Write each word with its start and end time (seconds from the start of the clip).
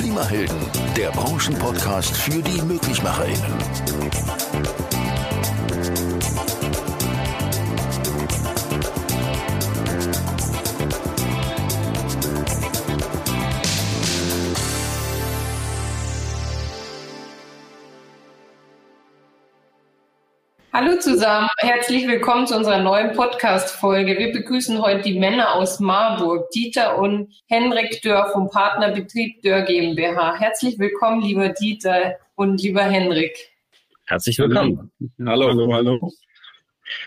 Klimahelden, 0.00 0.56
der 0.96 1.10
Branchenpodcast 1.10 2.16
für 2.16 2.42
die 2.42 2.62
MöglichmacherInnen. 2.62 4.89
Hallo 20.82 20.98
zusammen, 20.98 21.46
herzlich 21.58 22.08
willkommen 22.08 22.46
zu 22.46 22.56
unserer 22.56 22.82
neuen 22.82 23.12
Podcast-Folge. 23.12 24.16
Wir 24.16 24.32
begrüßen 24.32 24.80
heute 24.80 25.02
die 25.02 25.18
Männer 25.18 25.54
aus 25.54 25.78
Marburg, 25.78 26.48
Dieter 26.52 26.96
und 26.96 27.30
Henrik 27.48 28.00
Dörr 28.00 28.30
vom 28.32 28.48
Partnerbetrieb 28.48 29.42
Dörr 29.42 29.60
GmbH. 29.60 30.36
Herzlich 30.38 30.78
willkommen, 30.78 31.20
lieber 31.20 31.50
Dieter 31.50 32.16
und 32.34 32.62
lieber 32.62 32.80
Henrik. 32.80 33.36
Herzlich 34.06 34.38
willkommen. 34.38 34.90
Hallo, 35.18 35.48
hallo, 35.48 35.70
hallo. 35.70 36.12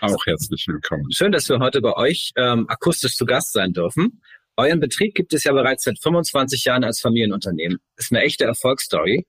Auch 0.02 0.24
herzlich 0.24 0.64
willkommen. 0.68 1.10
Schön, 1.10 1.32
dass 1.32 1.48
wir 1.48 1.58
heute 1.58 1.80
bei 1.80 1.96
euch 1.96 2.30
ähm, 2.36 2.66
akustisch 2.68 3.16
zu 3.16 3.26
Gast 3.26 3.54
sein 3.54 3.72
dürfen. 3.72 4.22
Euren 4.56 4.78
Betrieb 4.78 5.16
gibt 5.16 5.34
es 5.34 5.42
ja 5.42 5.52
bereits 5.52 5.82
seit 5.82 5.98
25 6.00 6.64
Jahren 6.64 6.84
als 6.84 7.00
Familienunternehmen. 7.00 7.80
Ist 7.96 8.12
eine 8.12 8.22
echte 8.22 8.44
Erfolgsstory. 8.44 9.26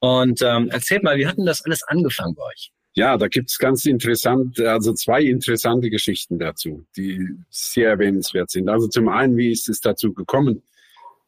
Und 0.00 0.42
ähm, 0.42 0.68
erzählt 0.68 1.02
mal, 1.02 1.16
wie 1.16 1.26
hat 1.26 1.38
denn 1.38 1.46
das 1.46 1.64
alles 1.64 1.82
angefangen 1.84 2.34
bei 2.34 2.42
euch? 2.42 2.72
Ja, 2.98 3.18
da 3.18 3.28
gibt's 3.28 3.58
ganz 3.58 3.84
interessant, 3.84 4.58
also 4.58 4.94
zwei 4.94 5.20
interessante 5.22 5.90
Geschichten 5.90 6.38
dazu, 6.38 6.86
die 6.96 7.28
sehr 7.50 7.90
erwähnenswert 7.90 8.50
sind. 8.50 8.70
Also 8.70 8.88
zum 8.88 9.08
einen, 9.08 9.36
wie 9.36 9.52
ist 9.52 9.68
es 9.68 9.80
dazu 9.80 10.14
gekommen? 10.14 10.62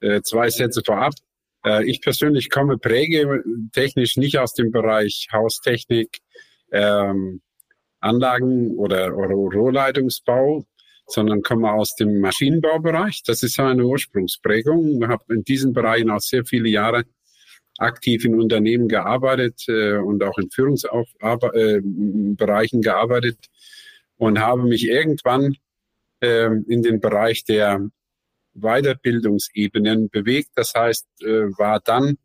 Äh, 0.01 0.23
zwei 0.23 0.49
Sätze 0.49 0.81
vorab. 0.83 1.13
Äh, 1.67 1.85
ich 1.85 2.01
persönlich 2.01 2.49
komme 2.49 2.79
prägetechnisch 2.79 4.17
nicht 4.17 4.39
aus 4.39 4.55
dem 4.55 4.71
Bereich 4.71 5.29
Haustechnik, 5.31 6.21
ähm, 6.73 7.43
Anlagen 8.01 8.75
oder, 8.79 9.15
oder 9.15 9.35
Rohrleitungsbau, 9.35 10.65
sondern 11.07 11.43
komme 11.43 11.71
aus 11.71 11.95
dem 11.97 12.21
Maschinenbaubereich. 12.21 13.25
Das 13.27 13.43
ist 13.43 13.61
eine 13.61 13.85
Ursprungsprägung. 13.85 15.03
Ich 15.03 15.09
habe 15.09 15.35
in 15.35 15.45
diesen 15.45 15.75
Bereichen 15.75 16.09
auch 16.09 16.21
sehr 16.21 16.47
viele 16.47 16.71
Jahre 16.71 17.05
aktiv 17.79 18.25
in 18.25 18.41
Unternehmen 18.41 18.89
gearbeitet 18.89 19.65
äh, 19.69 19.97
und 19.97 20.23
auch 20.23 20.39
in 20.39 20.51
Führungsbereichen 20.51 22.81
äh, 22.81 22.83
gearbeitet 22.83 23.39
und 24.17 24.41
habe 24.41 24.65
mich 24.65 24.89
irgendwann 24.89 25.57
äh, 26.21 26.51
in 26.67 26.83
den 26.83 27.01
Bereich 27.01 27.45
der 27.45 27.89
Weiterbildungsebenen 28.55 30.11
bewegt. 30.11 30.51
Das 30.57 30.75
heißt, 30.75 31.07
äh, 31.23 31.57
war 31.57 31.81
dann 31.81 32.19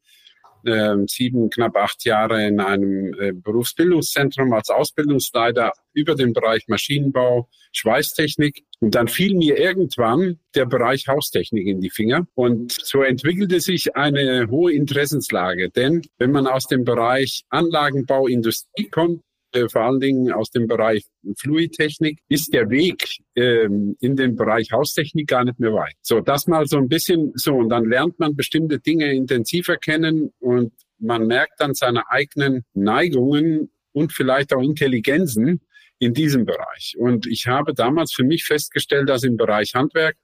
äh, 0.65 0.95
sieben, 1.07 1.49
knapp 1.49 1.75
acht 1.75 2.05
Jahre 2.05 2.47
in 2.47 2.59
einem 2.59 3.13
äh, 3.19 3.31
Berufsbildungszentrum 3.33 4.53
als 4.53 4.69
Ausbildungsleiter 4.69 5.71
über 5.93 6.15
den 6.15 6.33
Bereich 6.33 6.67
Maschinenbau, 6.67 7.49
Schweißtechnik. 7.71 8.63
Und 8.79 8.95
dann 8.95 9.07
fiel 9.07 9.35
mir 9.35 9.57
irgendwann 9.57 10.39
der 10.55 10.65
Bereich 10.65 11.07
Haustechnik 11.07 11.67
in 11.67 11.79
die 11.79 11.89
Finger. 11.89 12.27
Und 12.35 12.71
so 12.71 13.01
entwickelte 13.01 13.59
sich 13.59 13.95
eine 13.95 14.47
hohe 14.49 14.73
Interessenslage. 14.73 15.69
Denn 15.69 16.01
wenn 16.17 16.31
man 16.31 16.47
aus 16.47 16.67
dem 16.67 16.83
Bereich 16.83 17.43
Anlagenbau, 17.49 18.27
Industrie 18.27 18.89
kommt, 18.89 19.21
vor 19.69 19.81
allen 19.81 19.99
Dingen 19.99 20.31
aus 20.31 20.49
dem 20.51 20.67
Bereich 20.67 21.05
Fluidtechnik, 21.37 22.19
ist 22.29 22.53
der 22.53 22.69
Weg 22.69 23.19
ähm, 23.35 23.95
in 23.99 24.15
den 24.15 24.35
Bereich 24.35 24.71
Haustechnik 24.71 25.27
gar 25.27 25.43
nicht 25.43 25.59
mehr 25.59 25.73
weit. 25.73 25.95
So, 26.01 26.21
das 26.21 26.47
mal 26.47 26.65
so 26.67 26.77
ein 26.77 26.89
bisschen 26.89 27.31
so 27.35 27.55
und 27.55 27.69
dann 27.69 27.85
lernt 27.85 28.19
man 28.19 28.35
bestimmte 28.35 28.79
Dinge 28.79 29.13
intensiver 29.13 29.77
kennen 29.77 30.31
und 30.39 30.73
man 30.99 31.27
merkt 31.27 31.59
dann 31.59 31.73
seine 31.73 32.09
eigenen 32.09 32.63
Neigungen 32.73 33.71
und 33.91 34.13
vielleicht 34.13 34.53
auch 34.53 34.61
Intelligenzen 34.61 35.61
in 35.99 36.13
diesem 36.13 36.45
Bereich. 36.45 36.95
Und 36.97 37.27
ich 37.27 37.47
habe 37.47 37.73
damals 37.73 38.13
für 38.13 38.23
mich 38.23 38.45
festgestellt, 38.45 39.09
dass 39.09 39.23
im 39.23 39.37
Bereich 39.37 39.73
Handwerk 39.75 40.15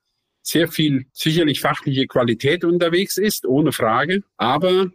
sehr 0.42 0.68
viel 0.68 1.06
sicherlich 1.14 1.62
fachliche 1.62 2.08
Qualität 2.08 2.64
unterwegs 2.64 3.18
ist, 3.18 3.46
ohne 3.46 3.72
Frage. 3.72 4.22
Aber 4.38 4.90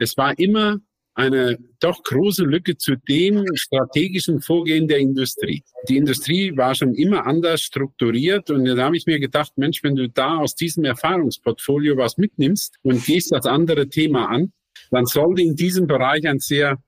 es 0.00 0.16
war 0.16 0.38
immer 0.38 0.78
eine 1.14 1.58
doch 1.80 2.02
große 2.02 2.44
Lücke 2.44 2.76
zu 2.76 2.96
dem 2.96 3.44
strategischen 3.54 4.40
Vorgehen 4.40 4.88
der 4.88 4.98
Industrie. 4.98 5.62
Die 5.88 5.96
Industrie 5.96 6.56
war 6.56 6.74
schon 6.74 6.94
immer 6.94 7.26
anders 7.26 7.62
strukturiert 7.62 8.50
und 8.50 8.64
da 8.64 8.84
habe 8.84 8.96
ich 8.96 9.06
mir 9.06 9.20
gedacht, 9.20 9.52
Mensch, 9.56 9.82
wenn 9.82 9.96
du 9.96 10.08
da 10.08 10.38
aus 10.38 10.54
diesem 10.54 10.84
Erfahrungsportfolio 10.84 11.96
was 11.96 12.16
mitnimmst 12.16 12.76
und 12.82 13.04
gehst 13.04 13.32
das 13.32 13.46
andere 13.46 13.88
Thema 13.88 14.28
an, 14.28 14.52
dann 14.90 15.06
sollte 15.06 15.42
in 15.42 15.54
diesem 15.56 15.86
Bereich 15.86 16.26
ein 16.26 16.38
sehr 16.38 16.78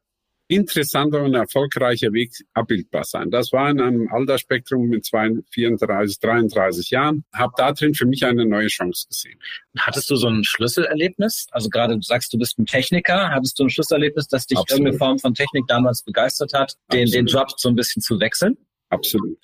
interessanter 0.49 1.23
und 1.23 1.35
erfolgreicher 1.35 2.13
Weg 2.13 2.33
abbildbar 2.53 3.05
sein. 3.05 3.31
Das 3.31 3.53
war 3.53 3.71
in 3.71 3.81
einem 3.81 4.09
Altersspektrum 4.13 4.89
mit 4.89 5.09
34, 5.09 6.19
33 6.21 6.91
Jahren. 6.91 7.25
Habe 7.33 7.53
da 7.57 7.73
drin 7.73 7.95
für 7.95 8.07
mich 8.07 8.25
eine 8.27 8.45
neue 8.45 8.67
Chance 8.67 9.07
gesehen. 9.09 9.39
Hattest 9.79 10.11
du 10.11 10.17
so 10.17 10.29
ein 10.29 10.45
Schlüsselerlebnis? 10.45 11.47
Also 11.51 11.71
gerade 11.71 11.95
du 11.95 12.03
sagst, 12.03 12.33
du 12.33 12.39
bist 12.39 12.59
ein 12.59 12.67
Techniker. 12.67 13.31
Hattest 13.31 13.59
du 13.59 13.65
ein 13.65 13.71
Schlüsselerlebnis, 13.71 14.29
dass 14.29 14.47
dich 14.47 14.59
Absolut. 14.59 14.81
irgendeine 14.81 14.99
Form 14.99 15.19
von 15.19 15.35
Technik 15.35 15.67
damals 15.67 16.03
begeistert 16.03 16.53
hat, 16.53 16.75
den, 16.93 17.11
den 17.11 17.27
Job 17.27 17.49
so 17.57 17.69
ein 17.71 17.75
bisschen 17.75 18.03
zu 18.03 18.21
wechseln? 18.21 18.57
Absolut. 18.91 19.39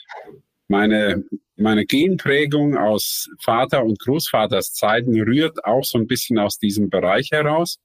Meine, 0.69 1.25
meine 1.57 1.85
Genprägung 1.85 2.77
aus 2.77 3.29
Vater 3.41 3.83
und 3.85 3.99
Großvaters 3.99 4.73
Zeiten 4.73 5.21
rührt 5.21 5.65
auch 5.65 5.83
so 5.83 5.99
ein 5.99 6.07
bisschen 6.07 6.39
aus 6.39 6.59
diesem 6.59 6.91
Bereich 6.91 7.33
heraus. 7.33 7.79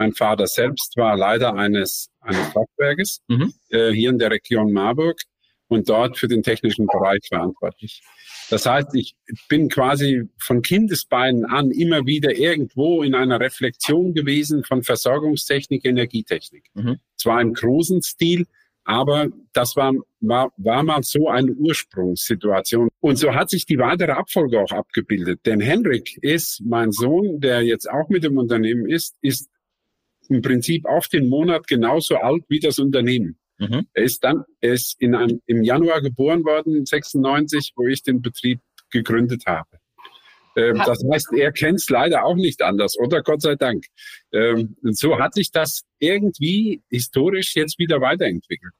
Mein 0.00 0.14
Vater 0.14 0.46
selbst 0.46 0.96
war 0.96 1.14
Leiter 1.14 1.54
eines, 1.54 2.08
eines 2.20 2.46
Fachwerkes 2.54 3.20
mhm. 3.28 3.52
äh, 3.68 3.90
hier 3.90 4.08
in 4.08 4.18
der 4.18 4.30
Region 4.30 4.72
Marburg 4.72 5.20
und 5.68 5.90
dort 5.90 6.16
für 6.16 6.26
den 6.26 6.42
technischen 6.42 6.86
Bereich 6.86 7.20
verantwortlich. 7.28 8.02
Das 8.48 8.64
heißt, 8.64 8.94
ich 8.94 9.14
bin 9.50 9.68
quasi 9.68 10.22
von 10.38 10.62
Kindesbeinen 10.62 11.44
an 11.44 11.70
immer 11.70 12.06
wieder 12.06 12.34
irgendwo 12.34 13.02
in 13.02 13.14
einer 13.14 13.40
Reflexion 13.40 14.14
gewesen 14.14 14.64
von 14.64 14.82
Versorgungstechnik, 14.82 15.84
Energietechnik. 15.84 16.64
Mhm. 16.72 16.96
Zwar 17.16 17.42
im 17.42 17.52
großen 17.52 18.00
Stil, 18.00 18.46
aber 18.84 19.28
das 19.52 19.76
war, 19.76 19.92
war, 20.20 20.50
war 20.56 20.82
mal 20.82 21.02
so 21.02 21.28
eine 21.28 21.52
Ursprungssituation. 21.52 22.88
Und 23.00 23.16
so 23.16 23.34
hat 23.34 23.50
sich 23.50 23.66
die 23.66 23.76
weitere 23.76 24.12
Abfolge 24.12 24.58
auch 24.58 24.72
abgebildet. 24.72 25.40
Denn 25.44 25.60
Henrik 25.60 26.16
ist 26.22 26.62
mein 26.64 26.90
Sohn, 26.90 27.38
der 27.38 27.60
jetzt 27.60 27.88
auch 27.88 28.08
mit 28.08 28.24
dem 28.24 28.38
Unternehmen 28.38 28.88
ist, 28.88 29.14
ist 29.20 29.50
im 30.30 30.42
Prinzip 30.42 30.86
auf 30.86 31.08
den 31.08 31.28
Monat 31.28 31.66
genauso 31.66 32.16
alt 32.16 32.44
wie 32.48 32.60
das 32.60 32.78
Unternehmen. 32.78 33.38
Mhm. 33.58 33.86
Er 33.92 34.04
ist 34.04 34.24
dann, 34.24 34.44
er 34.60 34.74
ist 34.74 35.00
in 35.00 35.14
einem, 35.14 35.42
im 35.46 35.62
Januar 35.62 36.00
geboren 36.00 36.44
worden, 36.44 36.86
96, 36.86 37.72
wo 37.76 37.86
ich 37.86 38.02
den 38.02 38.22
Betrieb 38.22 38.60
gegründet 38.90 39.44
habe. 39.46 39.68
Ähm, 40.56 40.80
das 40.84 41.02
heißt, 41.10 41.32
er 41.36 41.52
kennt 41.52 41.78
es 41.78 41.90
leider 41.90 42.24
auch 42.24 42.36
nicht 42.36 42.62
anders, 42.62 42.98
oder 42.98 43.22
Gott 43.22 43.42
sei 43.42 43.56
Dank. 43.56 43.84
Ähm, 44.32 44.76
und 44.82 44.96
so 44.96 45.18
hat 45.18 45.34
sich 45.34 45.50
das 45.50 45.82
irgendwie 45.98 46.82
historisch 46.88 47.54
jetzt 47.54 47.78
wieder 47.78 48.00
weiterentwickelt. 48.00 48.72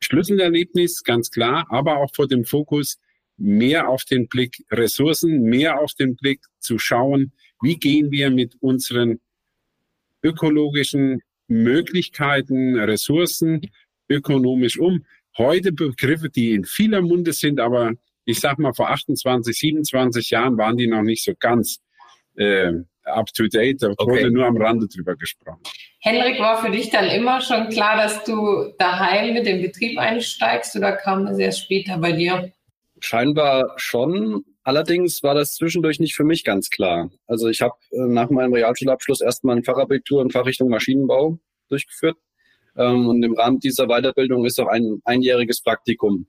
Schlüsselerlebnis, 0.00 1.02
ganz 1.04 1.30
klar, 1.30 1.66
aber 1.70 1.98
auch 1.98 2.14
vor 2.14 2.28
dem 2.28 2.44
Fokus 2.44 2.98
mehr 3.36 3.88
auf 3.88 4.04
den 4.04 4.28
Blick 4.28 4.64
Ressourcen, 4.70 5.42
mehr 5.42 5.80
auf 5.80 5.92
den 5.94 6.16
Blick 6.16 6.40
zu 6.58 6.78
schauen, 6.78 7.32
wie 7.62 7.76
gehen 7.76 8.10
wir 8.10 8.30
mit 8.30 8.54
unseren 8.60 9.20
ökologischen 10.26 11.22
Möglichkeiten, 11.48 12.78
Ressourcen 12.78 13.60
ökonomisch 14.08 14.78
um. 14.78 15.04
Heute 15.38 15.72
Begriffe, 15.72 16.30
die 16.30 16.52
in 16.52 16.64
vieler 16.64 17.02
Munde 17.02 17.32
sind, 17.32 17.60
aber 17.60 17.92
ich 18.24 18.40
sag 18.40 18.58
mal, 18.58 18.72
vor 18.72 18.90
28, 18.90 19.56
27 19.56 20.30
Jahren 20.30 20.58
waren 20.58 20.76
die 20.76 20.88
noch 20.88 21.02
nicht 21.02 21.22
so 21.22 21.32
ganz 21.38 21.78
äh, 22.36 22.72
up 23.04 23.32
to 23.32 23.46
date. 23.46 23.82
Da 23.82 23.90
okay. 23.90 24.06
wurde 24.06 24.30
nur 24.30 24.46
am 24.46 24.56
Rande 24.56 24.88
drüber 24.88 25.14
gesprochen. 25.14 25.62
Henrik, 26.00 26.38
war 26.40 26.62
für 26.62 26.70
dich 26.70 26.90
dann 26.90 27.06
immer 27.06 27.40
schon 27.40 27.68
klar, 27.68 27.96
dass 27.96 28.24
du 28.24 28.72
daheim 28.78 29.34
mit 29.34 29.46
dem 29.46 29.62
Betrieb 29.62 29.98
einsteigst 29.98 30.74
oder 30.76 30.92
kam 30.92 31.26
das 31.26 31.38
erst 31.38 31.64
später 31.64 31.98
bei 31.98 32.12
dir? 32.12 32.52
Scheinbar 33.00 33.74
schon. 33.76 34.44
Allerdings 34.66 35.22
war 35.22 35.36
das 35.36 35.54
zwischendurch 35.54 36.00
nicht 36.00 36.16
für 36.16 36.24
mich 36.24 36.42
ganz 36.42 36.70
klar. 36.70 37.08
Also 37.28 37.46
ich 37.46 37.62
habe 37.62 37.76
äh, 37.92 38.00
nach 38.00 38.30
meinem 38.30 38.52
Realschulabschluss 38.52 39.20
erstmal 39.20 39.56
ein 39.56 39.62
Fachabitur 39.62 40.20
in 40.22 40.30
Fachrichtung 40.30 40.68
Maschinenbau 40.68 41.38
durchgeführt. 41.68 42.16
Ähm, 42.76 43.06
und 43.06 43.22
im 43.22 43.34
Rahmen 43.34 43.60
dieser 43.60 43.86
Weiterbildung 43.86 44.44
ist 44.44 44.58
auch 44.58 44.66
ein 44.66 45.00
einjähriges 45.04 45.62
Praktikum 45.62 46.26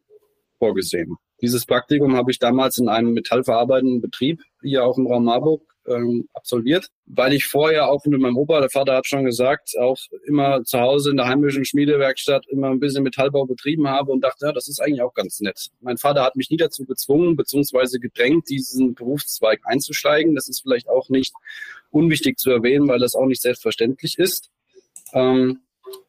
vorgesehen. 0.60 1.16
Dieses 1.42 1.66
Praktikum 1.66 2.16
habe 2.16 2.30
ich 2.30 2.38
damals 2.38 2.78
in 2.78 2.90
einem 2.90 3.14
metallverarbeitenden 3.14 4.02
Betrieb 4.02 4.44
hier 4.62 4.86
auch 4.86 5.00
im 5.00 5.08
Raum 5.08 5.26
Marburg 5.26 5.64
ähm, 5.88 6.28
absolviert, 6.34 6.90
weil 7.06 7.34
ich 7.34 7.46
vorher 7.46 7.90
auch 7.90 8.06
mit 8.06 8.20
meinem 8.20 8.38
Opa, 8.38 8.60
der 8.60 8.70
Vater 8.70 8.96
hat 8.96 9.08
schon 9.08 9.26
gesagt, 9.26 9.78
auch 9.80 9.98
immer 10.26 10.64
zu 10.64 10.80
Hause 10.80 11.12
in 11.12 11.18
der 11.18 11.28
heimischen 11.28 11.66
Schmiedewerkstatt 11.66 12.46
immer 12.48 12.70
ein 12.70 12.80
bisschen 12.80 13.04
Metallbau 13.04 13.46
betrieben 13.46 13.88
habe 13.88 14.12
und 14.12 14.22
dachte, 14.22 14.48
ja, 14.48 14.52
das 14.52 14.68
ist 14.68 14.80
eigentlich 14.80 15.02
auch 15.02 15.14
ganz 15.14 15.40
nett. 15.40 15.70
Mein 15.82 15.98
Vater 15.98 16.24
hat 16.24 16.36
mich 16.36 16.50
nie 16.50 16.58
dazu 16.58 16.86
gezwungen 16.86 17.36
bzw. 17.36 18.00
gedrängt, 18.00 18.50
diesen 18.50 18.94
Berufszweig 18.94 19.62
einzusteigen. 19.64 20.36
Das 20.36 20.48
ist 20.48 20.62
vielleicht 20.62 20.90
auch 20.90 21.10
nicht 21.10 21.34
unwichtig 21.92 22.38
zu 22.38 22.52
erwähnen, 22.52 22.88
weil 22.88 23.00
das 23.00 23.16
auch 23.16 23.26
nicht 23.26 23.42
selbstverständlich 23.42 24.18
ist. 24.18 24.50
Ähm, 25.14 25.62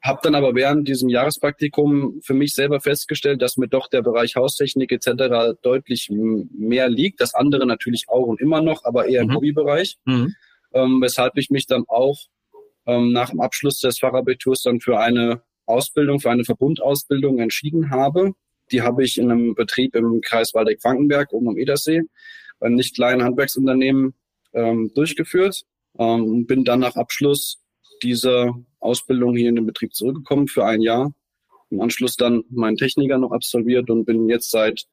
habe 0.03 0.21
dann 0.23 0.35
aber 0.35 0.55
während 0.55 0.89
diesem 0.89 1.09
Jahrespraktikum 1.09 2.21
für 2.23 2.35
mich 2.35 2.55
selber 2.55 2.81
festgestellt, 2.81 3.43
dass 3.43 3.57
mir 3.57 3.69
doch 3.69 3.89
der 3.89 4.03
Bereich 4.03 4.37
Haustechnik 4.37 4.93
etc. 4.93 5.59
deutlich 5.63 6.09
mehr 6.11 6.89
liegt. 6.89 7.21
Das 7.21 7.35
andere 7.35 7.67
natürlich 7.67 8.05
auch 8.09 8.27
und 8.27 8.41
immer 8.41 8.61
noch, 8.61 8.85
aber 8.85 9.09
eher 9.09 9.23
im 9.23 9.29
mhm. 9.29 9.35
Hobbybereich. 9.35 9.99
Mhm. 10.05 10.35
Ähm, 10.73 11.01
weshalb 11.01 11.37
ich 11.37 11.51
mich 11.51 11.67
dann 11.67 11.85
auch 11.89 12.19
ähm, 12.87 13.13
nach 13.13 13.31
dem 13.31 13.41
Abschluss 13.41 13.81
des 13.81 13.99
Fachabiturs 13.99 14.63
dann 14.63 14.81
für 14.81 14.99
eine 14.99 15.43
Ausbildung, 15.67 16.21
für 16.21 16.31
eine 16.31 16.45
Verbundausbildung 16.45 17.39
entschieden 17.39 17.91
habe. 17.91 18.33
Die 18.73 18.83
habe 18.83 19.05
ich 19.05 19.19
in 19.19 19.31
einem 19.31 19.55
Betrieb 19.55 19.95
im 19.95 20.21
Kreis 20.21 20.55
Waldeck-Frankenberg 20.55 21.33
oben 21.33 21.51
am 21.51 21.59
Edersee, 21.59 22.03
einem 22.61 22.75
nicht 22.75 22.95
kleinen 22.95 23.23
Handwerksunternehmen 23.23 24.15
ähm, 24.53 24.91
durchgeführt. 24.95 25.63
Ähm, 25.99 26.47
bin 26.47 26.65
dann 26.65 26.81
nach 26.81 26.97
Abschluss 26.97 27.61
dieser 28.03 28.55
Ausbildung 28.81 29.37
hier 29.37 29.49
in 29.49 29.57
den 29.57 29.67
Betrieb 29.67 29.95
zurückgekommen 29.95 30.49
für 30.49 30.65
ein 30.65 30.81
Jahr. 30.81 31.13
Im 31.71 31.81
Anschluss 31.81 32.17
dann 32.17 32.45
meinen 32.51 32.77
Techniker 32.77 33.19
noch 33.19 33.33
absolviert 33.33 33.91
und 33.91 34.05
bin 34.05 34.29
jetzt 34.29 34.51
seit 34.51 34.87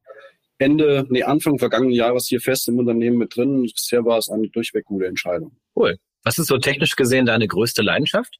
Ende, 0.58 1.06
nee, 1.10 1.24
Anfang 1.24 1.60
vergangenen 1.60 1.94
Jahres 1.94 2.28
hier 2.28 2.40
fest 2.40 2.68
im 2.68 2.80
Unternehmen 2.80 3.18
mit 3.18 3.36
drin. 3.36 3.62
Bisher 3.62 4.06
war 4.06 4.18
es 4.18 4.30
eine 4.30 4.48
durchweg 4.50 4.86
gute 4.86 5.06
Entscheidung. 5.06 5.56
Cool. 5.76 5.98
Was 6.24 6.40
ist 6.40 6.48
so 6.48 6.58
technisch 6.58 6.96
gesehen 6.96 7.26
deine 7.26 7.48
größte 7.48 7.82
Leidenschaft? 7.82 8.40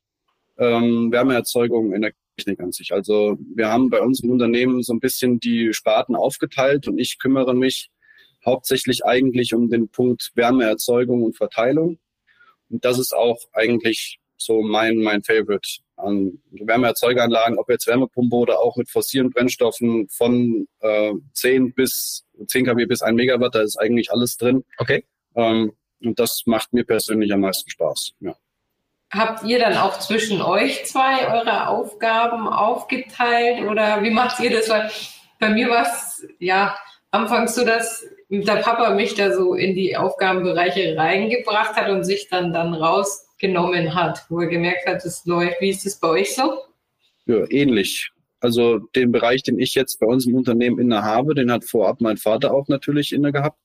Ähm, 0.58 1.12
Wärmeerzeugung 1.12 1.94
in 1.94 2.02
der 2.02 2.14
Technik 2.38 2.60
an 2.62 2.72
sich. 2.72 2.94
Also 2.94 3.38
wir 3.54 3.70
haben 3.70 3.90
bei 3.90 4.02
uns 4.02 4.22
im 4.22 4.32
Unternehmen 4.32 4.82
so 4.82 4.94
ein 4.94 5.00
bisschen 5.00 5.40
die 5.40 5.74
Sparten 5.74 6.16
aufgeteilt 6.16 6.88
und 6.88 6.98
ich 6.98 7.20
kümmere 7.20 7.54
mich 7.54 7.90
hauptsächlich 8.46 9.06
eigentlich 9.06 9.54
um 9.54 9.70
den 9.70 9.90
Punkt 9.90 10.32
Wärmeerzeugung 10.36 11.24
und 11.24 11.36
Verteilung. 11.36 12.00
Und 12.70 12.86
das 12.86 12.98
ist 13.00 13.14
auch 13.14 13.40
eigentlich 13.54 14.20
so 14.38 14.62
mein, 14.62 14.98
mein 14.98 15.24
Favorite 15.24 15.80
an 15.98 16.40
Wärmeerzeugeranlagen, 16.52 17.58
ob 17.58 17.70
jetzt 17.70 17.88
Wärmepumpe 17.88 18.36
oder 18.36 18.60
auch 18.60 18.76
mit 18.76 18.90
fossilen 18.90 19.30
Brennstoffen 19.30 20.08
von 20.10 20.68
äh, 20.82 21.14
10 21.34 21.74
bis 21.74 22.26
10 22.48 22.66
kW 22.66 22.86
bis 22.86 23.02
1 23.02 23.16
Megawatt, 23.16 23.56
da 23.56 23.62
ist 23.62 23.78
eigentlich 23.78 24.12
alles 24.12 24.38
drin. 24.38 24.66
Okay. 24.78 25.06
Ähm, 25.36 25.74
und 26.04 26.20
das 26.20 26.44
macht 26.46 26.74
mir 26.74 26.84
persönlich 26.84 27.32
am 27.34 27.42
meisten 27.42 27.70
Spaß. 27.70 28.14
Ja. 28.20 28.36
Habt 29.12 29.44
ihr 29.46 29.60
dann 29.60 29.78
auch 29.78 30.00
zwischen 30.00 30.42
euch 30.42 30.86
zwei 30.86 31.32
eure 31.34 31.70
Aufgaben 31.70 32.48
aufgeteilt 32.48 33.62
oder 33.70 34.04
wie 34.04 34.10
macht 34.10 34.40
ihr 34.42 34.52
das? 34.52 34.70
Weil 34.70 34.92
bei 35.40 35.50
mir 35.50 35.70
war 35.70 35.84
es 35.84 36.28
ja 36.40 36.76
anfangs 37.12 37.56
so, 37.56 37.64
dass 37.64 38.06
der 38.30 38.58
Papa 38.58 38.90
mich 38.92 39.16
da 39.16 39.32
so 39.32 39.54
in 39.54 39.76
die 39.76 39.96
Aufgabenbereiche 39.96 40.98
reingebracht 40.98 41.76
hat 41.76 41.90
und 41.90 42.04
sich 42.04 42.28
dann 42.30 42.52
dann 42.52 42.74
rausgenommen 43.36 43.94
hat, 43.94 44.26
wo 44.30 44.42
er 44.42 44.48
gemerkt 44.48 44.88
hat, 44.88 45.04
es 45.06 45.26
läuft. 45.26 45.62
Wie 45.62 45.70
ist 45.70 45.86
das 45.86 46.00
bei 46.00 46.10
euch 46.10 46.36
so? 46.36 46.60
Ja, 47.26 47.50
ähnlich. 47.50 48.12
Also 48.40 48.80
den 48.96 49.12
Bereich, 49.12 49.44
den 49.44 49.60
ich 49.60 49.74
jetzt 49.76 50.00
bei 50.00 50.06
uns 50.06 50.28
im 50.28 50.36
Unternehmen 50.36 50.80
inne 50.80 51.04
habe, 51.04 51.34
den 51.34 51.52
hat 51.52 51.64
vorab 51.64 52.02
mein 52.02 52.18
Vater 52.18 52.54
auch 52.54 52.68
natürlich 52.68 53.12
inne 53.12 53.32
gehabt, 53.32 53.60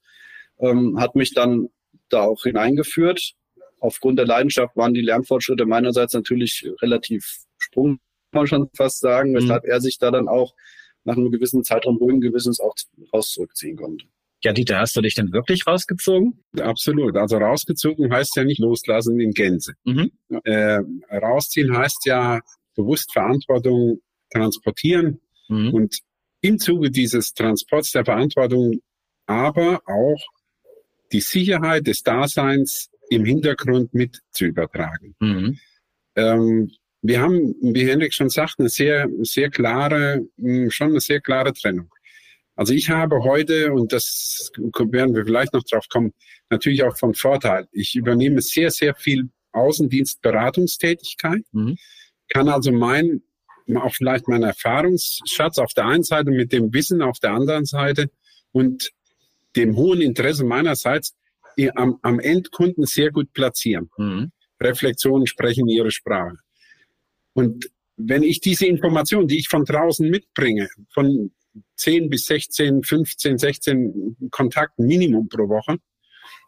ähm, 0.59 0.99
hat 0.99 1.17
mich 1.17 1.35
dann 1.35 1.69
da 2.09 2.23
auch 2.23 2.43
hineingeführt. 2.43 3.35
Aufgrund 3.81 4.19
der 4.19 4.27
Leidenschaft 4.27 4.77
waren 4.77 4.95
die 4.95 5.03
Lernfortschritte 5.03 5.67
meinerseits 5.67 6.15
natürlich 6.15 6.69
relativ 6.81 7.45
sprung, 7.59 7.99
kann 8.33 8.41
man 8.41 8.47
schon 8.47 8.71
fast 8.75 9.01
sagen, 9.01 9.35
weshalb 9.35 9.65
mhm. 9.65 9.71
er 9.71 9.81
sich 9.81 9.99
da 9.99 10.11
dann 10.11 10.29
auch 10.29 10.55
nach 11.05 11.17
einem 11.17 11.31
gewissen 11.31 11.65
Zeitraum 11.65 11.97
ruhigen 11.97 12.21
Gewissens 12.21 12.61
auch 12.61 12.75
raus 13.13 13.31
zurückziehen 13.33 13.77
konnte. 13.77 14.07
Ja, 14.43 14.53
Dieter, 14.53 14.79
hast 14.79 14.97
du 14.97 15.03
dich 15.03 15.15
denn 15.15 15.33
wirklich 15.33 15.67
rausgezogen? 15.67 16.43
Absolut. 16.59 17.17
Also 17.17 17.37
rausgezogen 17.37 18.13
heißt 18.13 18.37
ja 18.37 18.45
nicht 18.45 18.59
loslassen 18.59 19.21
in 19.21 19.33
Gänse. 19.33 19.75
Mhm. 19.85 20.11
Äh, 20.45 20.81
rausziehen 21.11 21.77
heißt 21.77 22.07
ja 22.07 22.41
bewusst 22.75 23.13
Verantwortung 23.13 24.01
transportieren 24.33 25.21
mhm. 25.49 25.75
und 25.75 25.99
im 26.41 26.59
Zuge 26.59 26.91
dieses 26.91 27.35
Transports 27.35 27.93
der 27.93 28.05
Verantwortung 28.05 28.81
aber 29.27 29.83
auch 29.87 30.21
die 31.13 31.21
Sicherheit 31.21 31.87
des 31.87 32.03
Daseins 32.03 32.91
im 33.11 33.25
Hintergrund 33.25 33.93
mit 33.93 34.21
zu 34.31 34.47
übertragen. 34.47 35.15
Mhm. 35.21 35.59
Ähm, 36.17 36.71
wir 37.03 37.21
haben, 37.21 37.55
wie 37.61 37.87
Henrik 37.87 38.13
schon 38.13 38.29
sagt, 38.29 38.59
eine 38.59 38.69
sehr, 38.69 39.09
sehr 39.23 39.51
klare, 39.51 40.27
hm, 40.39 40.71
schon 40.71 40.91
eine 40.91 41.01
sehr 41.01 41.21
klare 41.21 41.53
Trennung. 41.53 41.91
Also 42.61 42.75
ich 42.75 42.91
habe 42.91 43.23
heute, 43.23 43.73
und 43.73 43.91
das 43.91 44.53
werden 44.59 45.15
wir 45.15 45.25
vielleicht 45.25 45.55
noch 45.55 45.63
drauf 45.63 45.89
kommen, 45.89 46.13
natürlich 46.51 46.85
auch 46.85 46.95
von 46.95 47.15
Vorteil. 47.15 47.67
Ich 47.73 47.95
übernehme 47.95 48.43
sehr, 48.43 48.71
sehr 48.71 48.95
viel 48.95 49.31
Außendienstberatungstätigkeit, 49.53 51.41
mhm. 51.53 51.79
kann 52.29 52.51
also 52.51 52.71
mein, 52.71 53.23
auch 53.77 53.95
vielleicht 53.95 54.29
meinen 54.29 54.43
Erfahrungsschatz 54.43 55.57
auf 55.57 55.73
der 55.73 55.87
einen 55.87 56.03
Seite 56.03 56.33
mit 56.33 56.53
dem 56.53 56.71
Wissen 56.75 57.01
auf 57.01 57.19
der 57.19 57.31
anderen 57.31 57.65
Seite 57.65 58.11
und 58.53 58.91
dem 59.57 59.75
hohen 59.75 60.03
Interesse 60.03 60.45
meinerseits 60.45 61.17
am, 61.77 61.99
am 62.03 62.21
Endkunden 62.21 62.85
sehr 62.85 63.11
gut 63.11 63.33
platzieren. 63.33 63.89
Mhm. 63.97 64.33
Reflexionen 64.61 65.27
sprechen 65.27 65.67
ihre 65.67 65.91
Sprache. 65.91 66.37
Und 67.33 67.71
wenn 67.97 68.23
ich 68.23 68.43
diese 68.43 68.67
Information, 68.67 69.27
die 69.29 69.39
ich 69.39 69.49
von 69.49 69.65
draußen 69.65 70.11
mitbringe, 70.11 70.69
von 70.93 71.31
10 71.77 72.11
bis 72.11 72.27
16, 72.27 72.83
15, 72.83 73.39
16 73.39 74.17
Kontakten 74.31 74.87
Minimum 74.87 75.29
pro 75.29 75.49
Woche, 75.49 75.79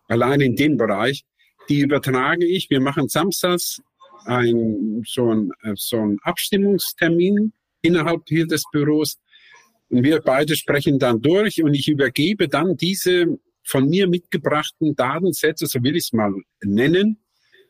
allein 0.08 0.40
in 0.40 0.56
dem 0.56 0.76
Bereich, 0.76 1.25
die 1.69 1.81
übertrage 1.81 2.46
ich. 2.46 2.70
Wir 2.70 2.81
machen 2.81 3.08
samstags 3.08 3.81
ein, 4.25 5.02
so 5.06 5.32
ein, 5.32 5.50
so 5.75 5.99
ein 5.99 6.19
Abstimmungstermin 6.22 7.52
innerhalb 7.82 8.22
hier 8.28 8.46
des 8.46 8.64
Büros. 8.72 9.19
Und 9.88 10.04
wir 10.04 10.20
beide 10.20 10.56
sprechen 10.56 10.99
dann 10.99 11.20
durch 11.20 11.62
und 11.62 11.75
ich 11.75 11.88
übergebe 11.88 12.48
dann 12.48 12.76
diese 12.76 13.38
von 13.64 13.88
mir 13.88 14.08
mitgebrachten 14.08 14.96
Datensätze, 14.96 15.66
so 15.66 15.82
will 15.82 15.96
ich 15.96 16.05
es 16.05 16.12
mal 16.12 16.32
nennen, 16.62 17.19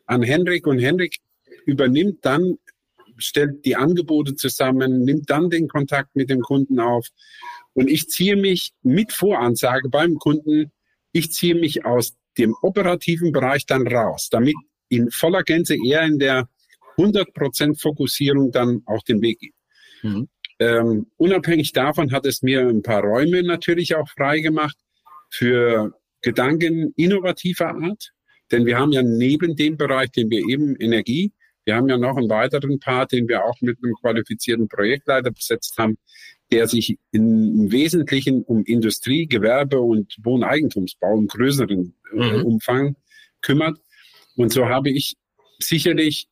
an 0.05 0.23
Henrik 0.23 0.67
und 0.67 0.79
Henrik 0.79 1.17
übernimmt 1.65 2.25
dann, 2.25 2.57
stellt 3.23 3.65
die 3.65 3.75
Angebote 3.75 4.35
zusammen, 4.35 5.03
nimmt 5.03 5.29
dann 5.29 5.49
den 5.49 5.67
Kontakt 5.67 6.15
mit 6.15 6.29
dem 6.29 6.41
Kunden 6.41 6.79
auf 6.79 7.07
und 7.73 7.89
ich 7.89 8.07
ziehe 8.09 8.35
mich 8.35 8.71
mit 8.81 9.11
Voransage 9.11 9.89
beim 9.89 10.15
Kunden, 10.15 10.71
ich 11.11 11.31
ziehe 11.31 11.55
mich 11.55 11.85
aus 11.85 12.15
dem 12.37 12.55
operativen 12.61 13.31
Bereich 13.31 13.65
dann 13.65 13.87
raus, 13.87 14.29
damit 14.31 14.55
in 14.89 15.09
voller 15.11 15.43
Gänze 15.43 15.75
er 15.83 16.03
in 16.03 16.19
der 16.19 16.47
100% 16.97 17.79
Fokussierung 17.79 18.51
dann 18.51 18.83
auch 18.85 19.03
den 19.03 19.21
Weg 19.21 19.39
geht. 19.39 19.53
Mhm. 20.03 20.27
Ähm, 20.59 21.07
unabhängig 21.17 21.71
davon 21.73 22.11
hat 22.11 22.25
es 22.25 22.41
mir 22.41 22.67
ein 22.67 22.83
paar 22.83 23.01
Räume 23.01 23.43
natürlich 23.43 23.95
auch 23.95 24.07
frei 24.09 24.39
gemacht 24.39 24.77
für 25.29 25.93
Gedanken 26.21 26.93
innovativer 26.95 27.69
Art. 27.69 28.11
Denn 28.51 28.65
wir 28.65 28.77
haben 28.77 28.91
ja 28.91 29.01
neben 29.01 29.55
dem 29.55 29.77
Bereich, 29.77 30.11
den 30.11 30.29
wir 30.29 30.47
eben 30.47 30.75
Energie, 30.75 31.33
wir 31.65 31.75
haben 31.75 31.89
ja 31.89 31.97
noch 31.97 32.17
einen 32.17 32.29
weiteren 32.29 32.79
Part, 32.79 33.11
den 33.11 33.27
wir 33.27 33.45
auch 33.45 33.59
mit 33.61 33.77
einem 33.83 33.93
qualifizierten 33.95 34.67
Projektleiter 34.67 35.31
besetzt 35.31 35.77
haben, 35.77 35.97
der 36.51 36.67
sich 36.67 36.97
im 37.11 37.71
Wesentlichen 37.71 38.43
um 38.43 38.63
Industrie, 38.65 39.27
Gewerbe 39.27 39.79
und 39.79 40.15
Wohneigentumsbau 40.23 41.17
im 41.17 41.27
größeren 41.27 41.95
äh, 42.11 42.15
mhm. 42.15 42.45
Umfang 42.45 42.95
kümmert. 43.41 43.77
Und 44.35 44.51
so 44.51 44.67
habe 44.67 44.89
ich 44.89 45.15
sicherlich 45.59 46.27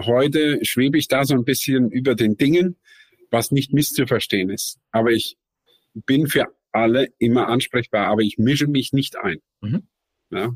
heute 0.00 0.58
schwebe 0.64 0.98
ich 0.98 1.08
da 1.08 1.24
so 1.24 1.34
ein 1.34 1.44
bisschen 1.44 1.90
über 1.90 2.14
den 2.14 2.36
Dingen 2.36 2.76
was 3.34 3.50
nicht 3.50 3.72
misszuverstehen 3.72 4.48
ist. 4.48 4.78
Aber 4.92 5.10
ich 5.10 5.36
bin 5.92 6.28
für 6.28 6.46
alle 6.72 7.08
immer 7.18 7.48
ansprechbar, 7.48 8.06
aber 8.06 8.22
ich 8.22 8.38
mische 8.38 8.66
mich 8.66 8.92
nicht 8.92 9.16
ein. 9.18 9.38
Mhm. 9.60 9.86
Ja. 10.30 10.54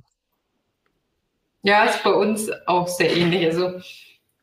ja, 1.62 1.84
ist 1.84 2.02
bei 2.02 2.12
uns 2.12 2.50
auch 2.66 2.88
sehr 2.88 3.14
ähnlich. 3.14 3.44
Also 3.44 3.80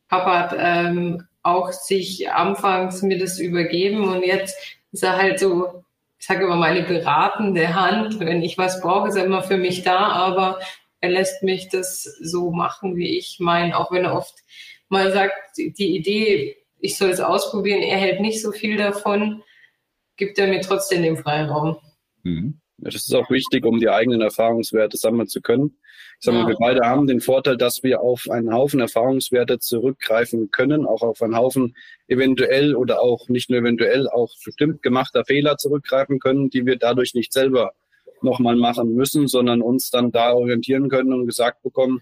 Papa 0.07 0.39
hat 0.39 0.55
ähm, 0.57 1.27
auch 1.43 1.71
sich 1.71 2.31
anfangs 2.31 3.01
mir 3.01 3.17
das 3.17 3.39
übergeben 3.39 4.07
und 4.07 4.23
jetzt 4.23 4.57
ist 4.91 5.03
er 5.03 5.17
halt 5.17 5.39
so, 5.39 5.83
ich 6.19 6.25
sage 6.25 6.45
immer 6.45 6.55
meine 6.55 6.83
beratende 6.83 7.75
Hand. 7.75 8.19
Wenn 8.19 8.41
ich 8.41 8.57
was 8.57 8.81
brauche, 8.81 9.09
ist 9.09 9.15
er 9.15 9.25
immer 9.25 9.43
für 9.43 9.57
mich 9.57 9.83
da, 9.83 9.97
aber 9.97 10.59
er 11.01 11.09
lässt 11.09 11.43
mich 11.43 11.69
das 11.69 12.03
so 12.03 12.51
machen, 12.51 12.95
wie 12.95 13.17
ich 13.17 13.37
meine, 13.39 13.77
auch 13.77 13.91
wenn 13.91 14.05
er 14.05 14.15
oft 14.15 14.35
mal 14.89 15.11
sagt, 15.11 15.33
die 15.57 15.95
Idee 15.95 16.57
ich 16.85 16.97
soll 16.97 17.09
es 17.09 17.19
ausprobieren, 17.19 17.81
er 17.81 17.97
hält 17.97 18.21
nicht 18.21 18.41
so 18.41 18.51
viel 18.51 18.77
davon, 18.77 19.43
gibt 20.17 20.37
er 20.37 20.47
mir 20.47 20.61
trotzdem 20.61 21.01
den 21.01 21.17
Freiraum. 21.17 21.77
Mhm. 22.23 22.59
Das 22.77 22.95
ist 22.95 23.13
auch 23.15 23.29
wichtig, 23.29 23.65
um 23.65 23.79
die 23.79 23.89
eigenen 23.89 24.21
Erfahrungswerte 24.21 24.97
sammeln 24.97 25.27
zu 25.27 25.41
können. 25.41 25.77
Ich 26.19 26.25
sage 26.25 26.37
mal, 26.37 26.47
wir 26.47 26.57
beide 26.59 26.81
haben 26.81 27.07
den 27.07 27.21
Vorteil, 27.21 27.57
dass 27.57 27.83
wir 27.83 28.01
auf 28.01 28.29
einen 28.29 28.53
Haufen 28.53 28.79
Erfahrungswerte 28.79 29.59
zurückgreifen 29.59 30.51
können, 30.51 30.85
auch 30.85 31.01
auf 31.01 31.21
einen 31.21 31.37
Haufen 31.37 31.75
eventuell 32.07 32.75
oder 32.75 33.01
auch 33.01 33.29
nicht 33.29 33.49
nur 33.49 33.59
eventuell, 33.59 34.09
auch 34.09 34.31
bestimmt 34.43 34.81
gemachter 34.81 35.23
Fehler 35.25 35.57
zurückgreifen 35.57 36.19
können, 36.19 36.49
die 36.49 36.65
wir 36.65 36.77
dadurch 36.77 37.13
nicht 37.13 37.31
selber 37.31 37.73
nochmal 38.21 38.55
machen 38.55 38.93
müssen, 38.93 39.27
sondern 39.27 39.61
uns 39.61 39.89
dann 39.89 40.11
da 40.11 40.33
orientieren 40.33 40.89
können 40.89 41.13
und 41.13 41.25
gesagt 41.25 41.63
bekommen, 41.63 42.01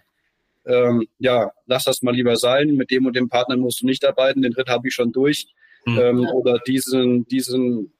ähm, 0.66 1.08
ja, 1.20 1.52
lass 1.66 1.84
das 1.84 2.02
mal 2.02 2.16
lieber 2.16 2.38
sein, 2.38 2.76
mit 2.76 2.90
dem 2.90 3.06
und 3.06 3.16
dem 3.16 3.30
Partner 3.30 3.58
musst 3.58 3.82
du 3.82 3.86
nicht 3.86 4.06
arbeiten, 4.06 4.42
den 4.42 4.54
Ritt 4.54 4.70
habe 4.70 4.88
ich 4.88 4.94
schon 4.94 5.12
durch. 5.12 5.48
Mhm. 5.86 6.00
Ähm, 6.00 6.28
oder 6.34 6.60
diesen, 6.60 7.26
diesen 7.28 7.92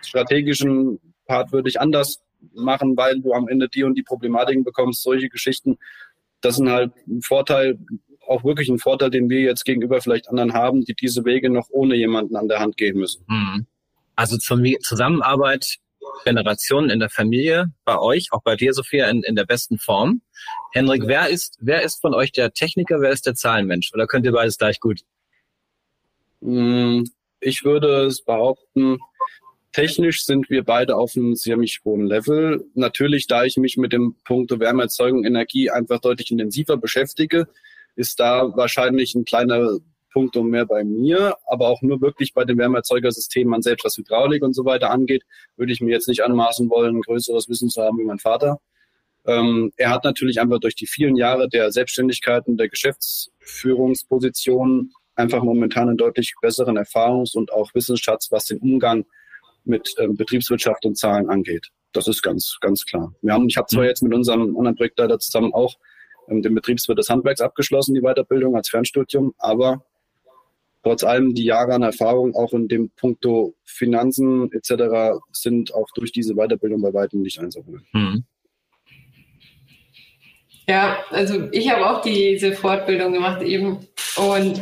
strategischen 0.00 1.00
Part 1.28 1.52
würde 1.52 1.68
ich 1.68 1.80
anders 1.80 2.20
machen, 2.52 2.96
weil 2.96 3.20
du 3.20 3.32
am 3.32 3.46
Ende 3.46 3.68
die 3.68 3.84
und 3.84 3.94
die 3.94 4.02
Problematiken 4.02 4.64
bekommst, 4.64 5.02
solche 5.02 5.28
Geschichten. 5.28 5.78
Das 6.40 6.56
sind 6.56 6.68
halt 6.70 6.92
ein 7.06 7.22
Vorteil, 7.22 7.78
auch 8.26 8.44
wirklich 8.44 8.68
ein 8.68 8.78
Vorteil, 8.78 9.10
den 9.10 9.30
wir 9.30 9.40
jetzt 9.40 9.64
gegenüber 9.64 10.00
vielleicht 10.00 10.28
anderen 10.28 10.54
haben, 10.54 10.84
die 10.84 10.94
diese 10.94 11.24
Wege 11.24 11.50
noch 11.50 11.68
ohne 11.70 11.94
jemanden 11.94 12.34
an 12.36 12.48
der 12.48 12.58
Hand 12.58 12.76
gehen 12.76 12.98
müssen. 12.98 13.24
Mhm. 13.28 13.66
Also 14.16 14.36
zur 14.36 14.60
Zusammenarbeit 14.80 15.78
Generationen 16.24 16.90
in 16.90 16.98
der 16.98 17.10
Familie, 17.10 17.72
bei 17.84 17.98
euch, 17.98 18.28
auch 18.32 18.42
bei 18.42 18.56
dir, 18.56 18.72
Sophia, 18.72 19.08
in, 19.08 19.22
in 19.22 19.36
der 19.36 19.44
besten 19.44 19.78
Form. 19.78 20.22
Henrik, 20.72 21.02
wer 21.06 21.28
ist, 21.28 21.56
wer 21.60 21.82
ist 21.82 22.00
von 22.00 22.14
euch 22.14 22.32
der 22.32 22.52
Techniker, 22.52 23.00
wer 23.00 23.10
ist 23.10 23.26
der 23.26 23.34
Zahlenmensch? 23.34 23.92
Oder 23.94 24.06
könnt 24.06 24.26
ihr 24.26 24.32
beides 24.32 24.58
gleich 24.58 24.80
gut? 24.80 25.00
Mm, 26.40 27.04
ich 27.40 27.64
würde 27.64 28.06
es 28.06 28.24
behaupten, 28.24 28.98
technisch 29.78 30.24
sind 30.24 30.50
wir 30.50 30.64
beide 30.64 30.96
auf 30.96 31.14
einem 31.14 31.36
ziemlich 31.36 31.82
hohen 31.84 32.04
Level. 32.04 32.66
Natürlich, 32.74 33.28
da 33.28 33.44
ich 33.44 33.56
mich 33.58 33.76
mit 33.76 33.92
dem 33.92 34.16
Punkt 34.24 34.50
Wärmeerzeugung, 34.58 35.24
Energie 35.24 35.70
einfach 35.70 36.00
deutlich 36.00 36.32
intensiver 36.32 36.76
beschäftige, 36.76 37.46
ist 37.94 38.18
da 38.18 38.56
wahrscheinlich 38.56 39.14
ein 39.14 39.24
kleiner 39.24 39.78
Punkt 40.12 40.36
und 40.36 40.50
mehr 40.50 40.66
bei 40.66 40.82
mir, 40.82 41.36
aber 41.46 41.68
auch 41.68 41.80
nur 41.80 42.00
wirklich 42.00 42.34
bei 42.34 42.44
dem 42.44 42.58
Wärmeerzeugersystem 42.58 43.54
an 43.54 43.62
selbst, 43.62 43.84
was 43.84 43.96
Hydraulik 43.96 44.42
und 44.42 44.52
so 44.52 44.64
weiter 44.64 44.90
angeht, 44.90 45.22
würde 45.56 45.72
ich 45.72 45.80
mir 45.80 45.92
jetzt 45.92 46.08
nicht 46.08 46.24
anmaßen 46.24 46.68
wollen, 46.70 47.00
größeres 47.00 47.48
Wissen 47.48 47.68
zu 47.68 47.80
haben 47.80 47.98
wie 47.98 48.04
mein 48.04 48.18
Vater. 48.18 48.58
Ähm, 49.26 49.70
er 49.76 49.90
hat 49.90 50.02
natürlich 50.02 50.40
einfach 50.40 50.58
durch 50.58 50.74
die 50.74 50.88
vielen 50.88 51.14
Jahre 51.14 51.48
der 51.48 51.70
Selbstständigkeit 51.70 52.48
und 52.48 52.56
der 52.56 52.68
Geschäftsführungsposition 52.68 54.90
einfach 55.14 55.44
momentan 55.44 55.88
einen 55.88 55.98
deutlich 55.98 56.34
besseren 56.40 56.76
Erfahrungs- 56.76 57.36
und 57.36 57.52
auch 57.52 57.72
Wissensschatz, 57.74 58.32
was 58.32 58.46
den 58.46 58.58
Umgang 58.58 59.04
mit 59.68 59.94
ähm, 59.98 60.16
Betriebswirtschaft 60.16 60.84
und 60.84 60.96
Zahlen 60.96 61.28
angeht. 61.28 61.68
Das 61.92 62.08
ist 62.08 62.22
ganz, 62.22 62.58
ganz 62.60 62.84
klar. 62.84 63.14
Wir 63.22 63.32
haben, 63.32 63.48
ich 63.48 63.56
habe 63.56 63.66
zwar 63.68 63.82
mhm. 63.82 63.88
jetzt 63.88 64.02
mit 64.02 64.14
unserem 64.14 64.56
anderen 64.56 64.76
Projektleiter 64.76 65.18
zusammen 65.18 65.52
auch 65.52 65.76
ähm, 66.28 66.42
den 66.42 66.54
Betriebswirt 66.54 66.98
des 66.98 67.08
Handwerks 67.08 67.40
abgeschlossen, 67.40 67.94
die 67.94 68.02
Weiterbildung 68.02 68.56
als 68.56 68.68
Fernstudium, 68.68 69.34
aber 69.38 69.84
trotz 70.82 71.04
allem 71.04 71.34
die 71.34 71.44
Jahre 71.44 71.74
an 71.74 71.82
Erfahrung 71.82 72.34
auch 72.34 72.52
in 72.52 72.68
dem 72.68 72.90
Punkto 72.90 73.54
Finanzen 73.64 74.50
etc. 74.52 75.18
sind 75.32 75.74
auch 75.74 75.88
durch 75.94 76.12
diese 76.12 76.34
Weiterbildung 76.34 76.82
bei 76.82 76.92
weitem 76.92 77.22
nicht 77.22 77.38
einzuholen. 77.40 77.86
Mhm. 77.92 78.24
Ja, 80.68 80.98
also 81.10 81.48
ich 81.50 81.70
habe 81.70 81.88
auch 81.88 82.02
diese 82.02 82.52
Fortbildung 82.52 83.14
gemacht 83.14 83.42
eben 83.42 83.86
und 84.16 84.60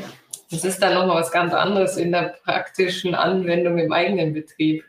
es 0.51 0.65
ist 0.65 0.81
dann 0.81 0.95
nochmal 0.95 1.21
was 1.21 1.33
ganz 1.33 1.53
anderes 1.53 1.97
in 1.97 2.13
der 2.13 2.37
praktischen 2.45 3.15
Anwendung 3.17 3.79
im 3.79 3.93
eigenen 3.93 4.33
Betrieb. 4.33 4.85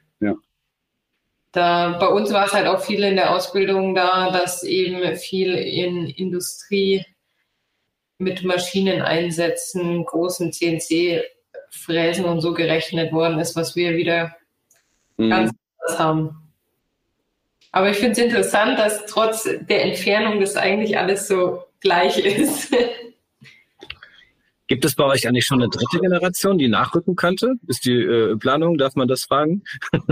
Da, 1.52 1.98
bei 1.98 2.08
uns 2.08 2.32
war 2.34 2.46
es 2.46 2.54
halt 2.54 2.68
auch 2.68 2.82
viel 2.82 3.04
in 3.04 3.16
der 3.16 3.34
Ausbildung 3.34 3.96
da, 3.96 4.32
dass 4.32 4.64
eben 4.64 5.16
viel 5.16 5.56
in 5.56 6.08
Industrie 6.08 7.06
mit 8.18 8.44
Maschinen 8.44 9.02
einsetzen, 9.02 10.04
großen 10.06 10.52
CNC-Fräsen 10.52 12.26
und 12.26 12.42
so 12.42 12.54
gerechnet 12.54 13.12
worden 13.12 13.40
ist, 13.40 13.56
was 13.56 13.76
wir 13.76 13.96
wieder 13.96 14.36
mhm. 15.18 15.30
ganz 15.30 15.52
anders 15.80 16.00
haben. 16.00 16.48
Aber 17.72 17.90
ich 17.92 17.98
finde 17.98 18.14
es 18.14 18.18
interessant, 18.18 18.80
dass 18.80 19.06
trotz 19.06 19.44
der 19.44 19.84
Entfernung 19.84 20.40
das 20.40 20.56
eigentlich 20.56 20.98
alles 20.98 21.28
so 21.28 21.64
gleich 21.80 22.18
ist. 22.18 22.76
Gibt 24.68 24.84
es 24.84 24.96
bei 24.96 25.06
euch 25.06 25.28
eigentlich 25.28 25.46
schon 25.46 25.62
eine 25.62 25.70
dritte 25.70 26.00
Generation, 26.00 26.58
die 26.58 26.68
nachrücken 26.68 27.16
könnte? 27.16 27.54
Ist 27.68 27.86
die 27.86 28.02
äh, 28.02 28.36
Planung, 28.36 28.78
darf 28.78 28.96
man 28.96 29.08
das 29.08 29.24
fragen? 29.24 29.64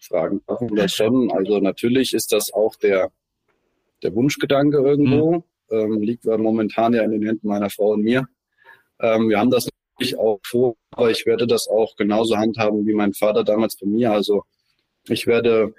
fragen 0.00 0.40
wir 0.46 0.82
das 0.82 0.92
schon. 0.92 1.30
Also 1.30 1.58
natürlich 1.60 2.14
ist 2.14 2.32
das 2.32 2.52
auch 2.52 2.76
der, 2.76 3.10
der 4.02 4.14
Wunschgedanke 4.14 4.78
irgendwo. 4.78 5.36
Mhm 5.36 5.42
ähm, 5.70 6.00
liegt 6.02 6.24
momentan 6.24 6.94
ja 6.94 7.02
in 7.02 7.12
den 7.12 7.22
Händen 7.22 7.48
meiner 7.48 7.70
Frau 7.70 7.92
und 7.92 8.02
mir. 8.02 8.26
Ähm, 9.00 9.28
wir 9.28 9.38
haben 9.38 9.50
das 9.50 9.68
natürlich 9.94 10.18
auch 10.18 10.40
vor, 10.44 10.76
aber 10.90 11.10
ich 11.10 11.26
werde 11.26 11.46
das 11.46 11.68
auch 11.68 11.96
genauso 11.96 12.36
handhaben 12.36 12.86
wie 12.86 12.94
mein 12.94 13.14
Vater 13.14 13.44
damals 13.44 13.76
bei 13.76 13.86
mir. 13.86 14.12
Also 14.12 14.44
ich 15.08 15.26
werde 15.26 15.74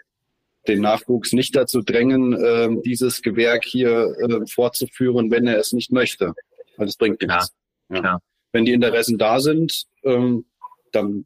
den 0.67 0.81
Nachwuchs 0.81 1.33
nicht 1.33 1.55
dazu 1.55 1.81
drängen, 1.81 2.33
äh, 2.33 2.81
dieses 2.83 3.21
Gewerk 3.21 3.63
hier 3.63 4.15
äh, 4.19 4.45
fortzuführen, 4.47 5.31
wenn 5.31 5.47
er 5.47 5.57
es 5.57 5.71
nicht 5.71 5.91
möchte. 5.91 6.33
Weil 6.75 6.87
es 6.87 6.97
bringt 6.97 7.21
nichts. 7.21 7.53
Ja. 7.89 8.03
Ja. 8.03 8.19
Wenn 8.51 8.65
die 8.65 8.73
Interessen 8.73 9.17
da 9.17 9.39
sind, 9.39 9.85
ähm, 10.03 10.45
dann 10.91 11.25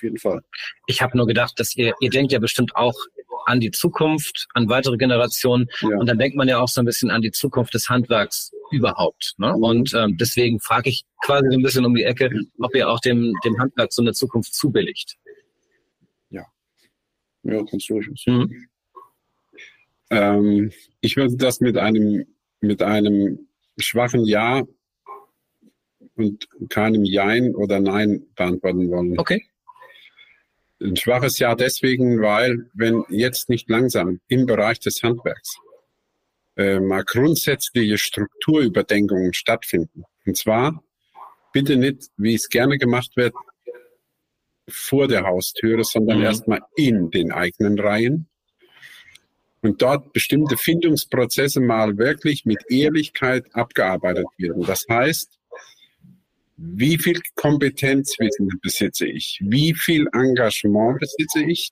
auf 0.00 0.02
jeden 0.02 0.18
Fall. 0.18 0.42
Ich 0.86 1.02
habe 1.02 1.16
nur 1.16 1.26
gedacht, 1.26 1.60
dass 1.60 1.76
ihr, 1.76 1.94
ihr 2.00 2.10
denkt 2.10 2.32
ja 2.32 2.38
bestimmt 2.38 2.74
auch 2.74 2.94
an 3.46 3.60
die 3.60 3.70
Zukunft, 3.70 4.46
an 4.54 4.68
weitere 4.68 4.96
Generationen. 4.96 5.68
Ja. 5.80 5.98
Und 5.98 6.08
dann 6.08 6.18
denkt 6.18 6.36
man 6.36 6.48
ja 6.48 6.60
auch 6.60 6.68
so 6.68 6.80
ein 6.80 6.84
bisschen 6.84 7.10
an 7.10 7.22
die 7.22 7.30
Zukunft 7.30 7.74
des 7.74 7.88
Handwerks 7.88 8.50
überhaupt. 8.70 9.34
Ne? 9.38 9.48
Mhm. 9.48 9.62
Und 9.62 9.94
ähm, 9.94 10.16
deswegen 10.18 10.60
frage 10.60 10.90
ich 10.90 11.04
quasi 11.24 11.46
so 11.50 11.58
ein 11.58 11.62
bisschen 11.62 11.84
um 11.84 11.94
die 11.94 12.04
Ecke, 12.04 12.30
ob 12.58 12.74
ihr 12.74 12.88
auch 12.88 13.00
dem, 13.00 13.34
dem 13.44 13.58
Handwerk 13.58 13.92
so 13.92 14.02
eine 14.02 14.12
Zukunft 14.12 14.54
zubilligt. 14.54 15.16
Ja. 16.30 16.46
Ja, 17.42 17.62
ganz 17.62 17.86
durchaus. 17.86 18.24
Mhm. 18.26 18.68
Ähm, 20.10 20.72
ich 21.00 21.16
würde 21.16 21.36
das 21.36 21.60
mit 21.60 21.76
einem, 21.76 22.26
mit 22.60 22.82
einem 22.82 23.48
schwachen 23.78 24.24
Ja 24.24 24.62
und 26.16 26.48
keinem 26.68 27.04
Jein 27.04 27.54
oder 27.54 27.80
Nein 27.80 28.26
beantworten 28.34 28.90
wollen. 28.90 29.18
Okay. 29.18 29.49
Ein 30.82 30.96
schwaches 30.96 31.38
Jahr 31.38 31.56
deswegen, 31.56 32.22
weil 32.22 32.70
wenn 32.72 33.04
jetzt 33.10 33.48
nicht 33.48 33.68
langsam 33.68 34.20
im 34.28 34.46
Bereich 34.46 34.80
des 34.80 35.02
Handwerks 35.02 35.58
äh, 36.56 36.80
mal 36.80 37.04
grundsätzliche 37.04 37.98
Strukturüberdenkungen 37.98 39.32
stattfinden. 39.32 40.04
Und 40.26 40.36
zwar 40.36 40.82
bitte 41.52 41.76
nicht, 41.76 42.10
wie 42.16 42.34
es 42.34 42.48
gerne 42.48 42.78
gemacht 42.78 43.16
wird, 43.16 43.34
vor 44.68 45.08
der 45.08 45.24
Haustüre, 45.24 45.84
sondern 45.84 46.18
mhm. 46.18 46.24
erstmal 46.24 46.60
in 46.76 47.10
den 47.10 47.32
eigenen 47.32 47.78
Reihen. 47.78 48.28
Und 49.62 49.82
dort 49.82 50.12
bestimmte 50.12 50.56
Findungsprozesse 50.56 51.60
mal 51.60 51.98
wirklich 51.98 52.44
mit 52.46 52.70
Ehrlichkeit 52.70 53.46
abgearbeitet 53.54 54.26
werden. 54.38 54.62
Das 54.62 54.86
heißt, 54.88 55.39
wie 56.62 56.98
viel 56.98 57.20
Kompetenzwissen 57.36 58.48
besitze 58.60 59.06
ich? 59.06 59.38
Wie 59.42 59.74
viel 59.74 60.06
Engagement 60.12 61.00
besitze 61.00 61.42
ich? 61.44 61.70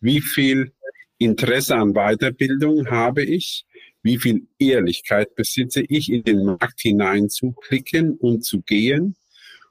Wie 0.00 0.22
viel 0.22 0.72
Interesse 1.18 1.76
an 1.76 1.92
Weiterbildung 1.92 2.86
habe 2.86 3.22
ich? 3.22 3.66
Wie 4.02 4.16
viel 4.16 4.46
Ehrlichkeit 4.58 5.34
besitze 5.34 5.82
ich, 5.82 6.10
in 6.10 6.22
den 6.22 6.44
Markt 6.46 6.80
hineinzuklicken 6.80 8.16
und 8.16 8.42
zu 8.42 8.62
gehen? 8.62 9.14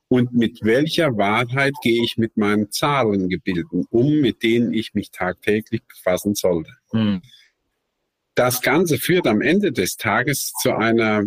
Und 0.08 0.34
mit 0.34 0.60
welcher 0.62 1.18
Wahrheit 1.18 1.74
gehe 1.82 2.04
ich 2.04 2.18
mit 2.18 2.38
meinen 2.38 2.72
Zahlengebilden 2.72 3.86
um, 3.90 4.22
mit 4.22 4.44
denen 4.44 4.74
ich 4.74 4.94
mich 4.94 5.10
tagtäglich 5.10 5.82
befassen 5.88 6.36
sollte? 6.36 6.72
Hm. 6.92 7.22
Das 8.36 8.62
Ganze 8.62 9.00
führt 9.00 9.26
am 9.26 9.42
Ende 9.42 9.72
des 9.72 9.98
Tages 9.98 10.54
zu 10.62 10.76
einer 10.76 11.26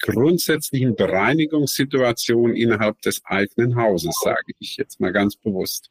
grundsätzlichen 0.00 0.96
Bereinigungssituation 0.96 2.54
innerhalb 2.54 3.00
des 3.02 3.22
eigenen 3.24 3.76
Hauses, 3.76 4.14
sage 4.22 4.52
ich 4.58 4.76
jetzt 4.76 5.00
mal 5.00 5.12
ganz 5.12 5.36
bewusst. 5.36 5.90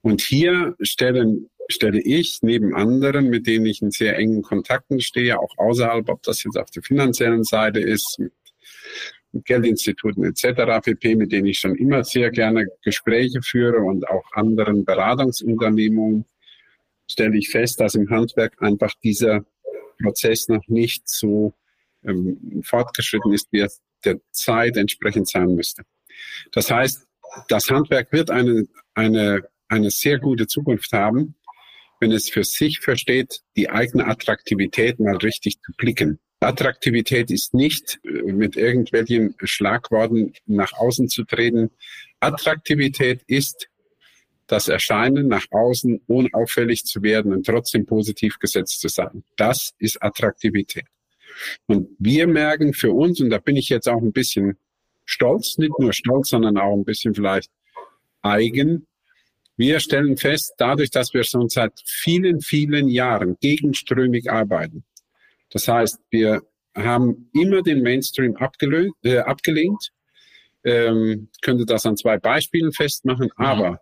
Und 0.00 0.20
hier 0.20 0.76
stellen, 0.80 1.50
stelle 1.68 2.00
ich 2.00 2.38
neben 2.42 2.74
anderen, 2.74 3.28
mit 3.28 3.46
denen 3.46 3.66
ich 3.66 3.82
in 3.82 3.90
sehr 3.90 4.16
engen 4.16 4.42
Kontakten 4.42 5.00
stehe, 5.00 5.38
auch 5.38 5.56
außerhalb, 5.58 6.08
ob 6.08 6.22
das 6.22 6.42
jetzt 6.44 6.56
auf 6.56 6.70
der 6.70 6.82
finanziellen 6.82 7.44
Seite 7.44 7.80
ist, 7.80 8.18
mit, 8.18 8.32
mit 9.32 9.44
Geldinstituten 9.44 10.24
etc., 10.24 10.80
pp., 10.82 11.16
mit 11.16 11.32
denen 11.32 11.46
ich 11.46 11.58
schon 11.58 11.74
immer 11.74 12.04
sehr 12.04 12.30
gerne 12.30 12.66
Gespräche 12.82 13.42
führe 13.42 13.78
und 13.80 14.08
auch 14.08 14.24
anderen 14.32 14.84
Beratungsunternehmungen, 14.84 16.24
stelle 17.10 17.36
ich 17.36 17.50
fest, 17.50 17.80
dass 17.80 17.94
im 17.94 18.08
Handwerk 18.10 18.60
einfach 18.62 18.92
dieser 19.02 19.44
Prozess 20.02 20.48
noch 20.48 20.66
nicht 20.68 21.08
so 21.08 21.54
ähm, 22.04 22.62
fortgeschritten 22.64 23.32
ist, 23.32 23.48
wie 23.50 23.60
es 23.60 23.80
der 24.04 24.20
Zeit 24.30 24.76
entsprechend 24.76 25.28
sein 25.28 25.54
müsste. 25.54 25.82
Das 26.52 26.70
heißt, 26.70 27.06
das 27.48 27.70
Handwerk 27.70 28.12
wird 28.12 28.30
eine, 28.30 28.66
eine, 28.94 29.42
eine 29.68 29.90
sehr 29.90 30.18
gute 30.18 30.46
Zukunft 30.46 30.92
haben, 30.92 31.34
wenn 32.00 32.12
es 32.12 32.30
für 32.30 32.44
sich 32.44 32.80
versteht, 32.80 33.40
die 33.56 33.70
eigene 33.70 34.06
Attraktivität 34.06 35.00
mal 35.00 35.16
richtig 35.16 35.60
zu 35.60 35.72
blicken. 35.76 36.18
Attraktivität 36.40 37.30
ist 37.30 37.54
nicht 37.54 37.98
äh, 38.04 38.32
mit 38.32 38.56
irgendwelchen 38.56 39.34
Schlagworten 39.42 40.32
nach 40.46 40.72
außen 40.72 41.08
zu 41.08 41.24
treten. 41.24 41.70
Attraktivität 42.20 43.22
ist 43.26 43.68
das 44.46 44.68
Erscheinen 44.68 45.28
nach 45.28 45.46
außen 45.50 46.00
unauffällig 46.06 46.84
zu 46.84 47.02
werden 47.02 47.32
und 47.32 47.44
trotzdem 47.44 47.86
positiv 47.86 48.38
gesetzt 48.38 48.80
zu 48.80 48.88
sein. 48.88 49.24
Das 49.36 49.74
ist 49.78 50.02
Attraktivität. 50.02 50.86
Und 51.66 51.88
wir 51.98 52.26
merken 52.26 52.72
für 52.72 52.92
uns, 52.92 53.20
und 53.20 53.30
da 53.30 53.38
bin 53.38 53.56
ich 53.56 53.68
jetzt 53.68 53.88
auch 53.88 54.00
ein 54.00 54.12
bisschen 54.12 54.58
stolz, 55.04 55.58
nicht 55.58 55.78
nur 55.78 55.92
stolz, 55.92 56.28
sondern 56.28 56.58
auch 56.58 56.74
ein 56.74 56.84
bisschen 56.84 57.14
vielleicht 57.14 57.50
eigen, 58.22 58.86
wir 59.56 59.80
stellen 59.80 60.16
fest, 60.16 60.54
dadurch, 60.58 60.90
dass 60.90 61.12
wir 61.14 61.24
schon 61.24 61.48
seit 61.48 61.72
vielen, 61.84 62.40
vielen 62.40 62.88
Jahren 62.88 63.36
gegenströmig 63.40 64.30
arbeiten. 64.30 64.84
Das 65.50 65.66
heißt, 65.66 65.98
wir 66.10 66.42
haben 66.76 67.28
immer 67.34 67.62
den 67.62 67.82
Mainstream 67.82 68.36
abgelehnt, 68.36 68.94
äh, 69.02 69.18
abgelehnt 69.18 69.90
ähm, 70.64 71.28
könnte 71.42 71.66
das 71.66 71.86
an 71.86 71.96
zwei 71.96 72.18
Beispielen 72.18 72.72
festmachen, 72.72 73.30
mhm. 73.36 73.44
aber 73.44 73.80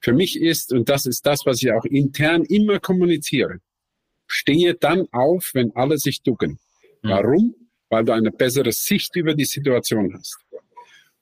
für 0.00 0.12
mich 0.12 0.40
ist, 0.40 0.72
und 0.72 0.88
das 0.88 1.06
ist 1.06 1.26
das, 1.26 1.44
was 1.44 1.62
ich 1.62 1.72
auch 1.72 1.84
intern 1.84 2.44
immer 2.44 2.78
kommuniziere, 2.78 3.58
stehe 4.26 4.74
dann 4.74 5.08
auf, 5.10 5.50
wenn 5.54 5.74
alle 5.74 5.98
sich 5.98 6.22
ducken. 6.22 6.58
Mhm. 7.02 7.08
Warum? 7.08 7.54
Weil 7.90 8.04
du 8.04 8.12
eine 8.12 8.30
bessere 8.30 8.72
Sicht 8.72 9.16
über 9.16 9.34
die 9.34 9.44
Situation 9.44 10.12
hast. 10.14 10.38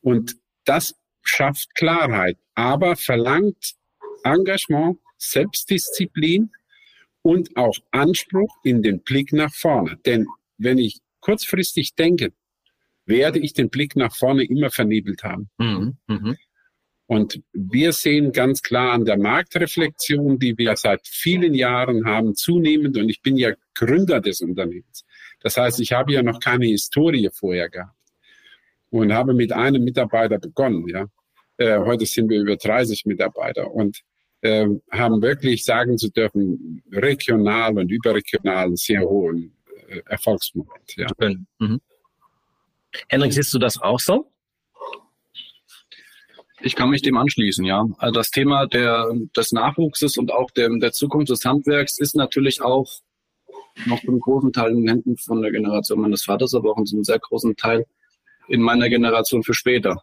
Und 0.00 0.36
das 0.64 0.94
schafft 1.22 1.74
Klarheit, 1.74 2.38
aber 2.54 2.96
verlangt 2.96 3.74
Engagement, 4.24 4.98
Selbstdisziplin 5.18 6.50
und 7.22 7.56
auch 7.56 7.76
Anspruch 7.90 8.54
in 8.64 8.82
den 8.82 9.00
Blick 9.02 9.32
nach 9.32 9.52
vorne. 9.52 9.98
Denn 10.04 10.26
wenn 10.58 10.78
ich 10.78 11.00
kurzfristig 11.20 11.94
denke, 11.94 12.32
werde 13.04 13.38
ich 13.38 13.52
den 13.52 13.70
Blick 13.70 13.96
nach 13.96 14.14
vorne 14.14 14.44
immer 14.44 14.70
vernebelt 14.70 15.22
haben. 15.22 15.48
Mhm. 15.58 15.96
Mhm. 16.06 16.36
Und 17.06 17.40
wir 17.52 17.92
sehen 17.92 18.32
ganz 18.32 18.62
klar 18.62 18.92
an 18.92 19.04
der 19.04 19.16
Marktreflexion, 19.16 20.40
die 20.40 20.58
wir 20.58 20.76
seit 20.76 21.06
vielen 21.06 21.54
Jahren 21.54 22.04
haben, 22.04 22.34
zunehmend, 22.34 22.96
und 22.96 23.08
ich 23.08 23.22
bin 23.22 23.36
ja 23.36 23.52
Gründer 23.74 24.20
des 24.20 24.40
Unternehmens. 24.40 25.04
Das 25.40 25.56
heißt, 25.56 25.80
ich 25.80 25.92
habe 25.92 26.12
ja 26.12 26.22
noch 26.22 26.40
keine 26.40 26.66
Historie 26.66 27.28
vorher 27.32 27.68
gehabt 27.68 27.96
und 28.90 29.12
habe 29.12 29.34
mit 29.34 29.52
einem 29.52 29.84
Mitarbeiter 29.84 30.38
begonnen. 30.38 30.88
Ja, 30.88 31.06
äh, 31.58 31.78
heute 31.78 32.06
sind 32.06 32.28
wir 32.28 32.40
über 32.40 32.56
30 32.56 33.04
Mitarbeiter 33.06 33.70
und 33.70 34.02
äh, 34.42 34.66
haben 34.90 35.22
wirklich 35.22 35.64
sagen 35.64 35.98
zu 35.98 36.10
dürfen, 36.10 36.82
regional 36.92 37.78
und 37.78 37.90
überregional 37.90 38.66
einen 38.66 38.76
sehr 38.76 39.00
hohen 39.02 39.52
äh, 39.88 40.00
Erfolgsmoment. 40.06 40.96
Ja. 40.96 41.06
Mhm. 41.58 41.80
Henrik, 43.08 43.32
siehst 43.32 43.52
du 43.52 43.58
das 43.58 43.80
auch 43.80 44.00
so? 44.00 44.30
Ich 46.60 46.74
kann 46.74 46.88
mich 46.88 47.02
dem 47.02 47.16
anschließen, 47.16 47.64
ja. 47.64 47.86
Also 47.98 48.12
das 48.12 48.30
Thema 48.30 48.66
der, 48.66 49.12
des 49.36 49.52
Nachwuchses 49.52 50.16
und 50.16 50.32
auch 50.32 50.50
der, 50.50 50.70
der 50.78 50.92
Zukunft 50.92 51.30
des 51.30 51.44
Handwerks 51.44 51.98
ist 51.98 52.16
natürlich 52.16 52.62
auch 52.62 52.90
noch 53.84 54.00
zum 54.00 54.18
großen 54.18 54.52
Teil 54.52 54.70
in 54.70 54.78
den 54.78 54.88
Händen 54.88 55.16
von 55.16 55.42
der 55.42 55.52
Generation 55.52 56.00
meines 56.00 56.24
Vaters, 56.24 56.54
aber 56.54 56.72
auch 56.72 56.78
in 56.78 56.86
einem 56.92 57.04
sehr 57.04 57.18
großen 57.18 57.56
Teil 57.56 57.84
in 58.48 58.62
meiner 58.62 58.88
Generation 58.88 59.42
für 59.42 59.54
später. 59.54 60.02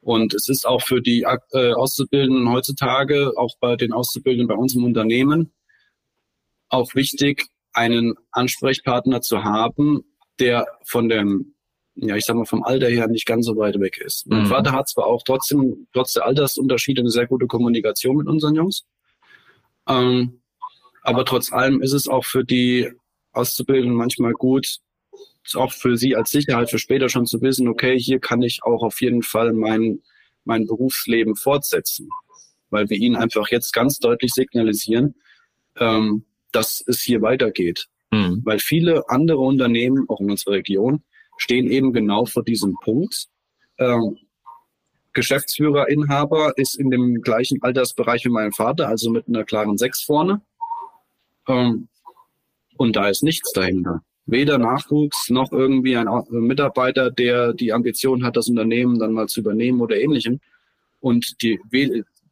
Und 0.00 0.34
es 0.34 0.48
ist 0.48 0.66
auch 0.66 0.82
für 0.82 1.00
die 1.00 1.26
äh, 1.52 1.72
Auszubildenden 1.72 2.50
heutzutage, 2.50 3.32
auch 3.36 3.54
bei 3.60 3.76
den 3.76 3.92
Auszubildenden 3.92 4.48
bei 4.48 4.54
uns 4.54 4.74
im 4.74 4.84
Unternehmen, 4.84 5.52
auch 6.68 6.94
wichtig, 6.94 7.46
einen 7.72 8.14
Ansprechpartner 8.30 9.20
zu 9.20 9.44
haben, 9.44 10.04
der 10.38 10.66
von 10.84 11.08
dem 11.08 11.54
ja, 12.00 12.16
ich 12.16 12.24
sag 12.24 12.36
mal, 12.36 12.44
vom 12.44 12.62
Alter 12.62 12.88
her 12.88 13.08
nicht 13.08 13.26
ganz 13.26 13.46
so 13.46 13.56
weit 13.56 13.80
weg 13.80 13.98
ist. 13.98 14.26
Mein 14.28 14.42
mhm. 14.42 14.46
Vater 14.46 14.72
hat 14.72 14.88
zwar 14.88 15.06
auch 15.06 15.22
trotzdem, 15.24 15.88
trotz 15.92 16.12
der 16.12 16.26
Altersunterschiede, 16.26 17.00
eine 17.00 17.10
sehr 17.10 17.26
gute 17.26 17.46
Kommunikation 17.46 18.16
mit 18.16 18.28
unseren 18.28 18.54
Jungs. 18.54 18.84
Ähm, 19.88 20.37
aber 21.02 21.24
trotz 21.24 21.52
allem 21.52 21.82
ist 21.82 21.92
es 21.92 22.08
auch 22.08 22.24
für 22.24 22.44
die 22.44 22.90
Auszubildenden 23.32 23.96
manchmal 23.96 24.32
gut, 24.32 24.78
auch 25.54 25.72
für 25.72 25.96
sie 25.96 26.16
als 26.16 26.30
Sicherheit 26.30 26.70
für 26.70 26.78
später 26.78 27.08
schon 27.08 27.26
zu 27.26 27.40
wissen, 27.40 27.68
okay, 27.68 27.98
hier 27.98 28.18
kann 28.18 28.42
ich 28.42 28.62
auch 28.62 28.82
auf 28.82 29.00
jeden 29.00 29.22
Fall 29.22 29.52
mein, 29.52 30.00
mein 30.44 30.66
Berufsleben 30.66 31.36
fortsetzen. 31.36 32.08
Weil 32.70 32.90
wir 32.90 32.98
ihnen 32.98 33.16
einfach 33.16 33.48
jetzt 33.48 33.72
ganz 33.72 33.98
deutlich 33.98 34.32
signalisieren, 34.32 35.14
ähm, 35.76 36.24
dass 36.52 36.84
es 36.86 37.00
hier 37.00 37.22
weitergeht. 37.22 37.86
Mhm. 38.10 38.42
Weil 38.44 38.58
viele 38.58 39.08
andere 39.08 39.38
Unternehmen, 39.38 40.04
auch 40.08 40.20
in 40.20 40.30
unserer 40.30 40.54
Region, 40.54 41.02
stehen 41.38 41.70
eben 41.70 41.92
genau 41.92 42.26
vor 42.26 42.44
diesem 42.44 42.74
Punkt. 42.82 43.28
Ähm, 43.78 44.18
Geschäftsführer, 45.14 45.88
Inhaber 45.88 46.52
ist 46.56 46.74
in 46.78 46.90
dem 46.90 47.22
gleichen 47.22 47.62
Altersbereich 47.62 48.24
wie 48.24 48.30
mein 48.30 48.52
Vater, 48.52 48.88
also 48.88 49.10
mit 49.10 49.28
einer 49.28 49.44
klaren 49.44 49.78
Sechs 49.78 50.02
vorne. 50.02 50.42
Ähm, 51.48 51.88
und 52.76 52.96
da 52.96 53.08
ist 53.08 53.22
nichts 53.22 53.52
dahinter. 53.52 54.02
Weder 54.26 54.58
Nachwuchs 54.58 55.30
noch 55.30 55.52
irgendwie 55.52 55.96
ein 55.96 56.06
Mitarbeiter, 56.30 57.10
der 57.10 57.54
die 57.54 57.72
Ambition 57.72 58.24
hat, 58.24 58.36
das 58.36 58.48
Unternehmen 58.48 58.98
dann 58.98 59.12
mal 59.12 59.26
zu 59.26 59.40
übernehmen 59.40 59.80
oder 59.80 59.96
ähnlichem. 59.96 60.40
Und 61.00 61.42
die, 61.42 61.58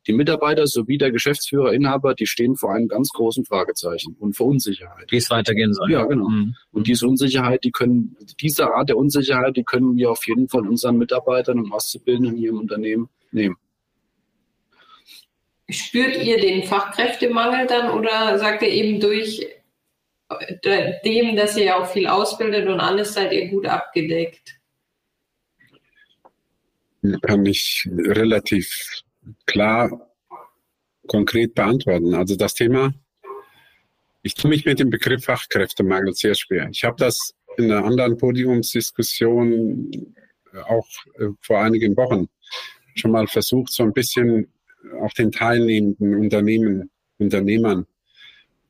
die 0.07 0.13
Mitarbeiter 0.13 0.67
sowie 0.67 0.99
der 0.99 1.11
Geschäftsführer, 1.11 1.73
Inhaber, 1.73 2.15
die 2.15 2.27
stehen 2.27 2.55
vor 2.55 2.73
einem 2.73 2.89
ganz 2.89 3.09
großen 3.09 3.45
Fragezeichen 3.45 4.15
und 4.21 4.37
vor 4.37 4.47
Unsicherheit. 4.47 5.11
Wie 5.11 5.17
es 5.17 5.31
weitergehen 5.31 5.73
soll. 5.73 5.91
Ja, 5.91 6.05
genau. 6.05 6.29
Mhm. 6.29 6.55
Und 6.71 6.87
diese 6.87 7.07
Unsicherheit, 7.09 7.65
die 7.65 7.73
können, 7.73 8.17
diese 8.41 8.73
Art 8.73 8.89
der 8.89 8.99
Unsicherheit, 8.99 9.57
die 9.57 9.65
können 9.65 9.97
wir 9.97 10.11
auf 10.11 10.27
jeden 10.27 10.49
Fall 10.49 10.69
unseren 10.69 10.99
Mitarbeitern 10.99 11.59
und 11.59 11.73
Auszubildenden 11.73 12.37
hier 12.37 12.51
im 12.51 12.59
Unternehmen 12.59 13.09
nehmen. 13.33 13.57
Spürt 15.69 16.23
ihr 16.23 16.41
den 16.41 16.63
Fachkräftemangel 16.63 17.67
dann 17.67 17.91
oder 17.91 18.39
sagt 18.39 18.63
ihr 18.63 18.69
eben 18.69 19.01
durch 19.01 19.47
äh, 20.29 20.93
dem, 21.05 21.37
dass 21.37 21.57
ihr 21.57 21.65
ja 21.65 21.83
auch 21.83 21.91
viel 21.91 22.07
ausbildet 22.07 22.69
und 22.69 22.81
alles 22.81 23.15
seid 23.15 23.33
ihr 23.33 23.49
gut 23.49 23.67
abgedeckt? 23.67 24.59
Kann 27.23 27.47
ich 27.47 27.89
relativ 27.93 29.03
klar 29.47 30.11
konkret 31.07 31.55
beantworten. 31.55 32.15
Also 32.15 32.37
das 32.37 32.55
Thema, 32.55 32.93
ich 34.23 34.35
tue 34.35 34.51
mich 34.51 34.65
mit 34.65 34.79
dem 34.81 34.91
Begriff 34.91 35.25
Fachkräftemangel 35.25 36.15
sehr 36.15 36.35
schwer. 36.35 36.69
Ich 36.71 36.85
habe 36.85 36.97
das 36.99 37.35
in 37.57 37.71
einer 37.71 37.85
anderen 37.85 38.17
Podiumsdiskussion 38.17 40.15
auch 40.69 40.89
äh, 41.19 41.29
vor 41.41 41.61
einigen 41.61 41.97
Wochen 41.97 42.29
schon 42.95 43.11
mal 43.11 43.27
versucht, 43.27 43.73
so 43.73 43.83
ein 43.83 43.93
bisschen 43.93 44.53
auch 45.01 45.13
den 45.13 45.33
teilnehmenden 45.33 46.17
Unternehmen, 46.17 46.91
Unternehmern 47.19 47.87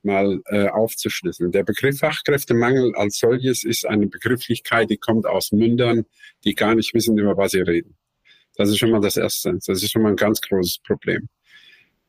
mal 0.03 0.41
äh, 0.47 0.69
aufzuschlüsseln. 0.69 1.53
Der 1.53 1.65
Begriff 1.65 1.99
Fachkräftemangel 1.99 2.95
als 2.95 3.19
solches 3.19 3.65
ist 3.65 3.87
eine 3.87 4.07
Begrifflichkeit, 4.07 4.89
die 4.89 4.97
kommt 4.97 5.27
aus 5.27 5.53
Mündern, 5.53 6.07
die 6.45 6.55
gar 6.55 6.75
nicht 6.75 6.95
wissen, 6.95 7.19
über 7.19 7.37
was 7.37 7.53
sie 7.53 7.61
reden. 7.61 7.97
Das 8.55 8.71
ist 8.71 8.79
schon 8.79 8.91
mal 8.91 9.01
das 9.01 9.17
Erste. 9.17 9.59
Das 9.67 9.83
ist 9.83 9.91
schon 9.91 10.03
mal 10.03 10.11
ein 10.11 10.17
ganz 10.17 10.41
großes 10.41 10.79
Problem. 10.79 11.29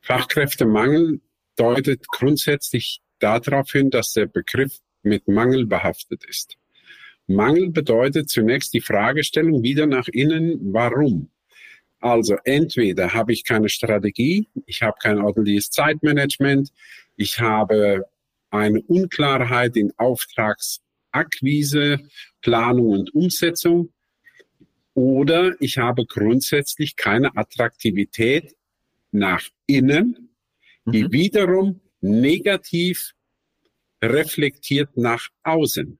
Fachkräftemangel 0.01 1.19
deutet 1.57 2.07
grundsätzlich 2.07 3.01
darauf 3.19 3.71
hin, 3.71 3.89
dass 3.89 4.13
der 4.13 4.27
Begriff 4.27 4.77
mit 5.01 5.27
Mangel 5.27 5.65
behaftet 5.65 6.23
ist. 6.25 6.55
Mangel 7.25 7.71
bedeutet 7.71 8.29
zunächst 8.29 8.73
die 8.73 8.79
Fragestellung 8.79 9.63
wieder 9.63 9.85
nach 9.85 10.07
innen, 10.07 10.73
warum? 10.73 11.29
Also 11.99 12.37
entweder 12.43 13.13
habe 13.13 13.33
ich 13.33 13.43
keine 13.43 13.69
Strategie, 13.69 14.47
ich 14.65 14.83
habe 14.83 14.97
kein 15.01 15.19
ordentliches 15.19 15.71
Zeitmanagement, 15.71 16.71
ich 17.15 17.39
habe 17.39 18.05
eine 18.51 18.81
Unklarheit 18.83 19.75
in 19.75 19.91
Auftragsakquise, 19.97 21.99
Planung 22.41 22.89
und 22.89 23.15
Umsetzung 23.15 23.91
oder 24.93 25.59
ich 25.59 25.77
habe 25.77 26.05
grundsätzlich 26.05 26.95
keine 26.95 27.35
Attraktivität 27.35 28.55
nach 29.11 29.43
innen, 29.65 30.29
die 30.85 31.03
mhm. 31.03 31.11
wiederum 31.11 31.81
negativ 32.01 33.13
reflektiert 34.01 34.97
nach 34.97 35.29
außen. 35.43 35.99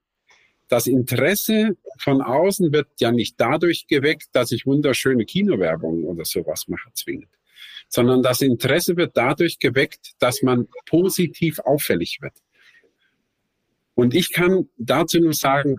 Das 0.68 0.86
Interesse 0.86 1.76
von 1.98 2.20
außen 2.20 2.72
wird 2.72 2.88
ja 3.00 3.10
nicht 3.10 3.34
dadurch 3.38 3.86
geweckt, 3.86 4.28
dass 4.32 4.52
ich 4.52 4.66
wunderschöne 4.66 5.24
Kinowerbung 5.24 6.04
oder 6.04 6.24
sowas 6.24 6.68
mache 6.68 6.92
zwingend, 6.94 7.30
sondern 7.88 8.22
das 8.22 8.42
Interesse 8.42 8.96
wird 8.96 9.16
dadurch 9.16 9.58
geweckt, 9.58 10.12
dass 10.18 10.42
man 10.42 10.68
positiv 10.86 11.58
auffällig 11.60 12.18
wird. 12.20 12.34
Und 13.94 14.14
ich 14.14 14.32
kann 14.32 14.68
dazu 14.76 15.18
nur 15.18 15.32
sagen, 15.32 15.78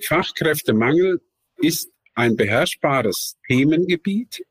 Fachkräftemangel 0.00 1.20
ist 1.58 1.92
ein 2.14 2.36
beherrschbares 2.36 3.38
Themengebiet. 3.46 4.44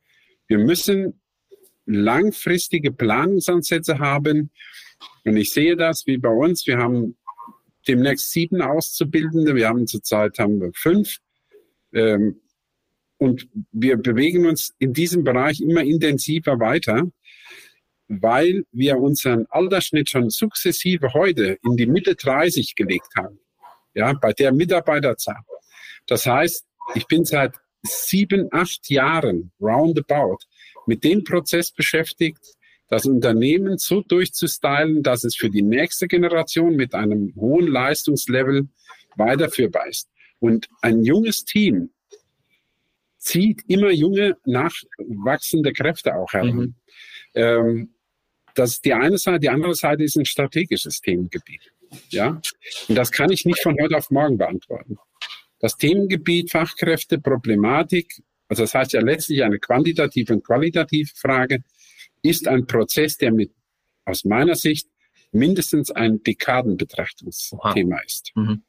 Wir 0.47 0.59
müssen 0.59 1.19
langfristige 1.85 2.91
Planungsansätze 2.91 3.99
haben. 3.99 4.51
Und 5.25 5.37
ich 5.37 5.51
sehe 5.51 5.75
das 5.75 6.05
wie 6.07 6.17
bei 6.17 6.29
uns. 6.29 6.65
Wir 6.67 6.77
haben 6.77 7.17
demnächst 7.87 8.31
sieben 8.31 8.61
Auszubildende. 8.61 9.55
Wir 9.55 9.67
haben 9.67 9.87
zurzeit 9.87 10.37
haben 10.39 10.61
wir 10.61 10.71
fünf. 10.73 11.17
Ähm, 11.93 12.41
und 13.17 13.47
wir 13.71 13.97
bewegen 13.97 14.47
uns 14.47 14.73
in 14.79 14.93
diesem 14.93 15.23
Bereich 15.23 15.61
immer 15.61 15.83
intensiver 15.83 16.59
weiter, 16.59 17.11
weil 18.07 18.65
wir 18.71 18.97
unseren 18.97 19.45
Altersschnitt 19.49 20.09
schon 20.09 20.29
sukzessive 20.29 21.13
heute 21.13 21.59
in 21.63 21.77
die 21.77 21.85
Mitte 21.85 22.15
30 22.15 22.75
gelegt 22.75 23.09
haben. 23.15 23.39
Ja, 23.93 24.13
bei 24.13 24.33
der 24.33 24.51
Mitarbeiterzahl. 24.51 25.41
Das 26.07 26.25
heißt, 26.25 26.65
ich 26.95 27.05
bin 27.07 27.25
seit 27.25 27.55
sieben, 27.83 28.47
acht 28.51 28.89
Jahren 28.89 29.51
roundabout 29.61 30.39
mit 30.87 31.03
dem 31.03 31.23
Prozess 31.23 31.71
beschäftigt, 31.71 32.55
das 32.91 33.05
Unternehmen 33.05 33.77
so 33.77 34.01
durchzustylen, 34.01 35.01
dass 35.01 35.23
es 35.23 35.37
für 35.37 35.49
die 35.49 35.61
nächste 35.61 36.09
Generation 36.09 36.75
mit 36.75 36.93
einem 36.93 37.33
hohen 37.37 37.67
Leistungslevel 37.67 38.67
weiterführbar 39.15 39.87
ist. 39.87 40.09
Und 40.39 40.67
ein 40.81 41.05
junges 41.05 41.45
Team 41.45 41.91
zieht 43.17 43.61
immer 43.69 43.91
junge, 43.91 44.35
nachwachsende 44.43 45.71
Kräfte 45.71 46.15
auch 46.15 46.33
heran. 46.33 46.55
Mhm. 46.55 46.75
Ähm, 47.33 47.93
das 48.55 48.71
ist 48.71 48.83
die 48.83 48.93
eine 48.93 49.17
Seite. 49.17 49.39
Die 49.39 49.49
andere 49.49 49.73
Seite 49.73 50.03
ist 50.03 50.17
ein 50.17 50.25
strategisches 50.25 50.99
Themengebiet. 50.99 51.71
Ja, 52.09 52.41
und 52.89 52.95
das 52.95 53.09
kann 53.11 53.31
ich 53.31 53.45
nicht 53.45 53.61
von 53.63 53.77
heute 53.81 53.95
auf 53.95 54.11
morgen 54.11 54.37
beantworten. 54.37 54.97
Das 55.59 55.77
Themengebiet 55.77 56.51
Fachkräfte, 56.51 57.19
Problematik, 57.19 58.21
also 58.49 58.63
das 58.63 58.73
heißt 58.73 58.91
ja 58.91 59.01
letztlich 59.01 59.43
eine 59.43 59.59
quantitative 59.59 60.33
und 60.33 60.43
qualitative 60.43 61.09
Frage, 61.15 61.63
ist 62.21 62.47
ein 62.47 62.67
Prozess, 62.67 63.17
der 63.17 63.31
mit 63.31 63.51
aus 64.05 64.23
meiner 64.25 64.55
Sicht 64.55 64.87
mindestens 65.31 65.91
ein 65.91 66.23
Dekadenbetrachtungsthema 66.23 67.95
Aha. 67.95 68.03
ist. 68.05 68.31
Mhm. 68.35 68.63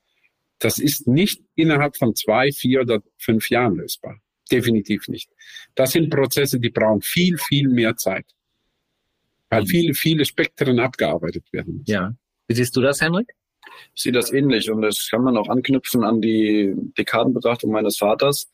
Das 0.59 0.79
ist 0.79 1.09
nicht 1.09 1.43
innerhalb 1.57 1.97
von 1.97 2.15
zwei, 2.15 2.53
vier 2.53 2.83
oder 2.83 3.03
fünf 3.19 3.51
Jahren 3.51 3.77
lösbar. 3.77 4.21
Definitiv 4.51 5.09
nicht. 5.09 5.31
Das 5.75 5.93
sind 5.93 6.11
Prozesse, 6.11 6.61
die 6.61 6.71
brauchen 6.71 7.03
viel, 7.03 7.37
viel 7.39 7.69
mehr 7.69 7.97
Zeit. 7.97 8.27
Weil 9.49 9.63
mhm. 9.63 9.67
viele, 9.67 9.95
viele 9.95 10.25
Spektren 10.25 10.79
abgearbeitet 10.79 11.53
werden 11.53 11.79
müssen. 11.79 11.91
Ja. 11.91 12.15
Wie 12.47 12.55
siehst 12.55 12.77
du 12.77 12.81
das, 12.81 13.01
Henrik? 13.01 13.33
Ich 13.95 14.03
sehe 14.03 14.13
das 14.13 14.33
ähnlich 14.33 14.71
und 14.71 14.83
das 14.83 15.09
kann 15.11 15.23
man 15.23 15.37
auch 15.37 15.49
anknüpfen 15.49 16.05
an 16.05 16.21
die 16.21 16.75
Dekadenbetrachtung 16.99 17.71
meines 17.71 17.99
Vaters. 17.99 18.53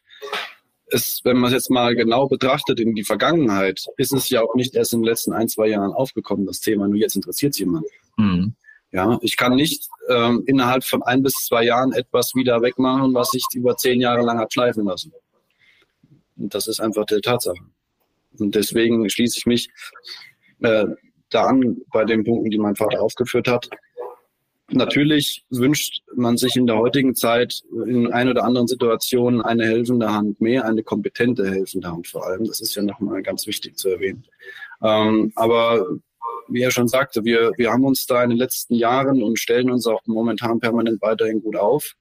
Es, 0.90 1.20
wenn 1.24 1.36
man 1.36 1.48
es 1.48 1.54
jetzt 1.54 1.70
mal 1.70 1.94
genau 1.94 2.28
betrachtet 2.28 2.80
in 2.80 2.94
die 2.94 3.04
Vergangenheit, 3.04 3.84
ist 3.96 4.12
es 4.12 4.30
ja 4.30 4.42
auch 4.42 4.54
nicht 4.54 4.74
erst 4.74 4.94
in 4.94 5.00
den 5.00 5.06
letzten 5.06 5.32
ein, 5.32 5.48
zwei 5.48 5.68
Jahren 5.68 5.92
aufgekommen, 5.92 6.46
das 6.46 6.60
Thema. 6.60 6.88
Nur 6.88 6.96
jetzt 6.96 7.16
interessiert 7.16 7.52
es 7.52 7.58
jemand. 7.58 7.86
Mhm. 8.16 8.54
Ja, 8.90 9.18
ich 9.20 9.36
kann 9.36 9.54
nicht 9.54 9.86
ähm, 10.08 10.44
innerhalb 10.46 10.82
von 10.82 11.02
ein 11.02 11.22
bis 11.22 11.34
zwei 11.34 11.64
Jahren 11.64 11.92
etwas 11.92 12.34
wieder 12.34 12.62
wegmachen, 12.62 13.12
was 13.12 13.34
ich 13.34 13.44
über 13.54 13.76
zehn 13.76 14.00
Jahre 14.00 14.22
lang 14.22 14.38
hat 14.38 14.52
schleifen 14.52 14.86
lassen. 14.86 15.12
Und 16.36 16.54
das 16.54 16.68
ist 16.68 16.80
einfach 16.80 17.04
die 17.04 17.20
Tatsache. 17.20 17.58
Und 18.38 18.54
deswegen 18.54 19.08
schließe 19.10 19.38
ich 19.38 19.46
mich 19.46 19.70
äh, 20.60 20.86
da 21.28 21.46
an 21.46 21.78
bei 21.92 22.04
den 22.04 22.24
Punkten, 22.24 22.50
die 22.50 22.58
mein 22.58 22.76
Vater 22.76 23.02
aufgeführt 23.02 23.48
hat. 23.48 23.68
Natürlich 24.70 25.44
wünscht 25.48 26.02
man 26.14 26.36
sich 26.36 26.54
in 26.56 26.66
der 26.66 26.76
heutigen 26.76 27.14
Zeit 27.14 27.62
in 27.86 28.12
ein 28.12 28.28
oder 28.28 28.44
anderen 28.44 28.68
Situationen 28.68 29.40
eine 29.40 29.64
helfende 29.64 30.12
Hand 30.12 30.42
mehr, 30.42 30.66
eine 30.66 30.82
kompetente 30.82 31.50
helfende 31.50 31.90
Hand 31.90 32.06
vor 32.06 32.26
allem. 32.26 32.44
Das 32.44 32.60
ist 32.60 32.74
ja 32.74 32.82
nochmal 32.82 33.22
ganz 33.22 33.46
wichtig 33.46 33.78
zu 33.78 33.88
erwähnen. 33.88 34.26
Ähm, 34.82 35.32
aber 35.36 35.86
wie 36.48 36.62
er 36.62 36.70
schon 36.70 36.88
sagte, 36.88 37.24
wir, 37.24 37.52
wir 37.56 37.70
haben 37.70 37.84
uns 37.84 38.04
da 38.06 38.22
in 38.22 38.30
den 38.30 38.38
letzten 38.38 38.74
Jahren 38.74 39.22
und 39.22 39.38
stellen 39.38 39.70
uns 39.70 39.86
auch 39.86 40.02
momentan 40.04 40.60
permanent 40.60 41.00
weiterhin 41.00 41.40
gut 41.42 41.56
auf, 41.56 41.94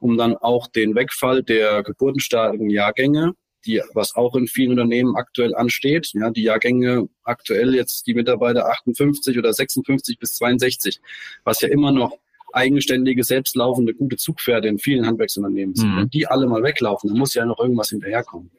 um 0.00 0.16
dann 0.16 0.36
auch 0.36 0.66
den 0.66 0.96
Wegfall 0.96 1.44
der 1.44 1.84
geburtenstarken 1.84 2.68
Jahrgänge 2.68 3.34
die, 3.66 3.82
was 3.94 4.14
auch 4.14 4.34
in 4.34 4.46
vielen 4.46 4.72
Unternehmen 4.72 5.16
aktuell 5.16 5.54
ansteht. 5.54 6.10
Ja, 6.14 6.30
die 6.30 6.42
Jahrgänge 6.42 7.08
aktuell 7.22 7.74
jetzt 7.74 8.06
die 8.06 8.14
Mitarbeiter 8.14 8.68
58 8.68 9.38
oder 9.38 9.52
56 9.52 10.18
bis 10.18 10.36
62, 10.36 11.00
was 11.44 11.60
ja 11.60 11.68
immer 11.68 11.92
noch 11.92 12.18
eigenständige, 12.52 13.24
selbstlaufende, 13.24 13.94
gute 13.94 14.16
Zugpferde 14.16 14.68
in 14.68 14.78
vielen 14.78 15.06
Handwerksunternehmen 15.06 15.74
sind. 15.74 15.92
Mhm. 15.92 15.96
Wenn 15.96 16.10
die 16.10 16.26
alle 16.26 16.46
mal 16.46 16.62
weglaufen, 16.62 17.08
dann 17.08 17.18
muss 17.18 17.34
ja 17.34 17.44
noch 17.44 17.58
irgendwas 17.58 17.90
hinterherkommen. 17.90 18.50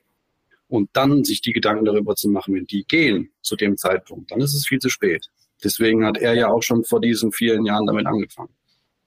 Und 0.68 0.90
dann 0.94 1.24
sich 1.24 1.42
die 1.42 1.54
Gedanken 1.54 1.86
darüber 1.86 2.16
zu 2.16 2.30
machen, 2.30 2.56
wenn 2.56 2.66
die 2.66 2.84
gehen 2.86 3.30
zu 3.42 3.56
dem 3.56 3.78
Zeitpunkt, 3.78 4.32
dann 4.32 4.42
ist 4.42 4.56
es 4.56 4.68
viel 4.68 4.80
zu 4.80 4.90
spät. 4.90 5.30
Deswegen 5.64 6.06
hat 6.06 6.18
er 6.18 6.34
ja 6.34 6.50
auch 6.50 6.64
schon 6.64 6.84
vor 6.84 7.00
diesen 7.00 7.32
vielen 7.32 7.66
Jahren 7.66 7.86
damit 7.86 8.08
angefangen. 8.08 8.54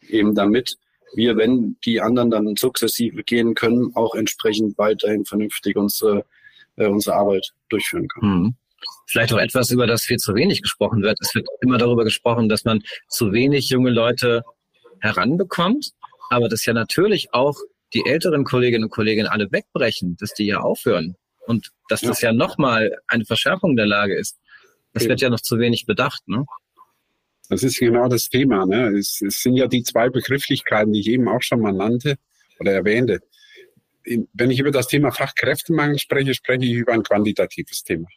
Eben 0.09 0.35
damit 0.35 0.79
wir, 1.15 1.37
wenn 1.37 1.77
die 1.85 2.01
anderen 2.01 2.31
dann 2.31 2.57
sukzessive 2.57 3.23
gehen 3.23 3.55
können, 3.55 3.93
auch 3.95 4.15
entsprechend 4.15 4.77
weiterhin 4.79 5.25
vernünftig 5.25 5.77
unsere, 5.77 6.25
äh, 6.77 6.87
unsere 6.87 7.17
Arbeit 7.17 7.53
durchführen 7.69 8.09
können. 8.09 8.39
Mhm. 8.39 8.55
Vielleicht 9.07 9.33
auch 9.33 9.39
etwas, 9.39 9.71
über 9.71 9.87
das 9.87 10.05
viel 10.05 10.19
zu 10.19 10.35
wenig 10.35 10.63
gesprochen 10.63 11.03
wird. 11.03 11.19
Es 11.21 11.35
wird 11.35 11.47
immer 11.61 11.79
darüber 11.79 12.05
gesprochen, 12.05 12.49
dass 12.49 12.65
man 12.65 12.83
zu 13.09 13.33
wenig 13.33 13.69
junge 13.69 13.91
Leute 13.91 14.43
heranbekommt, 15.01 15.93
aber 16.29 16.49
dass 16.49 16.67
ja 16.67 16.73
natürlich 16.73 17.33
auch 17.33 17.57
die 17.95 18.05
älteren 18.05 18.45
Kolleginnen 18.45 18.85
und 18.85 18.91
Kollegen 18.91 19.27
alle 19.27 19.51
wegbrechen, 19.51 20.17
dass 20.19 20.35
die 20.35 20.47
ja 20.47 20.61
aufhören 20.61 21.17
und 21.47 21.71
dass 21.89 22.01
das 22.01 22.21
ja, 22.21 22.31
ja 22.31 22.37
nochmal 22.37 22.97
eine 23.07 23.25
Verschärfung 23.25 23.77
der 23.77 23.87
Lage 23.87 24.17
ist. 24.17 24.39
Das 24.93 25.07
wird 25.07 25.21
ja 25.21 25.29
noch 25.29 25.41
zu 25.41 25.59
wenig 25.59 25.87
bedacht. 25.87 26.27
Ne? 26.27 26.47
Das 27.49 27.63
ist 27.63 27.79
genau 27.79 28.09
das 28.09 28.29
Thema. 28.29 28.67
Ne? 28.67 28.89
Es, 28.99 29.21
es 29.23 29.43
sind 29.43 29.57
ja 29.57 29.67
die 29.67 29.83
zwei 29.83 30.09
Begrifflichkeiten, 30.09 30.93
die 30.93 31.01
ich 31.01 31.09
eben 31.09 31.29
auch 31.29 31.43
schon 31.43 31.61
mal 31.61 31.73
nannte 31.73 32.17
oder 32.59 32.73
erwähnte. 32.73 33.21
Wenn 34.05 34.51
ich 34.51 34.61
über 34.61 34.71
das 34.71 34.89
Thema 34.89 35.11
Fachkräftemangel 35.11 35.99
spreche, 35.99 36.35
spreche 36.35 36.65
ich 36.65 36.73
über 36.73 36.93
ein 36.93 37.03
quantitatives 37.03 37.83
Thema. 37.83 38.09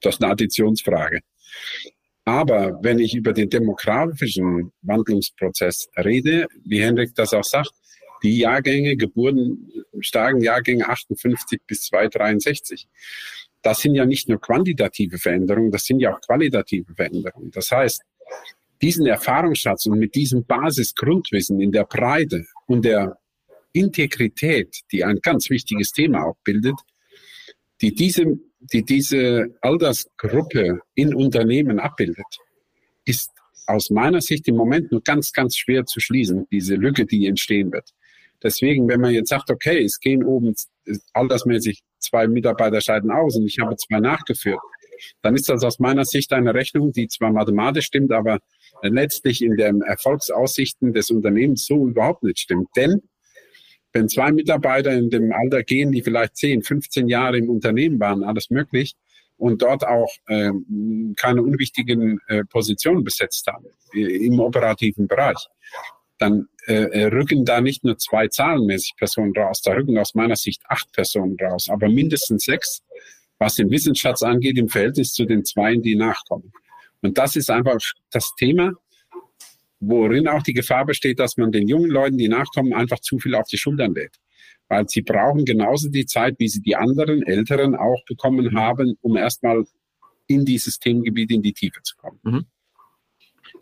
Das 0.00 0.14
ist 0.14 0.22
eine 0.22 0.32
Additionsfrage. 0.32 1.20
Aber 2.24 2.78
wenn 2.82 2.98
ich 2.98 3.14
über 3.14 3.32
den 3.32 3.48
demografischen 3.48 4.72
Wandlungsprozess 4.82 5.88
rede, 5.96 6.46
wie 6.64 6.80
Henrik 6.80 7.14
das 7.14 7.32
auch 7.32 7.44
sagt, 7.44 7.72
die 8.22 8.38
Jahrgänge, 8.38 8.96
Geburten, 8.96 9.72
starken 10.00 10.42
Jahrgänge 10.42 10.88
58 10.88 11.60
bis 11.66 11.82
263, 11.84 12.88
das 13.62 13.80
sind 13.80 13.94
ja 13.94 14.06
nicht 14.06 14.28
nur 14.28 14.40
quantitative 14.40 15.18
Veränderungen, 15.18 15.70
das 15.70 15.84
sind 15.84 16.00
ja 16.00 16.14
auch 16.14 16.20
qualitative 16.20 16.94
Veränderungen. 16.94 17.50
Das 17.50 17.70
heißt, 17.70 18.02
diesen 18.80 19.06
Erfahrungsschatz 19.06 19.86
und 19.86 19.98
mit 19.98 20.14
diesem 20.14 20.44
Basisgrundwissen 20.44 21.60
in 21.60 21.72
der 21.72 21.84
Breite 21.84 22.46
und 22.66 22.84
der 22.84 23.18
Integrität, 23.72 24.80
die 24.92 25.04
ein 25.04 25.18
ganz 25.20 25.50
wichtiges 25.50 25.92
Thema 25.92 26.24
auch 26.24 26.36
bildet, 26.44 26.76
die 27.80 27.94
diese, 27.94 28.38
die 28.60 28.84
diese 28.84 29.56
Altersgruppe 29.60 30.80
in 30.94 31.14
Unternehmen 31.14 31.78
abbildet, 31.78 32.26
ist 33.04 33.30
aus 33.66 33.90
meiner 33.90 34.20
Sicht 34.20 34.48
im 34.48 34.56
Moment 34.56 34.90
nur 34.90 35.02
ganz, 35.02 35.32
ganz 35.32 35.56
schwer 35.56 35.84
zu 35.84 36.00
schließen, 36.00 36.46
diese 36.50 36.74
Lücke, 36.74 37.04
die 37.04 37.26
entstehen 37.26 37.72
wird. 37.72 37.90
Deswegen, 38.42 38.88
wenn 38.88 39.00
man 39.00 39.12
jetzt 39.12 39.30
sagt, 39.30 39.50
okay, 39.50 39.82
es 39.84 39.98
gehen 39.98 40.24
oben 40.24 40.54
altersmäßig 41.12 41.82
zwei 41.98 42.28
Mitarbeiter 42.28 42.80
scheiden 42.80 43.10
aus 43.10 43.36
und 43.36 43.46
ich 43.46 43.58
habe 43.58 43.76
zwei 43.76 44.00
nachgeführt, 44.00 44.60
dann 45.22 45.34
ist 45.34 45.48
das 45.48 45.64
aus 45.64 45.78
meiner 45.78 46.04
Sicht 46.04 46.32
eine 46.32 46.54
Rechnung, 46.54 46.92
die 46.92 47.08
zwar 47.08 47.32
mathematisch 47.32 47.86
stimmt, 47.86 48.12
aber 48.12 48.38
letztlich 48.82 49.42
in 49.42 49.56
den 49.56 49.82
Erfolgsaussichten 49.82 50.92
des 50.92 51.10
Unternehmens 51.10 51.66
so 51.66 51.88
überhaupt 51.88 52.22
nicht 52.22 52.38
stimmt. 52.38 52.68
Denn 52.76 53.02
wenn 53.92 54.08
zwei 54.08 54.32
Mitarbeiter 54.32 54.92
in 54.92 55.10
dem 55.10 55.32
Alter 55.32 55.62
gehen, 55.62 55.92
die 55.92 56.02
vielleicht 56.02 56.36
10, 56.36 56.62
15 56.62 57.08
Jahre 57.08 57.38
im 57.38 57.48
Unternehmen 57.48 57.98
waren, 57.98 58.22
alles 58.22 58.50
möglich, 58.50 58.94
und 59.36 59.62
dort 59.62 59.86
auch 59.86 60.10
äh, 60.26 60.50
keine 61.16 61.42
unwichtigen 61.42 62.18
äh, 62.26 62.44
Positionen 62.44 63.04
besetzt 63.04 63.46
haben 63.46 63.66
im 63.94 64.40
operativen 64.40 65.06
Bereich, 65.06 65.46
dann 66.18 66.48
äh, 66.66 67.04
rücken 67.04 67.44
da 67.44 67.60
nicht 67.60 67.84
nur 67.84 67.96
zwei 67.98 68.28
zahlenmäßig 68.28 68.94
Personen 68.96 69.32
raus, 69.36 69.62
da 69.62 69.72
rücken 69.72 69.96
aus 69.98 70.14
meiner 70.14 70.36
Sicht 70.36 70.62
acht 70.68 70.92
Personen 70.92 71.36
raus, 71.40 71.68
aber 71.68 71.88
mindestens 71.88 72.44
sechs, 72.44 72.82
was 73.38 73.54
den 73.54 73.70
Wissensschatz 73.70 74.22
angeht, 74.22 74.58
im 74.58 74.68
Verhältnis 74.68 75.12
zu 75.12 75.24
den 75.24 75.44
zwei, 75.44 75.76
die 75.76 75.96
nachkommen. 75.96 76.52
Und 77.00 77.16
das 77.16 77.36
ist 77.36 77.50
einfach 77.50 77.78
das 78.10 78.34
Thema, 78.36 78.72
worin 79.80 80.28
auch 80.28 80.42
die 80.42 80.54
Gefahr 80.54 80.84
besteht, 80.84 81.20
dass 81.20 81.36
man 81.36 81.52
den 81.52 81.68
jungen 81.68 81.90
Leuten, 81.90 82.18
die 82.18 82.28
nachkommen, 82.28 82.74
einfach 82.74 82.98
zu 82.98 83.18
viel 83.18 83.34
auf 83.34 83.46
die 83.46 83.58
Schultern 83.58 83.94
lädt. 83.94 84.16
Weil 84.68 84.88
sie 84.88 85.02
brauchen 85.02 85.44
genauso 85.44 85.88
die 85.88 86.04
Zeit, 86.04 86.34
wie 86.38 86.48
sie 86.48 86.60
die 86.60 86.76
anderen 86.76 87.22
Älteren 87.22 87.74
auch 87.74 88.04
bekommen 88.04 88.54
haben, 88.58 88.98
um 89.00 89.16
erstmal 89.16 89.64
in 90.26 90.44
dieses 90.44 90.78
Themengebiet 90.78 91.30
in 91.30 91.42
die 91.42 91.54
Tiefe 91.54 91.80
zu 91.82 91.96
kommen. 91.96 92.18
Mhm. 92.22 92.46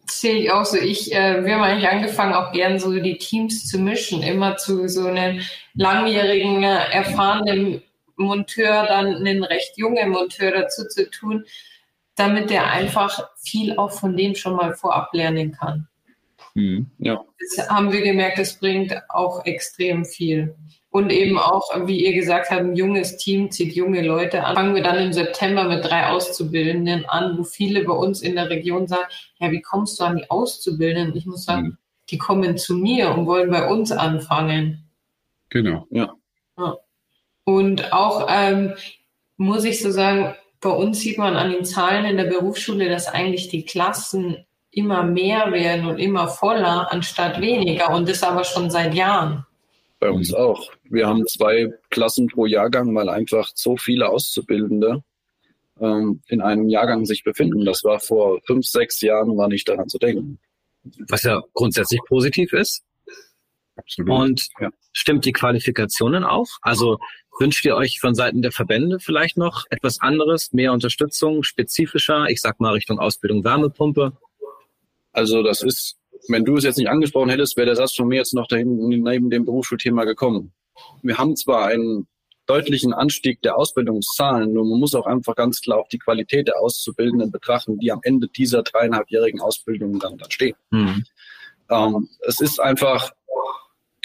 Sehe 0.07 0.37
ich 0.37 0.51
auch 0.51 0.65
so. 0.65 0.77
Ich, 0.77 1.15
äh, 1.15 1.45
wir 1.45 1.55
haben 1.55 1.63
eigentlich 1.63 1.89
angefangen, 1.89 2.35
auch 2.35 2.53
gern 2.53 2.79
so 2.79 2.93
die 2.93 3.19
Teams 3.19 3.67
zu 3.67 3.79
mischen, 3.79 4.23
immer 4.23 4.57
zu 4.57 4.89
so 4.89 5.07
einem 5.07 5.41
langjährigen, 5.75 6.63
äh, 6.63 6.91
erfahrenen 6.93 7.83
Monteur 8.17 8.87
dann 8.87 9.17
einen 9.17 9.45
recht 9.45 9.77
jungen 9.77 10.11
Monteur 10.11 10.51
dazu 10.53 10.87
zu 10.89 11.11
tun, 11.11 11.45
damit 12.15 12.51
der 12.51 12.71
einfach 12.71 13.29
viel 13.37 13.77
auch 13.77 13.93
von 13.93 14.17
dem 14.17 14.35
schon 14.35 14.57
mal 14.57 14.75
vorab 14.75 15.13
lernen 15.13 15.53
kann. 15.53 15.87
Mhm, 16.55 16.91
ja. 16.99 17.23
Das 17.57 17.69
haben 17.69 17.93
wir 17.93 18.01
gemerkt, 18.01 18.39
das 18.39 18.59
bringt 18.59 18.95
auch 19.11 19.45
extrem 19.45 20.05
viel. 20.05 20.57
Und 20.97 21.13
eben 21.13 21.39
auch, 21.39 21.87
wie 21.87 22.07
ihr 22.07 22.15
gesagt 22.15 22.51
habt, 22.51 22.63
ein 22.63 22.75
junges 22.75 23.19
Team 23.19 23.51
zieht 23.51 23.75
junge 23.75 24.01
Leute 24.01 24.43
an. 24.43 24.57
Fangen 24.57 24.75
wir 24.75 24.83
dann 24.83 24.97
im 24.97 25.13
September 25.13 25.65
mit 25.65 25.85
drei 25.85 26.07
Auszubildenden 26.07 27.05
an, 27.05 27.37
wo 27.37 27.45
viele 27.45 27.85
bei 27.85 27.93
uns 27.93 28.23
in 28.23 28.35
der 28.35 28.49
Region 28.49 28.87
sagen, 28.87 29.05
ja, 29.39 29.53
wie 29.53 29.61
kommst 29.61 30.01
du 30.01 30.05
an 30.05 30.17
die 30.17 30.31
Auszubildenden? 30.31 31.15
Ich 31.15 31.27
muss 31.27 31.45
sagen, 31.45 31.63
mhm. 31.63 31.79
die 32.09 32.17
kommen 32.17 32.57
zu 32.57 32.77
mir 32.77 33.11
und 33.11 33.27
wollen 33.27 33.51
bei 33.51 33.69
uns 33.69 33.93
anfangen. 33.93 34.89
Genau. 35.51 35.87
Ja. 35.91 36.15
Und 37.45 37.93
auch 37.93 38.27
ähm, 38.31 38.73
muss 39.37 39.65
ich 39.65 39.83
so 39.83 39.91
sagen, 39.91 40.35
bei 40.63 40.71
uns 40.71 41.01
sieht 41.01 41.19
man 41.19 41.37
an 41.37 41.51
den 41.51 41.67
Zahlen 41.67 42.07
in 42.07 42.17
der 42.17 42.25
Berufsschule, 42.25 42.89
dass 42.89 43.07
eigentlich 43.07 43.49
die 43.49 43.67
Klassen 43.67 44.47
immer 44.71 45.03
mehr 45.03 45.53
werden 45.53 45.89
und 45.89 45.99
immer 45.99 46.29
voller 46.29 46.91
anstatt 46.91 47.43
weniger 47.43 47.91
und 47.91 48.09
das 48.09 48.23
aber 48.23 48.45
schon 48.45 48.71
seit 48.71 48.95
Jahren. 48.95 49.45
Bei 49.99 50.11
uns 50.11 50.35
auch. 50.35 50.71
Wir 50.85 51.07
haben 51.07 51.27
zwei 51.27 51.73
Klassen 51.91 52.27
pro 52.27 52.47
Jahrgang, 52.47 52.95
weil 52.95 53.09
einfach 53.09 53.51
so 53.55 53.77
viele 53.77 54.09
Auszubildende 54.09 55.03
ähm, 55.81 56.21
in 56.29 56.43
einem 56.43 56.69
Jahrgang 56.69 57.07
sich 57.07 57.25
befinden. 57.25 57.65
Das 57.65 57.83
war 57.85 57.99
vor 57.99 58.41
fünf, 58.47 58.67
sechs 58.67 59.01
Jahren, 59.01 59.37
war 59.37 59.49
nicht 59.49 59.69
daran 59.69 59.89
zu 59.89 59.99
denken. 59.99 60.39
Was 61.09 61.23
ja 61.23 61.43
grundsätzlich 61.55 62.01
positiv 62.07 62.53
ist. 62.53 62.85
Absolut. 63.77 64.11
Und 64.11 64.49
Ja. 64.61 64.71
stimmt 64.93 65.25
die 65.25 65.33
Qualifikationen 65.33 66.25
auch? 66.25 66.49
Also 66.63 66.99
wünscht 67.39 67.65
ihr 67.65 67.77
euch 67.77 68.01
von 68.01 68.15
Seiten 68.15 68.41
der 68.43 68.53
Verbände 68.53 69.01
vielleicht 69.01 69.37
noch 69.37 69.65
etwas 69.71 70.01
anderes, 70.01 70.53
mehr 70.53 70.73
Unterstützung, 70.73 71.43
spezifischer, 71.43 72.27
ich 72.29 72.41
sag 72.41 72.61
mal 72.61 72.73
Richtung 72.73 72.99
Ausbildung 72.99 73.45
Wärmepumpe? 73.45 74.17
Also 75.13 75.43
das 75.43 75.63
ist, 75.63 75.97
wenn 76.29 76.45
du 76.45 76.57
es 76.57 76.65
jetzt 76.65 76.79
nicht 76.79 76.89
angesprochen 76.89 77.31
hättest, 77.31 77.57
wäre 77.57 77.67
der 77.67 77.77
Satz 77.77 77.95
von 77.95 78.09
mir 78.09 78.17
jetzt 78.17 78.35
noch 78.35 78.47
dahin, 78.47 78.77
neben 78.89 79.31
dem 79.31 79.45
Berufsschulthema 79.45 80.05
gekommen. 80.05 80.53
Wir 81.03 81.19
haben 81.19 81.37
zwar 81.37 81.67
einen 81.67 82.07
deutlichen 82.47 82.95
Anstieg 82.95 83.43
der 83.43 83.57
Ausbildungszahlen, 83.57 84.53
nur 84.53 84.65
man 84.65 84.79
muss 84.79 84.95
auch 84.95 85.07
einfach 85.07 85.35
ganz 85.35 85.61
klar 85.61 85.79
auch 85.79 85.89
die 85.89 85.99
Qualität 85.99 86.49
der 86.49 86.61
Auszubildenden 86.61 87.31
betrachten, 87.31 87.79
die 87.79 87.91
am 87.93 88.01
Ende 88.03 88.29
dieser 88.29 88.63
dreieinhalbjährigen 88.63 89.41
Ausbildung 89.41 89.99
dann, 89.99 90.17
dann 90.17 90.31
stehen. 90.31 90.57
Hm. 90.71 91.05
Ähm, 91.71 92.09
es 92.21 92.41
ist 92.41 92.61
einfach, 92.61 93.11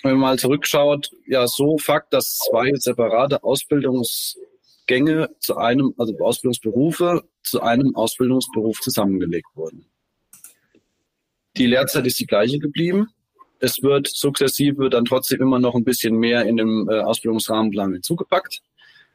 wenn 0.03 0.13
man 0.13 0.21
mal 0.21 0.39
zurückschaut, 0.39 1.11
ja 1.27 1.47
so 1.47 1.77
Fakt, 1.77 2.13
dass 2.13 2.39
zwei 2.49 2.71
separate 2.73 3.43
Ausbildungsgänge 3.43 5.29
zu 5.39 5.57
einem, 5.57 5.93
also 5.97 6.17
Ausbildungsberufe 6.17 7.23
zu 7.43 7.61
einem 7.61 7.95
Ausbildungsberuf 7.95 8.81
zusammengelegt 8.81 9.49
wurden. 9.53 9.90
Die 11.57 11.67
Lehrzeit 11.67 12.05
ist 12.07 12.19
die 12.19 12.25
gleiche 12.25 12.59
geblieben. 12.59 13.07
Es 13.59 13.83
wird 13.83 14.07
sukzessive 14.07 14.89
dann 14.89 15.05
trotzdem 15.05 15.41
immer 15.41 15.59
noch 15.59 15.75
ein 15.75 15.83
bisschen 15.83 16.15
mehr 16.15 16.45
in 16.45 16.57
dem 16.57 16.89
äh, 16.89 16.99
Ausbildungsrahmenplan 16.99 17.93
hinzugepackt. 17.93 18.61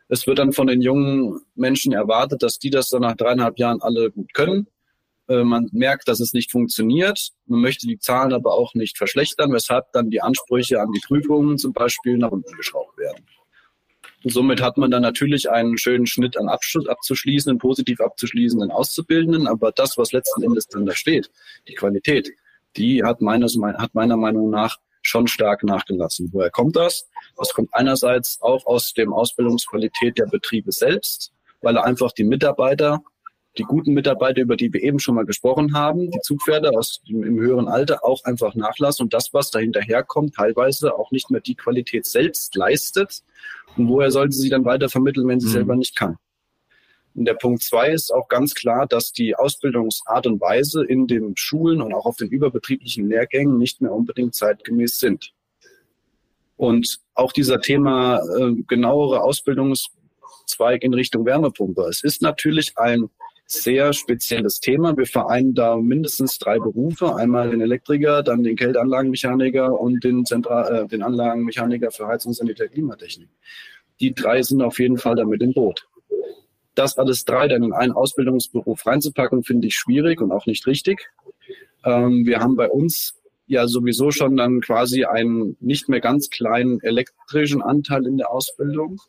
Es 0.09 0.27
wird 0.27 0.39
dann 0.39 0.53
von 0.53 0.69
den 0.69 0.83
jungen 0.83 1.41
Menschen 1.57 1.93
erwartet, 1.93 2.43
dass 2.43 2.59
die 2.59 2.71
das 2.71 2.91
dann 2.91 3.03
nach 3.03 3.17
dreieinhalb 3.17 3.59
Jahren 3.59 3.81
alle 3.81 4.11
gut 4.11 4.33
können. 4.35 4.69
Äh, 5.29 5.43
man 5.43 5.69
merkt, 5.73 6.09
dass 6.09 6.21
es 6.21 6.33
nicht 6.33 6.53
funktioniert. 6.53 7.31
Man 7.47 7.61
möchte 7.61 7.87
die 7.87 7.99
Zahlen 7.99 8.33
aber 8.33 8.53
auch 8.55 8.75
nicht 8.75 8.99
verschlechtern, 8.99 9.53
weshalb 9.53 9.93
dann 9.93 10.11
die 10.11 10.23
Ansprüche 10.23 10.81
an 10.81 10.93
die 10.93 11.01
Prüfungen 11.05 11.59
zum 11.59 11.73
Beispiel 11.73 12.17
nach 12.19 12.31
unten 12.31 12.53
geschraubt 12.57 12.97
werden. 12.99 13.25
Und 14.25 14.33
somit 14.33 14.61
hat 14.61 14.77
man 14.77 14.91
dann 14.91 15.03
natürlich 15.03 15.51
einen 15.51 15.79
schönen 15.79 16.07
Schnitt 16.07 16.37
an 16.37 16.49
Abschluss 16.49 16.89
abzuschließenden, 16.89 17.59
positiv 17.59 18.01
abzuschließenden 18.01 18.71
Auszubildenden, 18.71 19.47
aber 19.47 19.73
das, 19.73 19.97
was 19.99 20.13
letzten 20.13 20.43
Endes 20.43 20.67
dann 20.69 20.87
da 20.87 20.95
steht, 20.95 21.31
die 21.69 21.75
Qualität, 21.75 22.31
die 22.77 23.03
hat, 23.03 23.21
meines, 23.21 23.59
hat 23.79 23.95
meiner 23.95 24.17
Meinung 24.17 24.51
nach 24.51 24.79
schon 25.07 25.29
stark 25.29 25.63
nachgelassen. 25.63 26.31
Woher 26.33 26.51
kommt 26.51 26.77
das? 26.77 27.09
Das 27.37 27.53
kommt 27.53 27.71
einerseits 27.73 28.41
auch 28.43 28.67
aus 28.67 28.93
dem 28.93 29.13
Ausbildungsqualität 29.13 30.19
der 30.19 30.27
Betriebe 30.27 30.73
selbst, 30.73 31.33
weil 31.63 31.79
einfach 31.79 32.13
die 32.13 32.25
Mitarbeiter, 32.25 33.03
die 33.57 33.63
guten 33.63 33.95
Mitarbeiter, 33.95 34.43
über 34.43 34.57
die 34.57 34.73
wir 34.73 34.83
eben 34.83 34.99
schon 34.99 35.15
mal 35.15 35.25
gesprochen 35.25 35.75
haben, 35.75 36.11
die 36.11 36.21
Zugpferde 36.21 36.71
aus 36.71 37.01
dem, 37.09 37.23
im 37.23 37.39
höheren 37.39 37.69
Alter 37.69 38.05
auch 38.05 38.25
einfach 38.25 38.55
nachlassen 38.55 39.05
und 39.05 39.15
das, 39.15 39.33
was 39.33 39.51
dahinterher 39.51 40.03
kommt, 40.03 40.35
teilweise 40.35 40.95
auch 40.95 41.11
nicht 41.11 41.31
mehr 41.31 41.41
die 41.41 41.55
Qualität 41.55 42.07
selbst 42.07 42.55
leistet. 42.57 43.23
Und 43.77 43.89
woher 43.89 44.11
sollte 44.11 44.37
sie 44.37 44.49
dann 44.49 44.65
weiter 44.65 44.89
vermitteln, 44.89 45.29
wenn 45.29 45.41
sie 45.41 45.49
Mhm. 45.49 45.53
selber 45.53 45.77
nicht 45.77 45.97
kann? 45.97 46.17
Und 47.15 47.25
der 47.25 47.35
Punkt 47.35 47.63
zwei 47.63 47.91
ist 47.93 48.13
auch 48.13 48.29
ganz 48.29 48.55
klar, 48.55 48.87
dass 48.87 49.11
die 49.13 49.35
Ausbildungsart 49.35 50.27
und 50.27 50.41
Weise 50.41 50.85
in 50.85 51.07
den 51.07 51.35
Schulen 51.37 51.81
und 51.81 51.95
auch 51.95 52.05
auf 52.05 52.17
den 52.17 52.29
überbetrieblichen 52.29 53.09
Lehrgängen 53.09 53.57
nicht 53.57 53.81
mehr 53.81 53.93
unbedingt 53.93 54.35
zeitgemäß 54.35 54.99
sind. 54.99 55.33
Und 56.59 56.99
auch 57.15 57.33
dieser 57.33 57.61
Thema 57.61 58.19
äh, 58.39 58.53
genauere 58.67 59.23
Ausbildungszweig 59.23 60.83
in 60.83 60.93
Richtung 60.95 61.25
Wärmepumpe. 61.25 61.83
Es 61.83 62.03
ist 62.05 62.21
natürlich 62.23 62.77
ein 62.77 63.09
sehr 63.47 63.93
spezielles 63.93 64.61
Thema. 64.61 64.97
Wir 64.97 65.07
vereinen 65.07 65.55
da 65.55 65.77
mindestens 65.77 66.39
drei 66.39 66.59
Berufe. 66.59 67.15
Einmal 67.15 67.51
den 67.51 67.61
Elektriker, 67.61 68.23
dann 68.23 68.43
den 68.43 68.57
Kälteanlagenmechaniker 68.57 69.81
und 69.81 70.03
den, 70.03 70.25
Zentral 70.25 70.85
äh, 70.85 70.89
den 70.89 71.03
Anlagenmechaniker 71.03 71.91
für 71.93 72.09
Heizung, 72.09 72.33
Sanitär, 72.33 72.69
Klimatechnik. 72.69 73.29
Die 74.01 74.15
drei 74.15 74.43
sind 74.43 74.63
auf 74.63 74.79
jeden 74.79 74.99
Fall 74.99 75.15
damit 75.15 75.43
im 75.43 75.55
Boot. 75.55 75.87
Das 76.75 76.99
alles 76.99 77.25
drei 77.25 77.49
dann 77.49 77.63
in 77.63 77.73
einen 77.73 77.93
Ausbildungsberuf 77.93 78.85
reinzupacken, 78.85 79.45
finde 79.45 79.69
ich 79.69 79.77
schwierig 79.77 80.21
und 80.21 80.33
auch 80.33 80.47
nicht 80.47 80.67
richtig. 80.67 81.09
Ähm, 81.85 82.27
wir 82.27 82.41
haben 82.41 82.57
bei 82.57 82.69
uns 82.69 83.15
ja 83.47 83.69
sowieso 83.69 84.11
schon 84.11 84.37
dann 84.37 84.61
quasi 84.61 85.05
einen 85.05 85.57
nicht 85.61 85.89
mehr 85.89 86.01
ganz 86.01 86.31
kleinen 86.31 86.81
elektrischen 86.81 87.63
Anteil 87.63 88.07
in 88.07 88.19
der 88.19 88.31
Ausbildung. 88.31 89.01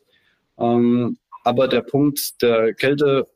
Ähm, 0.58 1.18
aber 1.44 1.66
der 1.66 1.82
Punkt 1.82 2.40
der 2.40 2.72
Kälte, 2.72 3.26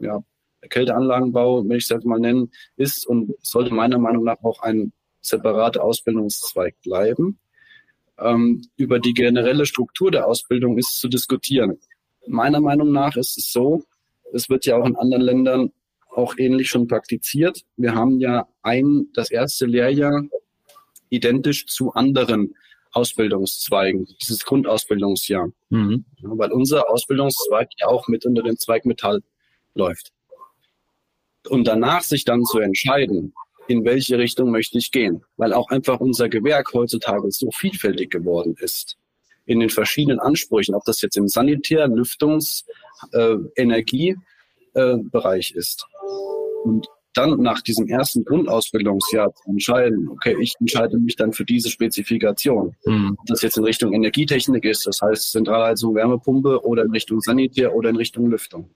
ja, 0.00 0.22
Kälteanlagenbau, 0.66 1.64
wenn 1.64 1.76
ich 1.76 1.84
es 1.84 1.90
jetzt 1.90 2.06
mal 2.06 2.20
nennen, 2.20 2.50
ist 2.76 3.06
und 3.06 3.34
sollte 3.42 3.72
meiner 3.74 3.98
Meinung 3.98 4.24
nach 4.24 4.42
auch 4.42 4.62
ein 4.62 4.92
separater 5.20 5.82
Ausbildungszweig 5.82 6.80
bleiben. 6.82 7.38
Ähm, 8.18 8.62
über 8.76 8.98
die 8.98 9.12
generelle 9.12 9.66
Struktur 9.66 10.10
der 10.10 10.26
Ausbildung 10.26 10.78
ist 10.78 10.98
zu 10.98 11.08
diskutieren. 11.08 11.78
Meiner 12.26 12.60
Meinung 12.60 12.90
nach 12.90 13.16
ist 13.16 13.36
es 13.36 13.52
so, 13.52 13.84
es 14.32 14.48
wird 14.48 14.64
ja 14.64 14.76
auch 14.76 14.86
in 14.86 14.96
anderen 14.96 15.22
Ländern 15.22 15.72
auch 16.08 16.36
ähnlich 16.38 16.70
schon 16.70 16.88
praktiziert. 16.88 17.62
Wir 17.76 17.94
haben 17.94 18.18
ja 18.20 18.48
ein, 18.62 19.08
das 19.12 19.30
erste 19.30 19.66
Lehrjahr 19.66 20.24
identisch 21.10 21.66
zu 21.66 21.92
anderen 21.92 22.54
Ausbildungszweigen, 22.92 24.06
dieses 24.22 24.44
Grundausbildungsjahr. 24.44 25.50
Mhm. 25.68 26.04
Ja, 26.16 26.30
weil 26.32 26.52
unser 26.52 26.88
Ausbildungszweig 26.90 27.68
ja 27.78 27.88
auch 27.88 28.08
mit 28.08 28.24
unter 28.24 28.42
den 28.42 28.56
Zweig 28.56 28.86
Metall 28.86 29.22
läuft. 29.74 30.12
Und 31.48 31.66
danach 31.66 32.02
sich 32.02 32.24
dann 32.24 32.44
zu 32.44 32.58
entscheiden, 32.58 33.32
in 33.68 33.84
welche 33.84 34.18
Richtung 34.18 34.50
möchte 34.50 34.78
ich 34.78 34.92
gehen, 34.92 35.22
weil 35.36 35.52
auch 35.52 35.68
einfach 35.70 36.00
unser 36.00 36.28
Gewerk 36.28 36.72
heutzutage 36.72 37.30
so 37.30 37.50
vielfältig 37.50 38.10
geworden 38.10 38.54
ist 38.60 38.96
in 39.46 39.60
den 39.60 39.70
verschiedenen 39.70 40.18
Ansprüchen, 40.20 40.74
ob 40.74 40.84
das 40.84 41.00
jetzt 41.00 41.16
im 41.16 41.28
Sanitär-, 41.28 41.88
Lüftungs-, 41.88 42.64
äh, 43.12 43.36
Energiebereich 43.54 44.16
äh, 45.54 45.58
ist. 45.58 45.86
Und 46.64 46.86
dann 47.14 47.40
nach 47.40 47.62
diesem 47.62 47.88
ersten 47.88 48.24
Grundausbildungsjahr 48.24 49.32
zu 49.34 49.50
entscheiden, 49.50 50.08
okay, 50.10 50.36
ich 50.38 50.54
entscheide 50.60 50.98
mich 50.98 51.16
dann 51.16 51.32
für 51.32 51.44
diese 51.44 51.70
Spezifikation. 51.70 52.76
Mhm. 52.84 53.16
Ob 53.18 53.26
das 53.26 53.40
jetzt 53.40 53.56
in 53.56 53.64
Richtung 53.64 53.94
Energietechnik 53.94 54.64
ist, 54.64 54.86
das 54.86 55.00
heißt 55.00 55.32
Zentralheizung, 55.32 55.94
Wärmepumpe 55.94 56.62
oder 56.64 56.84
in 56.84 56.90
Richtung 56.90 57.20
Sanitär 57.20 57.74
oder 57.74 57.88
in 57.88 57.96
Richtung 57.96 58.28
Lüftung. 58.30 58.68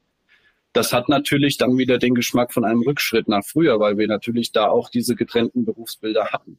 Das 0.72 0.92
hat 0.92 1.08
natürlich 1.08 1.58
dann 1.58 1.76
wieder 1.78 1.98
den 1.98 2.14
Geschmack 2.14 2.52
von 2.52 2.64
einem 2.64 2.82
Rückschritt 2.82 3.26
nach 3.28 3.44
früher, 3.44 3.80
weil 3.80 3.98
wir 3.98 4.06
natürlich 4.06 4.52
da 4.52 4.68
auch 4.68 4.88
diese 4.88 5.16
getrennten 5.16 5.64
Berufsbilder 5.64 6.26
hatten. 6.26 6.58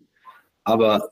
Aber 0.63 1.11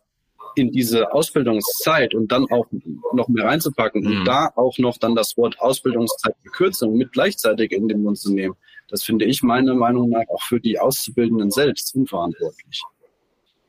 in 0.56 0.72
diese 0.72 1.14
Ausbildungszeit 1.14 2.14
und 2.14 2.32
dann 2.32 2.46
auch 2.52 2.66
noch 3.14 3.28
mehr 3.30 3.46
reinzupacken 3.46 4.02
Mhm. 4.02 4.08
und 4.08 4.26
da 4.26 4.50
auch 4.56 4.78
noch 4.78 4.98
dann 4.98 5.16
das 5.16 5.38
Wort 5.38 5.60
Ausbildungszeitbekürzung 5.60 6.98
mit 6.98 7.12
gleichzeitig 7.12 7.72
in 7.72 7.88
den 7.88 8.04
Mund 8.04 8.18
zu 8.18 8.34
nehmen, 8.34 8.56
das 8.88 9.04
finde 9.04 9.26
ich 9.26 9.44
meiner 9.44 9.76
Meinung 9.76 10.10
nach 10.10 10.28
auch 10.28 10.42
für 10.42 10.60
die 10.60 10.80
Auszubildenden 10.80 11.52
selbst 11.52 11.96
unverantwortlich 11.96 12.82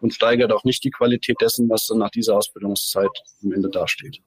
und 0.00 0.14
steigert 0.14 0.52
auch 0.52 0.64
nicht 0.64 0.82
die 0.82 0.90
Qualität 0.90 1.36
dessen, 1.40 1.68
was 1.68 1.86
dann 1.86 1.98
nach 1.98 2.10
dieser 2.10 2.36
Ausbildungszeit 2.36 3.10
am 3.42 3.52
Ende 3.52 3.68
dasteht. 3.68 4.20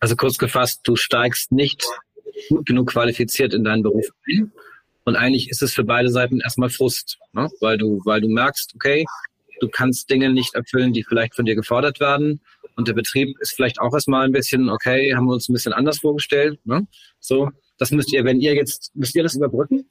Also 0.00 0.16
kurz 0.16 0.38
gefasst, 0.38 0.80
du 0.84 0.96
steigst 0.96 1.52
nicht 1.52 1.84
gut 2.48 2.66
genug 2.66 2.90
qualifiziert 2.90 3.54
in 3.54 3.64
deinen 3.64 3.82
Beruf 3.82 4.06
ein. 4.28 4.52
Und 5.04 5.16
eigentlich 5.16 5.50
ist 5.50 5.62
es 5.62 5.74
für 5.74 5.84
beide 5.84 6.08
Seiten 6.08 6.40
erstmal 6.40 6.70
Frust, 6.70 7.18
ne? 7.32 7.50
weil 7.60 7.76
du, 7.76 8.00
weil 8.04 8.20
du 8.20 8.28
merkst, 8.28 8.74
okay, 8.74 9.04
du 9.60 9.68
kannst 9.68 10.08
Dinge 10.10 10.32
nicht 10.32 10.54
erfüllen, 10.54 10.92
die 10.92 11.04
vielleicht 11.04 11.34
von 11.34 11.44
dir 11.44 11.54
gefordert 11.54 12.00
werden. 12.00 12.40
Und 12.76 12.88
der 12.88 12.94
Betrieb 12.94 13.36
ist 13.40 13.54
vielleicht 13.54 13.80
auch 13.80 13.92
erstmal 13.92 14.24
ein 14.24 14.32
bisschen, 14.32 14.68
okay, 14.68 15.14
haben 15.14 15.26
wir 15.26 15.34
uns 15.34 15.48
ein 15.48 15.52
bisschen 15.52 15.72
anders 15.72 15.98
vorgestellt. 15.98 16.58
Ne? 16.64 16.86
So, 17.20 17.50
das 17.78 17.90
müsst 17.90 18.12
ihr, 18.12 18.24
wenn 18.24 18.40
ihr 18.40 18.54
jetzt, 18.54 18.90
müsst 18.94 19.14
ihr 19.14 19.22
das 19.22 19.34
überbrücken? 19.34 19.86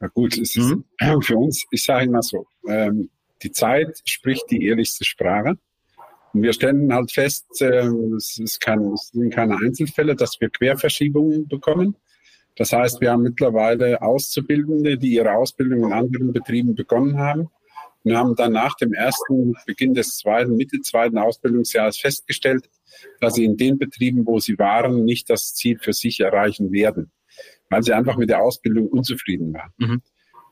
Na 0.00 0.08
gut, 0.08 0.36
es 0.38 0.56
ist 0.56 0.74
Mhm. 1.00 1.22
für 1.22 1.36
uns, 1.36 1.64
ich 1.70 1.84
sage 1.84 2.06
immer 2.06 2.22
so, 2.22 2.46
ähm, 2.66 3.10
die 3.42 3.52
Zeit 3.52 4.00
spricht 4.04 4.44
die 4.50 4.64
ehrlichste 4.66 5.04
Sprache. 5.04 5.58
Wir 6.34 6.52
stellen 6.52 6.92
halt 6.92 7.12
fest, 7.12 7.60
äh, 7.60 7.86
es, 8.16 8.38
ist 8.38 8.60
kein, 8.60 8.80
es 8.92 9.08
sind 9.08 9.32
keine 9.32 9.56
Einzelfälle, 9.56 10.16
dass 10.16 10.40
wir 10.40 10.48
Querverschiebungen 10.48 11.46
bekommen. 11.46 11.96
Das 12.56 12.72
heißt, 12.72 13.00
wir 13.00 13.12
haben 13.12 13.22
mittlerweile 13.22 14.00
Auszubildende, 14.02 14.98
die 14.98 15.14
ihre 15.14 15.32
Ausbildung 15.32 15.84
in 15.84 15.92
anderen 15.92 16.32
Betrieben 16.32 16.74
begonnen 16.74 17.18
haben, 17.18 17.48
und 18.04 18.16
haben 18.16 18.34
dann 18.34 18.52
nach 18.52 18.74
dem 18.76 18.92
ersten 18.92 19.54
Beginn 19.64 19.94
des 19.94 20.16
zweiten, 20.16 20.56
Mitte 20.56 20.80
zweiten 20.80 21.18
Ausbildungsjahres 21.18 21.98
festgestellt, 21.98 22.68
dass 23.20 23.34
sie 23.34 23.44
in 23.44 23.56
den 23.56 23.78
Betrieben, 23.78 24.26
wo 24.26 24.40
sie 24.40 24.58
waren, 24.58 25.04
nicht 25.04 25.30
das 25.30 25.54
Ziel 25.54 25.78
für 25.78 25.92
sich 25.92 26.20
erreichen 26.20 26.72
werden, 26.72 27.12
weil 27.70 27.82
sie 27.82 27.92
einfach 27.92 28.16
mit 28.16 28.28
der 28.28 28.42
Ausbildung 28.42 28.88
unzufrieden 28.88 29.54
waren. 29.54 29.72
Mhm. 29.78 30.02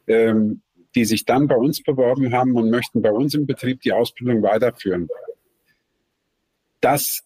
Ähm, 0.07 0.63
die 0.95 1.05
sich 1.05 1.25
dann 1.25 1.47
bei 1.47 1.55
uns 1.55 1.83
beworben 1.83 2.33
haben 2.33 2.57
und 2.57 2.71
möchten 2.71 3.01
bei 3.01 3.13
uns 3.13 3.35
im 3.35 3.47
Betrieb 3.47 3.81
die 3.83 3.93
Ausbildung 3.93 4.43
weiterführen. 4.43 5.09
Das 6.81 7.23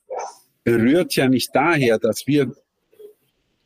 rührt 0.67 1.15
ja 1.17 1.29
nicht 1.29 1.51
daher, 1.55 1.99
dass 1.99 2.27
wir 2.27 2.55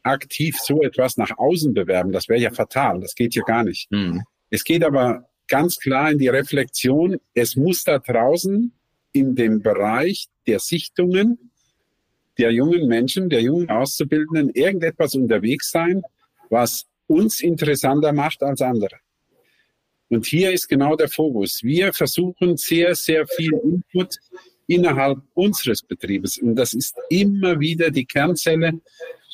aktiv 0.02 0.56
so 0.58 0.82
etwas 0.82 1.16
nach 1.16 1.36
außen 1.36 1.74
bewerben. 1.74 2.12
Das 2.12 2.28
wäre 2.28 2.40
ja 2.40 2.50
fatal. 2.50 3.00
Das 3.00 3.14
geht 3.14 3.34
ja 3.34 3.42
gar 3.42 3.64
nicht. 3.64 3.90
Mhm. 3.90 4.22
Es 4.50 4.64
geht 4.64 4.84
aber 4.84 5.28
ganz 5.48 5.78
klar 5.78 6.10
in 6.10 6.18
die 6.18 6.28
Reflexion. 6.28 7.18
Es 7.34 7.56
muss 7.56 7.84
da 7.84 7.98
draußen 7.98 8.72
in 9.12 9.34
dem 9.34 9.62
Bereich 9.62 10.28
der 10.46 10.58
Sichtungen 10.58 11.48
der 12.38 12.52
jungen 12.52 12.86
Menschen, 12.86 13.28
der 13.28 13.42
jungen 13.42 13.68
Auszubildenden 13.68 14.50
irgendetwas 14.50 15.14
unterwegs 15.14 15.70
sein, 15.70 16.02
was 16.50 16.86
uns 17.06 17.40
interessanter 17.40 18.12
macht 18.12 18.42
als 18.42 18.62
andere. 18.62 18.96
Und 20.08 20.24
hier 20.24 20.52
ist 20.52 20.68
genau 20.68 20.96
der 20.96 21.08
Fokus. 21.08 21.62
Wir 21.62 21.92
versuchen 21.92 22.56
sehr, 22.56 22.94
sehr 22.94 23.26
viel 23.26 23.52
Input 23.52 24.16
innerhalb 24.68 25.18
unseres 25.34 25.82
Betriebes. 25.82 26.38
Und 26.38 26.54
das 26.54 26.74
ist 26.74 26.96
immer 27.08 27.58
wieder 27.58 27.90
die 27.90 28.04
Kernzelle 28.04 28.80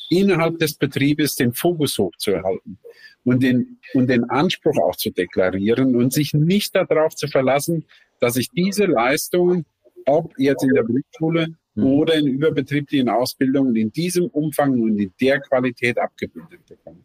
innerhalb 0.09 0.59
des 0.59 0.75
Betriebes, 0.75 1.35
den 1.35 1.53
Fokus 1.53 1.99
hochzuerhalten 1.99 2.79
und 3.25 3.43
den, 3.43 3.79
und 3.95 4.09
den 4.09 4.25
Anspruch 4.31 4.79
auch 4.79 4.97
zu 4.97 5.11
deklarieren 5.11 5.97
und 5.97 6.13
sich 6.13 6.33
nicht 6.35 6.75
darauf 6.75 7.15
zu 7.17 7.27
verlassen, 7.27 7.85
dass 8.21 8.37
ich 8.37 8.51
diese 8.51 8.87
Leistungen, 8.87 9.67
ob 10.07 10.39
jetzt 10.39 10.63
in 10.63 10.73
der 10.73 10.85
Berufsschule 10.85 11.57
mhm. 11.75 11.85
oder 11.85 12.15
in 12.15 12.27
überbetrieblichen 12.29 13.09
Ausbildungen, 13.09 13.75
in 13.75 13.91
diesem 13.91 14.27
Umfang 14.27 14.81
und 14.81 14.99
in 14.99 15.13
der 15.21 15.41
Qualität 15.41 15.99
abgebildet 15.99 16.65
bekomme. 16.69 17.01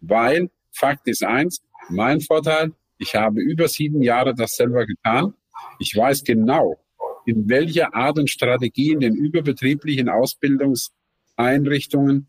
Weil 0.00 0.48
Fakt 0.72 1.06
ist 1.08 1.24
eins, 1.24 1.62
mein 1.90 2.20
Vorteil, 2.20 2.72
ich 2.96 3.14
habe 3.14 3.40
über 3.40 3.68
sieben 3.68 4.02
Jahre 4.02 4.34
das 4.34 4.56
selber 4.56 4.86
getan. 4.86 5.34
Ich 5.78 5.94
weiß 5.94 6.24
genau, 6.24 6.78
in 7.26 7.48
welcher 7.48 7.94
Art 7.94 8.18
und 8.18 8.30
Strategie 8.30 8.92
in 8.92 9.00
den 9.00 9.14
überbetrieblichen 9.14 10.08
Ausbildungseinrichtungen 10.08 12.28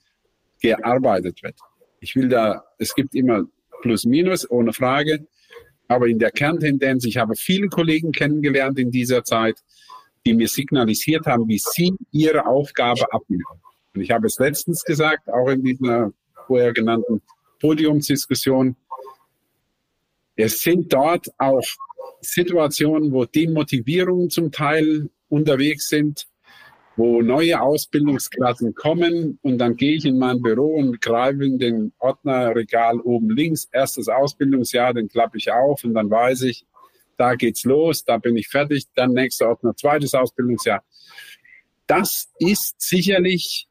gearbeitet 0.62 1.44
wird. 1.44 1.56
Ich 2.00 2.16
will 2.16 2.30
da, 2.30 2.64
es 2.78 2.96
gibt 2.96 3.16
immer 3.16 3.46
Plus 3.82 4.06
Minus, 4.06 4.50
ohne 4.50 4.74
Frage. 4.74 5.28
Aber 5.88 6.08
in 6.08 6.20
der 6.20 6.32
Kerntendenz, 6.32 7.06
ich 7.06 7.18
habe 7.18 7.36
viele 7.36 7.68
Kollegen 7.68 8.12
kennengelernt 8.12 8.80
in 8.80 8.92
dieser 8.92 9.24
Zeit, 9.24 9.58
die 10.26 10.34
mir 10.34 10.48
signalisiert 10.48 11.26
haben, 11.26 11.48
wie 11.48 11.60
sie 11.60 11.94
ihre 12.12 12.46
Aufgabe 12.46 13.12
abnehmen. 13.12 13.44
Und 13.94 14.02
ich 14.02 14.12
habe 14.12 14.28
es 14.28 14.40
letztens 14.40 14.84
gesagt, 14.84 15.28
auch 15.30 15.50
in 15.50 15.64
dieser 15.64 16.14
vorher 16.48 16.72
genannten 16.72 17.22
Podiumsdiskussion, 17.60 18.76
es 20.36 20.62
sind 20.62 20.94
dort 20.94 21.28
auch 21.38 21.62
Situationen, 22.22 23.12
wo 23.12 23.26
Demotivierungen 23.26 24.30
zum 24.30 24.52
Teil 24.52 25.10
unterwegs 25.30 25.90
sind, 25.90 26.28
wo 26.96 27.22
neue 27.22 27.60
Ausbildungsklassen 27.62 28.76
kommen 28.76 29.40
und 29.42 29.58
dann 29.58 29.76
gehe 29.76 29.96
ich 29.96 30.06
in 30.06 30.18
mein 30.18 30.42
Büro 30.42 30.76
und 30.76 31.02
greife 31.02 31.46
in 31.46 31.58
den 31.58 31.94
Ordnerregal 32.00 33.00
oben 33.00 33.30
links, 33.30 33.68
erstes 33.72 34.08
Ausbildungsjahr, 34.08 34.94
den 34.94 35.08
klappe 35.08 35.38
ich 35.38 35.52
auf 35.52 35.84
und 35.84 35.94
dann 35.94 36.10
weiß 36.10 36.44
ich, 36.44 36.66
da 37.18 37.36
geht's 37.36 37.64
los, 37.64 38.04
da 38.04 38.18
bin 38.18 38.36
ich 38.38 38.48
fertig, 38.48 38.88
dann 38.96 39.14
nächster 39.14 39.50
Ordner, 39.50 39.76
zweites 39.76 40.14
Ausbildungsjahr. 40.14 40.84
Das 41.88 42.30
ist 42.40 42.76
sicherlich 42.82 43.68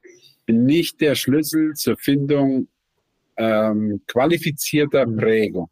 nicht 0.46 1.00
der 1.00 1.14
Schlüssel 1.14 1.74
zur 1.74 1.96
Findung 1.96 2.68
ähm, 3.36 4.02
qualifizierter 4.06 5.06
Prägung 5.06 5.70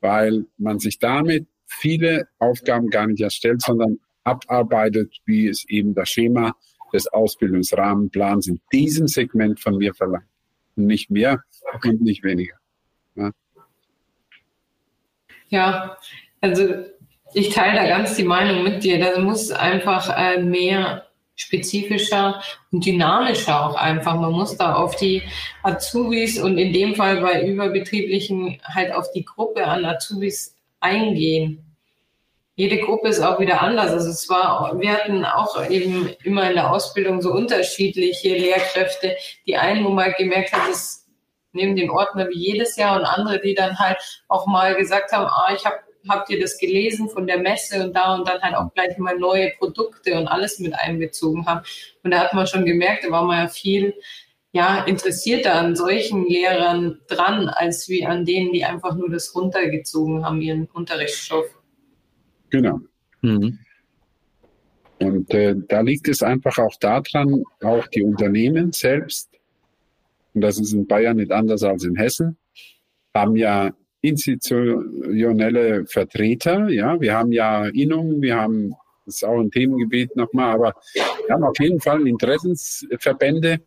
weil 0.00 0.46
man 0.56 0.78
sich 0.78 0.98
damit 0.98 1.46
viele 1.68 2.28
Aufgaben 2.38 2.88
gar 2.88 3.06
nicht 3.06 3.20
erstellt, 3.20 3.62
sondern 3.62 3.98
abarbeitet, 4.24 5.14
wie 5.24 5.46
es 5.48 5.64
eben 5.68 5.94
das 5.94 6.08
Schema 6.08 6.54
des 6.92 7.06
Ausbildungsrahmenplans 7.08 8.48
in 8.48 8.60
diesem 8.72 9.06
Segment 9.06 9.60
von 9.60 9.76
mir 9.76 9.94
verlangt. 9.94 10.26
Nicht 10.76 11.10
mehr 11.10 11.42
und 11.84 12.00
nicht 12.00 12.22
weniger. 12.22 12.56
Ja, 13.14 13.30
ja 15.48 15.96
also 16.40 16.84
ich 17.34 17.50
teile 17.50 17.78
da 17.78 17.86
ganz 17.86 18.16
die 18.16 18.24
Meinung 18.24 18.62
mit 18.62 18.82
dir. 18.82 18.98
Da 18.98 19.20
muss 19.20 19.50
einfach 19.50 20.08
äh, 20.16 20.42
mehr 20.42 21.04
spezifischer 21.34 22.42
und 22.72 22.84
dynamischer 22.84 23.64
auch 23.64 23.74
einfach. 23.76 24.14
Man 24.16 24.32
muss 24.32 24.56
da 24.56 24.74
auf 24.74 24.96
die 24.96 25.22
Azubis 25.62 26.40
und 26.40 26.58
in 26.58 26.72
dem 26.72 26.94
Fall 26.94 27.20
bei 27.20 27.46
überbetrieblichen 27.46 28.60
halt 28.64 28.92
auf 28.92 29.10
die 29.12 29.24
Gruppe 29.24 29.66
an 29.66 29.84
Azubis 29.84 30.57
eingehen. 30.80 31.64
Jede 32.54 32.78
Gruppe 32.78 33.08
ist 33.08 33.20
auch 33.20 33.38
wieder 33.38 33.62
anders. 33.62 33.92
Also 33.92 34.08
es 34.10 34.28
war, 34.28 34.78
wir 34.80 34.92
hatten 34.92 35.24
auch 35.24 35.70
eben 35.70 36.08
immer 36.24 36.48
in 36.48 36.56
der 36.56 36.72
Ausbildung 36.72 37.22
so 37.22 37.32
unterschiedliche 37.32 38.30
Lehrkräfte. 38.36 39.16
Die 39.46 39.56
einen, 39.56 39.84
wo 39.84 39.90
man 39.90 40.12
gemerkt 40.18 40.52
hat, 40.52 40.68
das 40.68 41.06
nehmen 41.52 41.76
den 41.76 41.90
Ordner 41.90 42.28
wie 42.28 42.38
jedes 42.38 42.76
Jahr 42.76 42.98
und 42.98 43.04
andere, 43.04 43.40
die 43.40 43.54
dann 43.54 43.78
halt 43.78 43.98
auch 44.26 44.46
mal 44.46 44.74
gesagt 44.74 45.12
haben, 45.12 45.26
ah, 45.26 45.52
ich 45.54 45.64
habe 45.64 45.78
habt 46.08 46.30
ihr 46.30 46.40
das 46.40 46.58
gelesen 46.58 47.08
von 47.08 47.26
der 47.26 47.38
Messe 47.38 47.84
und 47.84 47.94
da 47.94 48.14
und 48.14 48.28
dann 48.28 48.40
halt 48.40 48.54
auch 48.54 48.72
gleich 48.74 48.96
mal 48.98 49.18
neue 49.18 49.50
Produkte 49.58 50.14
und 50.14 50.28
alles 50.28 50.58
mit 50.58 50.74
einbezogen 50.74 51.46
haben. 51.46 51.64
Und 52.02 52.12
da 52.12 52.20
hat 52.20 52.34
man 52.34 52.46
schon 52.46 52.64
gemerkt, 52.64 53.04
da 53.04 53.10
war 53.10 53.22
man 53.22 53.38
ja 53.38 53.48
viel 53.48 53.94
ja, 54.52 54.84
interessierter 54.84 55.54
an 55.54 55.76
solchen 55.76 56.26
Lehrern 56.26 57.00
dran, 57.06 57.48
als 57.48 57.88
wie 57.88 58.06
an 58.06 58.24
denen, 58.24 58.52
die 58.52 58.64
einfach 58.64 58.94
nur 58.96 59.10
das 59.10 59.34
runtergezogen 59.34 60.24
haben, 60.24 60.40
ihren 60.40 60.66
Unterrichtsstoff. 60.66 61.46
Genau. 62.50 62.80
Mhm. 63.20 63.58
Und 65.00 65.32
äh, 65.32 65.54
da 65.68 65.80
liegt 65.80 66.08
es 66.08 66.22
einfach 66.22 66.58
auch 66.58 66.74
daran, 66.80 67.44
auch 67.62 67.86
die 67.88 68.02
Unternehmen 68.02 68.72
selbst, 68.72 69.30
und 70.34 70.40
das 70.40 70.58
ist 70.58 70.72
in 70.72 70.86
Bayern 70.86 71.18
nicht 71.18 71.30
anders 71.30 71.62
als 71.62 71.84
in 71.84 71.96
Hessen, 71.96 72.36
haben 73.14 73.36
ja 73.36 73.72
institutionelle 74.00 75.86
Vertreter. 75.86 76.68
Ja, 76.68 77.00
wir 77.00 77.14
haben 77.14 77.32
ja 77.32 77.66
Innungen, 77.66 78.22
wir 78.22 78.36
haben, 78.36 78.74
das 79.04 79.16
ist 79.16 79.24
auch 79.24 79.40
ein 79.40 79.50
Themengebiet 79.50 80.14
nochmal, 80.16 80.54
aber 80.54 80.74
wir 80.94 81.34
haben 81.34 81.44
auf 81.44 81.58
jeden 81.58 81.80
Fall 81.80 82.06
Interessensverbände, 82.06 83.60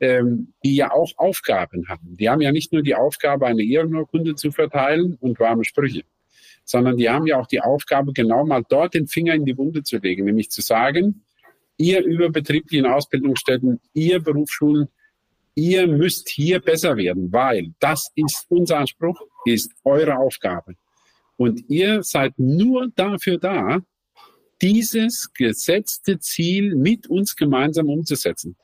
ähm, 0.00 0.52
die 0.64 0.76
ja 0.76 0.92
auch 0.92 1.12
Aufgaben 1.16 1.88
haben. 1.88 2.16
Die 2.16 2.28
haben 2.28 2.40
ja 2.40 2.52
nicht 2.52 2.72
nur 2.72 2.82
die 2.82 2.94
Aufgabe, 2.94 3.46
eine 3.46 3.62
Ehrenurkunde 3.62 4.34
zu 4.34 4.50
verteilen 4.50 5.16
und 5.20 5.40
warme 5.40 5.64
Sprüche, 5.64 6.02
sondern 6.64 6.96
die 6.96 7.08
haben 7.08 7.26
ja 7.26 7.38
auch 7.38 7.46
die 7.46 7.60
Aufgabe, 7.60 8.12
genau 8.12 8.44
mal 8.44 8.62
dort 8.68 8.94
den 8.94 9.06
Finger 9.06 9.34
in 9.34 9.44
die 9.44 9.56
Wunde 9.56 9.82
zu 9.82 9.98
legen, 9.98 10.24
nämlich 10.24 10.50
zu 10.50 10.62
sagen, 10.62 11.22
ihr 11.78 12.02
überbetrieblichen 12.04 12.86
Ausbildungsstätten, 12.86 13.80
ihr 13.92 14.20
Berufsschulen, 14.20 14.88
ihr 15.54 15.86
müsst 15.86 16.28
hier 16.28 16.60
besser 16.60 16.96
werden, 16.96 17.32
weil 17.32 17.72
das 17.80 18.10
ist 18.14 18.46
unser 18.48 18.78
Anspruch, 18.78 19.20
ist 19.44 19.72
eure 19.84 20.18
Aufgabe. 20.18 20.74
Und 21.36 21.68
ihr 21.68 22.02
seid 22.02 22.38
nur 22.38 22.88
dafür 22.94 23.38
da, 23.38 23.80
dieses 24.62 25.32
gesetzte 25.34 26.18
Ziel 26.18 26.74
mit 26.74 27.08
uns 27.08 27.36
gemeinsam 27.36 27.88
umzusetzen. 27.88 28.56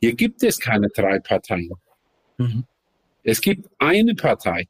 Hier 0.00 0.14
gibt 0.14 0.42
es 0.42 0.58
keine 0.58 0.88
drei 0.88 1.18
Parteien. 1.18 1.72
Mhm. 2.38 2.64
Es 3.22 3.40
gibt 3.40 3.68
eine 3.78 4.14
Partei. 4.14 4.68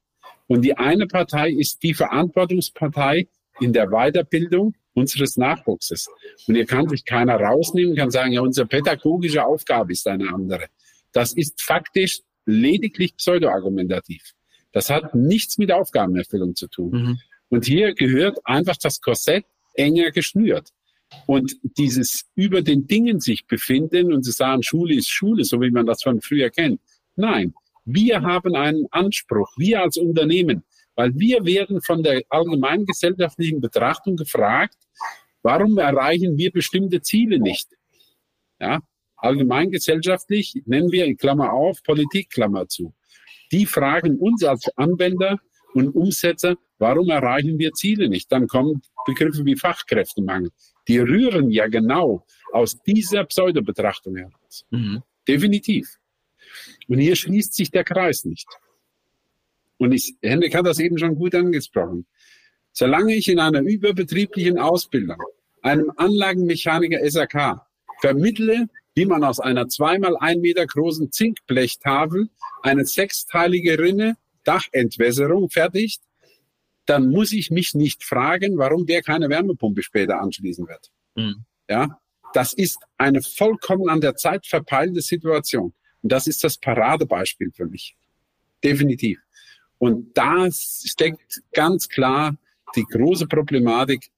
Und 0.48 0.62
die 0.62 0.76
eine 0.76 1.06
Partei 1.06 1.50
ist 1.50 1.82
die 1.82 1.94
Verantwortungspartei 1.94 3.28
in 3.60 3.72
der 3.72 3.88
Weiterbildung 3.90 4.74
unseres 4.94 5.36
Nachwuchses. 5.36 6.08
Und 6.48 6.56
hier 6.56 6.66
kann 6.66 6.88
sich 6.88 7.04
keiner 7.04 7.36
rausnehmen, 7.36 7.94
kann 7.94 8.10
sagen, 8.10 8.32
ja, 8.32 8.40
unsere 8.40 8.66
pädagogische 8.66 9.44
Aufgabe 9.44 9.92
ist 9.92 10.08
eine 10.08 10.32
andere. 10.32 10.66
Das 11.12 11.32
ist 11.32 11.62
faktisch 11.62 12.22
lediglich 12.46 13.16
pseudoargumentativ. 13.16 14.32
Das 14.72 14.90
hat 14.90 15.14
nichts 15.14 15.58
mit 15.58 15.70
Aufgabenerfüllung 15.70 16.56
zu 16.56 16.66
tun. 16.68 16.90
Mhm. 16.90 17.18
Und 17.48 17.64
hier 17.66 17.94
gehört 17.94 18.38
einfach 18.44 18.76
das 18.76 19.00
Korsett 19.00 19.44
enger 19.74 20.10
geschnürt. 20.10 20.70
Und 21.26 21.56
dieses 21.62 22.24
über 22.34 22.62
den 22.62 22.86
Dingen 22.86 23.20
sich 23.20 23.46
befinden 23.46 24.12
und 24.12 24.22
zu 24.24 24.30
sagen, 24.30 24.62
Schule 24.62 24.94
ist 24.94 25.08
Schule, 25.08 25.44
so 25.44 25.60
wie 25.60 25.70
man 25.70 25.86
das 25.86 26.02
von 26.02 26.20
früher 26.20 26.50
kennt. 26.50 26.80
Nein, 27.16 27.54
wir 27.84 28.22
haben 28.22 28.54
einen 28.54 28.86
Anspruch, 28.90 29.50
wir 29.56 29.82
als 29.82 29.96
Unternehmen, 29.96 30.62
weil 30.94 31.12
wir 31.18 31.44
werden 31.44 31.80
von 31.82 32.02
der 32.02 32.22
allgemeinen 32.28 32.86
gesellschaftlichen 32.86 33.60
Betrachtung 33.60 34.16
gefragt, 34.16 34.76
warum 35.42 35.78
erreichen 35.78 36.36
wir 36.36 36.52
bestimmte 36.52 37.00
Ziele 37.00 37.38
nicht? 37.38 37.68
Ja, 38.60 38.80
allgemeingesellschaftlich 39.16 40.62
nennen 40.66 40.92
wir 40.92 41.06
in 41.06 41.16
Klammer 41.16 41.52
auf 41.52 41.82
Politik 41.82 42.30
Klammer 42.30 42.68
zu. 42.68 42.94
Die 43.52 43.66
fragen 43.66 44.18
uns 44.18 44.44
als 44.44 44.68
Anwender, 44.76 45.38
und 45.74 45.94
Umsetzer, 45.94 46.56
warum 46.78 47.08
erreichen 47.10 47.58
wir 47.58 47.72
Ziele 47.72 48.08
nicht? 48.08 48.30
Dann 48.32 48.46
kommen 48.46 48.82
Begriffe 49.06 49.44
wie 49.44 49.56
Fachkräftemangel. 49.56 50.50
Die 50.88 50.98
rühren 50.98 51.50
ja 51.50 51.68
genau 51.68 52.26
aus 52.52 52.78
dieser 52.82 53.24
Pseudobetrachtung 53.24 54.16
heraus. 54.16 54.64
Mhm. 54.70 55.02
Definitiv. 55.26 55.98
Und 56.88 56.98
hier 56.98 57.16
schließt 57.16 57.54
sich 57.54 57.70
der 57.70 57.84
Kreis 57.84 58.24
nicht. 58.24 58.48
Und 59.78 59.92
ich, 59.92 60.14
Henrik 60.22 60.54
hat 60.54 60.66
das 60.66 60.78
eben 60.78 60.98
schon 60.98 61.14
gut 61.14 61.34
angesprochen. 61.34 62.06
Solange 62.72 63.14
ich 63.14 63.28
in 63.28 63.38
einer 63.38 63.60
überbetrieblichen 63.60 64.58
Ausbildung 64.58 65.18
einem 65.62 65.92
Anlagenmechaniker 65.96 66.98
SAK 67.08 67.60
vermittle, 68.00 68.68
wie 68.94 69.06
man 69.06 69.24
aus 69.24 69.40
einer 69.40 69.68
zweimal 69.68 70.16
ein 70.18 70.40
Meter 70.40 70.66
großen 70.66 71.12
Zinkblechtafel 71.12 72.28
eine 72.62 72.84
sechsteilige 72.84 73.78
Rinne 73.78 74.16
Dachentwässerung 74.50 75.48
fertigt, 75.48 76.02
dann 76.86 77.08
muss 77.08 77.32
ich 77.32 77.50
mich 77.50 77.74
nicht 77.74 78.02
fragen, 78.02 78.58
warum 78.58 78.84
der 78.84 79.02
keine 79.02 79.28
Wärmepumpe 79.28 79.82
später 79.82 80.20
anschließen 80.20 80.66
wird. 80.66 80.90
Mhm. 81.14 81.44
Ja, 81.68 82.00
das 82.32 82.52
ist 82.52 82.78
eine 82.98 83.22
vollkommen 83.22 83.88
an 83.88 84.00
der 84.00 84.16
Zeit 84.16 84.46
verpeilte 84.46 85.00
Situation. 85.00 85.72
Und 86.02 86.12
das 86.12 86.26
ist 86.26 86.42
das 86.42 86.58
Paradebeispiel 86.58 87.52
für 87.52 87.66
mich. 87.66 87.96
Definitiv. 88.64 89.20
Und 89.78 90.16
da 90.16 90.50
steckt 90.50 91.42
ganz 91.52 91.88
klar 91.88 92.36
die 92.74 92.84
große 92.84 93.26
Problematik 93.26 94.10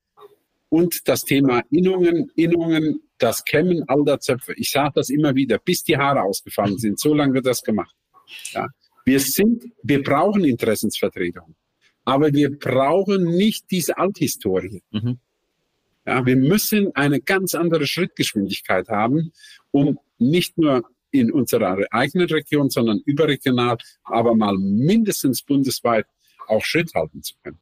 und 0.70 1.06
das 1.08 1.24
Thema 1.24 1.62
Innungen, 1.70 2.30
Innungen, 2.36 3.02
das 3.18 3.44
Kämmen 3.44 3.84
all 3.86 4.02
der 4.04 4.18
Zöpfe. 4.20 4.54
Ich 4.54 4.70
sage 4.70 4.92
das 4.94 5.10
immer 5.10 5.34
wieder, 5.34 5.58
bis 5.58 5.84
die 5.84 5.98
Haare 5.98 6.22
ausgefallen 6.22 6.78
sind. 6.78 6.98
So 6.98 7.12
lange 7.14 7.34
wird 7.34 7.46
das 7.46 7.62
gemacht. 7.62 7.94
Ja. 8.52 8.68
Wir 9.04 9.20
sind, 9.20 9.64
wir 9.82 10.02
brauchen 10.02 10.44
Interessensvertretung. 10.44 11.54
Aber 12.04 12.32
wir 12.32 12.58
brauchen 12.58 13.24
nicht 13.24 13.70
diese 13.70 13.96
Althistorie. 13.96 14.82
Mhm. 14.90 15.18
Ja, 16.04 16.26
wir 16.26 16.36
müssen 16.36 16.94
eine 16.96 17.20
ganz 17.20 17.54
andere 17.54 17.86
Schrittgeschwindigkeit 17.86 18.88
haben, 18.88 19.32
um 19.70 19.98
nicht 20.18 20.58
nur 20.58 20.82
in 21.12 21.30
unserer 21.30 21.78
eigenen 21.90 22.28
Region, 22.28 22.70
sondern 22.70 23.00
überregional, 23.04 23.76
aber 24.02 24.34
mal 24.34 24.56
mindestens 24.58 25.42
bundesweit 25.42 26.06
auch 26.48 26.64
Schritt 26.64 26.92
halten 26.94 27.22
zu 27.22 27.34
können. 27.42 27.60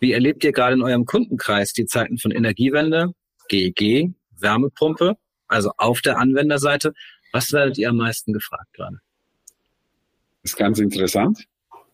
Wie 0.00 0.12
erlebt 0.12 0.44
ihr 0.44 0.52
gerade 0.52 0.74
in 0.74 0.82
eurem 0.82 1.04
Kundenkreis 1.04 1.72
die 1.72 1.86
Zeiten 1.86 2.18
von 2.18 2.30
Energiewende, 2.30 3.12
GEG, 3.48 4.12
Wärmepumpe, 4.38 5.16
also 5.48 5.72
auf 5.76 6.00
der 6.02 6.18
Anwenderseite? 6.18 6.92
Was 7.32 7.52
werdet 7.52 7.78
ihr 7.78 7.88
am 7.88 7.96
meisten 7.96 8.32
gefragt 8.32 8.72
gerade? 8.74 8.98
Das 10.42 10.52
ist 10.52 10.56
ganz 10.56 10.78
interessant. 10.78 11.44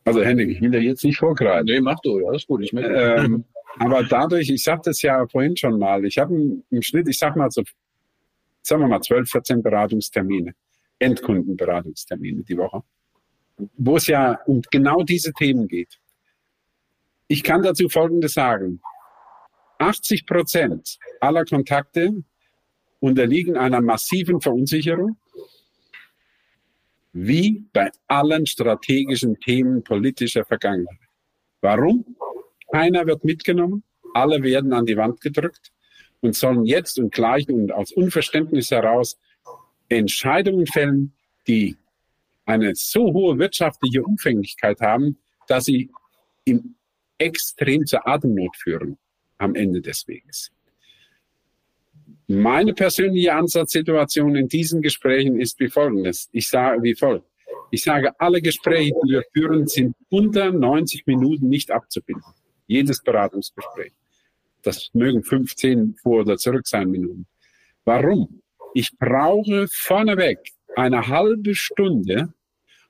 Also 0.04 0.22
Henrik, 0.22 0.50
ich 0.50 0.60
will 0.60 0.70
dir 0.70 0.82
jetzt 0.82 1.04
nicht 1.04 1.18
vorgreifen. 1.18 1.66
Nee, 1.66 1.80
mach 1.80 1.98
du, 2.02 2.26
alles 2.26 2.46
gut. 2.46 2.62
Ich 2.62 2.72
ähm, 2.74 3.44
aber 3.78 4.04
dadurch, 4.04 4.50
ich 4.50 4.62
sagte 4.62 4.90
es 4.90 5.02
ja 5.02 5.26
vorhin 5.26 5.56
schon 5.56 5.78
mal, 5.78 6.04
ich 6.04 6.18
habe 6.18 6.34
im 6.70 6.82
Schnitt, 6.82 7.08
ich 7.08 7.18
sag 7.18 7.36
mal 7.36 7.50
so, 7.50 7.62
sagen 8.62 8.82
wir 8.82 8.88
mal 8.88 9.00
12, 9.00 9.30
14 9.30 9.62
Beratungstermine, 9.62 10.54
Endkundenberatungstermine 10.98 12.42
die 12.44 12.56
Woche, 12.56 12.82
wo 13.76 13.96
es 13.96 14.06
ja 14.06 14.38
um 14.46 14.62
genau 14.70 15.02
diese 15.02 15.32
Themen 15.32 15.66
geht. 15.66 15.98
Ich 17.26 17.42
kann 17.42 17.62
dazu 17.62 17.88
Folgendes 17.88 18.34
sagen. 18.34 18.80
80 19.78 20.26
Prozent 20.26 20.98
aller 21.20 21.44
Kontakte 21.44 22.22
unterliegen 23.00 23.56
einer 23.56 23.80
massiven 23.80 24.40
Verunsicherung, 24.40 25.16
wie 27.14 27.64
bei 27.72 27.90
allen 28.08 28.44
strategischen 28.44 29.38
Themen 29.38 29.82
politischer 29.84 30.44
Vergangenheit. 30.44 30.98
Warum? 31.60 32.04
Keiner 32.70 33.06
wird 33.06 33.24
mitgenommen, 33.24 33.84
alle 34.14 34.42
werden 34.42 34.72
an 34.72 34.84
die 34.84 34.96
Wand 34.96 35.20
gedrückt 35.20 35.72
und 36.20 36.34
sollen 36.34 36.66
jetzt 36.66 36.98
und 36.98 37.14
gleich 37.14 37.48
und 37.48 37.72
aus 37.72 37.92
Unverständnis 37.92 38.70
heraus 38.72 39.16
Entscheidungen 39.88 40.66
fällen, 40.66 41.14
die 41.46 41.76
eine 42.46 42.74
so 42.74 43.12
hohe 43.12 43.38
wirtschaftliche 43.38 44.02
Umfänglichkeit 44.02 44.80
haben, 44.80 45.18
dass 45.46 45.66
sie 45.66 45.90
im 46.44 46.74
extrem 47.18 47.86
zur 47.86 48.06
Atemnot 48.08 48.56
führen 48.56 48.98
am 49.38 49.54
Ende 49.54 49.80
des 49.80 50.08
Weges. 50.08 50.50
Meine 52.26 52.72
persönliche 52.72 53.34
Ansatzsituation 53.34 54.34
in 54.36 54.48
diesen 54.48 54.80
Gesprächen 54.80 55.40
ist 55.40 55.60
wie 55.60 55.68
folgendes. 55.68 56.28
Ich 56.32 56.48
sage 56.48 56.82
wie 56.82 56.94
folgt. 56.94 57.26
Ich 57.70 57.82
sage, 57.82 58.18
alle 58.18 58.40
Gespräche, 58.40 58.94
die 59.04 59.12
wir 59.12 59.24
führen, 59.32 59.66
sind 59.66 59.96
unter 60.08 60.52
90 60.52 61.06
Minuten 61.06 61.48
nicht 61.48 61.70
abzubilden. 61.70 62.22
Jedes 62.66 63.02
Beratungsgespräch. 63.02 63.92
Das 64.62 64.90
mögen 64.94 65.22
15 65.22 65.96
vor 66.02 66.20
oder 66.20 66.36
zurück 66.36 66.66
sein 66.66 66.90
Minuten. 66.90 67.26
Warum? 67.84 68.40
Ich 68.72 68.96
brauche 68.98 69.66
vorneweg 69.70 70.38
eine 70.76 71.06
halbe 71.06 71.54
Stunde, 71.54 72.32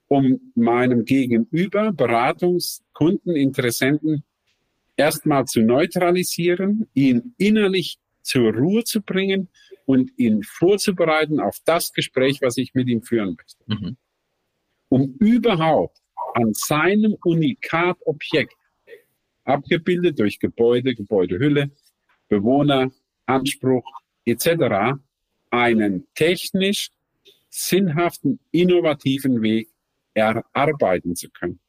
um 0.06 0.52
meinem 0.54 1.04
Gegenüber, 1.04 1.92
Beratungskunden, 1.92 3.34
Interessenten 3.34 4.22
erstmal 4.96 5.44
zu 5.46 5.60
neutralisieren, 5.60 6.88
ihn 6.94 7.34
innerlich 7.38 7.98
zur 8.24 8.54
Ruhe 8.54 8.84
zu 8.84 9.02
bringen 9.02 9.48
und 9.86 10.10
ihn 10.16 10.42
vorzubereiten 10.42 11.40
auf 11.40 11.58
das 11.64 11.92
Gespräch, 11.92 12.40
was 12.40 12.56
ich 12.56 12.74
mit 12.74 12.88
ihm 12.88 13.02
führen 13.02 13.36
möchte. 13.36 13.64
Mhm. 13.66 13.96
Um 14.88 15.14
überhaupt 15.18 15.98
an 16.34 16.52
seinem 16.54 17.16
Unikatobjekt, 17.22 18.54
abgebildet 19.44 20.18
durch 20.18 20.38
Gebäude, 20.40 20.94
Gebäudehülle, 20.94 21.70
Bewohner, 22.28 22.90
Anspruch 23.26 23.84
etc., 24.24 24.98
einen 25.50 26.06
technisch 26.14 26.90
sinnhaften, 27.50 28.40
innovativen 28.50 29.42
Weg 29.42 29.68
erarbeiten 30.14 31.14
zu 31.14 31.28
können. 31.30 31.60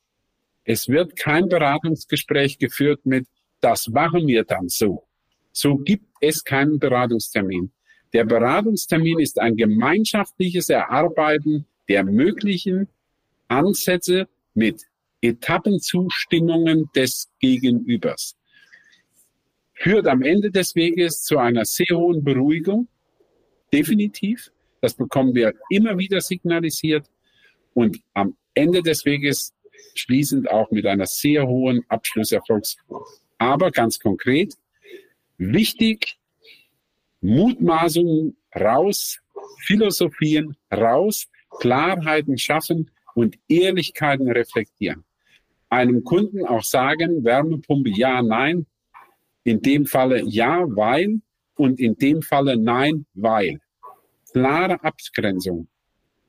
Es 0.64 0.88
wird 0.88 1.16
kein 1.16 1.48
Beratungsgespräch 1.48 2.58
geführt 2.58 3.06
mit, 3.06 3.28
das 3.60 3.88
machen 3.88 4.26
wir 4.28 4.46
dann 4.46 4.70
so. 4.70 5.08
So 5.58 5.78
gibt 5.78 6.06
es 6.20 6.44
keinen 6.44 6.80
Beratungstermin. 6.80 7.72
Der 8.12 8.26
Beratungstermin 8.26 9.20
ist 9.20 9.40
ein 9.40 9.56
gemeinschaftliches 9.56 10.70
Erarbeiten 10.70 11.66
der 11.88 12.04
möglichen 12.04 12.90
Ansätze 13.48 14.28
mit 14.54 14.84
Etappenzustimmungen 15.22 16.90
des 16.94 17.32
Gegenübers. 17.40 18.36
Führt 19.74 20.08
am 20.08 20.24
Ende 20.24 20.52
des 20.52 20.76
Weges 20.76 21.24
zu 21.24 21.38
einer 21.38 21.64
sehr 21.64 21.98
hohen 21.98 22.22
Beruhigung. 22.22 22.90
Definitiv. 23.72 24.52
Das 24.82 24.94
bekommen 24.94 25.34
wir 25.34 25.54
immer 25.70 25.98
wieder 25.98 26.20
signalisiert. 26.20 27.10
Und 27.74 28.02
am 28.14 28.36
Ende 28.56 28.84
des 28.84 29.06
Weges 29.06 29.54
schließend 29.94 30.52
auch 30.52 30.70
mit 30.72 30.86
einer 30.86 31.06
sehr 31.06 31.48
hohen 31.48 31.86
Abschlusserfolgsquote. 31.88 33.06
Aber 33.38 33.72
ganz 33.72 34.00
konkret, 34.00 34.56
wichtig, 35.38 36.18
Mutmaßungen 37.22 38.38
raus, 38.56 39.20
Philosophien 39.66 40.56
raus, 40.72 41.28
Klarheiten 41.60 42.38
schaffen 42.38 42.92
und 43.14 43.38
Ehrlichkeiten 43.48 44.30
reflektieren. 44.30 45.04
Einem 45.70 46.04
Kunden 46.04 46.46
auch 46.46 46.64
sagen, 46.64 47.24
Wärmepumpe 47.24 47.90
ja, 47.90 48.22
nein, 48.22 48.66
in 49.44 49.62
dem 49.62 49.86
Falle 49.86 50.22
ja, 50.24 50.64
weil 50.68 51.22
und 51.56 51.80
in 51.80 51.96
dem 51.96 52.22
Falle 52.22 52.58
nein, 52.58 53.06
weil. 53.14 53.60
Klare 54.32 54.84
Abgrenzung 54.84 55.68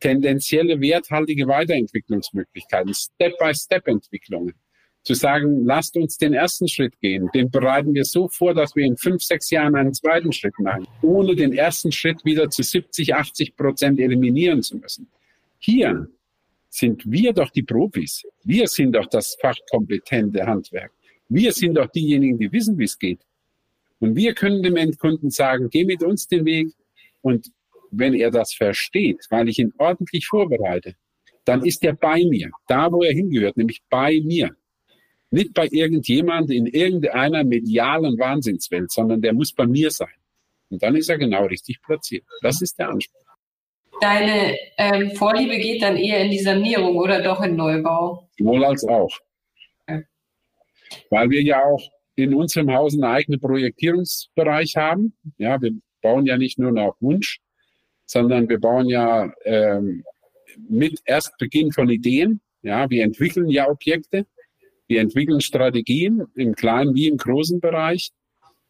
tendenzielle 0.01 0.81
werthaltige 0.81 1.47
Weiterentwicklungsmöglichkeiten, 1.47 2.95
Step-by-Step-Entwicklungen. 2.95 4.55
Zu 5.07 5.15
sagen, 5.15 5.65
lasst 5.65 5.97
uns 5.97 6.19
den 6.19 6.35
ersten 6.35 6.67
Schritt 6.67 6.99
gehen, 7.01 7.31
den 7.33 7.49
bereiten 7.49 7.95
wir 7.95 8.05
so 8.05 8.27
vor, 8.27 8.55
dass 8.55 8.75
wir 8.75 8.85
in 8.85 8.97
fünf, 8.97 9.23
sechs 9.23 9.51
Jahren 9.51 9.77
einen 9.77 9.95
zweiten 9.95 10.33
Schritt 10.33 10.59
machen, 10.59 10.85
ohne 11.01 11.37
den 11.37 11.53
ersten 11.53 11.93
Schritt 11.93 12.25
wieder 12.25 12.51
zu 12.51 12.65
70, 12.65 13.15
80 13.15 13.55
Prozent 13.55 14.01
eliminieren 14.01 14.65
zu 14.65 14.79
müssen. 14.79 15.07
Hier 15.59 16.09
sind 16.71 17.09
wir 17.09 17.33
doch 17.33 17.51
die 17.51 17.63
Profis. 17.63 18.25
Wir 18.43 18.67
sind 18.67 18.97
doch 18.97 19.07
das 19.07 19.37
fachkompetente 19.41 20.45
Handwerk. 20.45 20.91
Wir 21.29 21.53
sind 21.53 21.77
doch 21.77 21.87
diejenigen, 21.87 22.37
die 22.37 22.51
wissen, 22.51 22.77
wie 22.77 22.85
es 22.87 22.99
geht. 22.99 23.21
Und 24.01 24.17
wir 24.17 24.35
können 24.35 24.65
dem 24.65 24.75
Endkunden 24.75 25.31
sagen, 25.31 25.71
geh 25.71 25.85
mit 25.85 26.03
uns 26.03 26.27
den 26.27 26.45
Weg 26.45 26.73
und 27.23 27.53
wenn 27.93 28.15
er 28.15 28.33
das 28.33 28.55
versteht, 28.55 29.25
weil 29.31 29.49
ich 29.49 29.61
ihn 29.61 29.73
ordentlich 29.79 30.27
vorbereite, 30.27 30.97
dann 31.45 31.65
ist 31.65 31.85
er 31.85 31.93
bei 31.93 32.25
mir, 32.25 32.51
da 32.67 32.91
wo 32.91 33.05
er 33.05 33.13
hingehört, 33.13 33.57
nämlich 33.57 33.83
bei 33.89 34.21
mir. 34.25 34.51
Nicht 35.31 35.55
bei 35.55 35.69
irgendjemand 35.71 36.51
in 36.51 36.67
irgendeiner 36.67 37.45
medialen 37.45 38.19
Wahnsinnswelt, 38.19 38.93
sondern 38.93 39.21
der 39.21 39.33
muss 39.33 39.53
bei 39.53 39.67
mir 39.67 39.91
sein. 39.91 40.15
Und 40.71 40.83
dann 40.83 40.97
ist 40.97 41.09
er 41.09 41.19
genau 41.19 41.47
richtig 41.47 41.81
platziert. 41.83 42.25
Das 42.43 42.61
ist 42.63 42.79
der 42.79 42.91
Anspruch. 42.91 43.21
Deine 44.01 44.57
ähm, 44.77 45.13
Vorliebe 45.13 45.57
geht 45.59 45.83
dann 45.83 45.97
eher 45.97 46.21
in 46.21 46.31
die 46.31 46.39
Sanierung 46.39 46.97
oder 46.97 47.23
doch 47.23 47.41
in 47.43 47.57
Neubau? 47.57 48.29
Wohl 48.39 48.65
als 48.65 48.85
auch. 48.85 49.11
weil 51.11 51.31
wir 51.31 51.43
ja 51.43 51.65
auch 51.65 51.83
in 52.15 52.35
unserem 52.35 52.73
Haus 52.73 52.95
einen 52.95 53.05
eigenen 53.05 53.41
Projektierungsbereich 53.41 54.77
haben. 54.77 55.15
Ja, 55.39 55.61
wir 55.61 55.73
bauen 56.03 56.27
ja 56.27 56.37
nicht 56.37 56.59
nur 56.59 56.73
nach 56.73 56.95
Wunsch, 57.01 57.41
sondern 58.05 58.49
wir 58.49 58.59
bauen 58.59 58.89
ja 58.89 59.33
ähm, 59.45 60.05
mit 60.69 61.01
Erstbeginn 61.05 61.73
von 61.73 61.89
Ideen. 61.89 62.41
Ja, 62.63 62.89
wir 62.91 63.05
entwickeln 63.05 63.49
ja 63.49 63.69
Objekte, 63.69 64.27
wir 64.87 65.01
entwickeln 65.01 65.41
Strategien 65.41 66.27
im 66.35 66.55
kleinen 66.55 66.95
wie 66.95 67.09
im 67.09 67.17
großen 67.17 67.61
Bereich. 67.61 68.11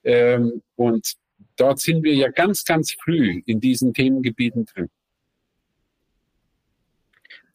Ähm, 0.05 0.63
und 0.77 1.15
dort 1.57 1.81
sind 1.81 2.03
wir 2.03 2.15
ja 2.15 2.31
ganz, 2.31 2.65
ganz 2.65 2.93
früh 2.93 3.43
in 3.47 3.61
diesen 3.61 3.93
Themengebieten 3.93 4.67
drin. 4.67 4.89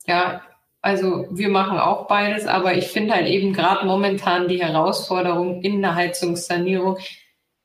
Ja, 0.06 0.42
also 0.82 1.28
wir 1.30 1.50
machen 1.50 1.78
auch 1.78 2.08
beides, 2.08 2.48
aber 2.48 2.76
ich 2.76 2.88
finde 2.88 3.14
halt 3.14 3.28
eben 3.28 3.54
gerade 3.54 3.86
momentan 3.86 4.48
die 4.48 4.62
Herausforderung 4.62 5.62
in 5.62 5.82
der 5.82 5.96
Heizungssanierung 5.96 6.98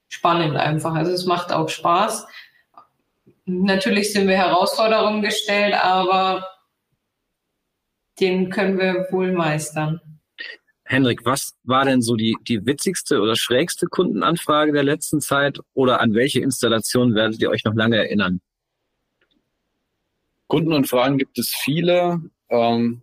spannend 0.08 0.56
einfach. 0.56 0.94
Also 0.94 1.12
es 1.12 1.24
macht 1.24 1.50
auch 1.50 1.68
Spaß. 1.68 2.26
Natürlich 3.46 4.12
sind 4.12 4.28
wir 4.28 4.36
Herausforderungen 4.36 5.22
gestellt, 5.22 5.74
aber 5.74 6.46
den 8.20 8.50
können 8.50 8.78
wir 8.78 9.06
wohl 9.10 9.32
meistern. 9.32 10.00
Henrik, 10.88 11.24
was 11.24 11.54
war 11.64 11.84
denn 11.84 12.00
so 12.00 12.14
die, 12.14 12.36
die 12.46 12.64
witzigste 12.64 13.20
oder 13.20 13.34
schrägste 13.34 13.86
Kundenanfrage 13.86 14.72
der 14.72 14.84
letzten 14.84 15.20
Zeit 15.20 15.58
oder 15.74 16.00
an 16.00 16.14
welche 16.14 16.40
Installation 16.40 17.14
werdet 17.14 17.42
ihr 17.42 17.50
euch 17.50 17.64
noch 17.64 17.74
lange 17.74 17.96
erinnern? 17.96 18.40
Kundenanfragen 20.46 21.18
gibt 21.18 21.38
es 21.38 21.52
viele, 21.64 22.20
ähm, 22.50 23.02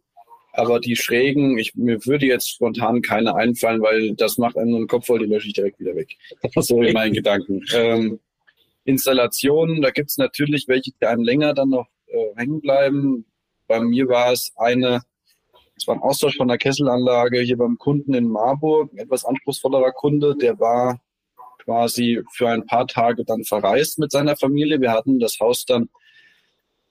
aber 0.53 0.79
die 0.79 0.95
schrägen, 0.95 1.57
ich, 1.57 1.75
mir 1.75 2.05
würde 2.05 2.25
jetzt 2.25 2.49
spontan 2.49 3.01
keine 3.01 3.35
einfallen, 3.35 3.81
weil 3.81 4.15
das 4.15 4.37
macht 4.37 4.57
einem 4.57 4.69
nur 4.69 4.79
den 4.79 4.87
Kopf 4.87 5.07
voll, 5.07 5.19
die 5.19 5.25
lösche 5.25 5.47
ich 5.47 5.53
direkt 5.53 5.79
wieder 5.79 5.95
weg. 5.95 6.15
so 6.55 6.81
in 6.81 6.93
meinen 6.93 7.13
Gedanken. 7.13 7.65
Ähm, 7.73 8.19
Installationen, 8.85 9.81
da 9.81 9.91
gibt 9.91 10.09
es 10.09 10.17
natürlich 10.17 10.67
welche, 10.69 10.91
die 10.91 11.05
einem 11.05 11.23
länger 11.23 11.53
dann 11.53 11.69
noch 11.69 11.87
äh, 12.07 12.35
hängen 12.35 12.61
bleiben. 12.61 13.25
Bei 13.67 13.81
mir 13.81 14.07
war 14.07 14.31
es 14.31 14.53
eine, 14.55 15.01
es 15.75 15.87
war 15.87 15.95
ein 15.95 16.01
Austausch 16.01 16.37
von 16.37 16.47
der 16.47 16.57
Kesselanlage 16.57 17.39
hier 17.39 17.57
beim 17.57 17.77
Kunden 17.77 18.13
in 18.13 18.27
Marburg, 18.27 18.91
ein 18.93 18.99
etwas 18.99 19.25
anspruchsvollerer 19.25 19.91
Kunde, 19.91 20.35
der 20.35 20.59
war 20.59 21.01
quasi 21.63 22.21
für 22.31 22.49
ein 22.49 22.65
paar 22.65 22.87
Tage 22.87 23.23
dann 23.25 23.43
verreist 23.43 23.99
mit 23.99 24.11
seiner 24.11 24.35
Familie. 24.35 24.81
Wir 24.81 24.91
hatten 24.91 25.19
das 25.19 25.39
Haus 25.39 25.65
dann 25.65 25.89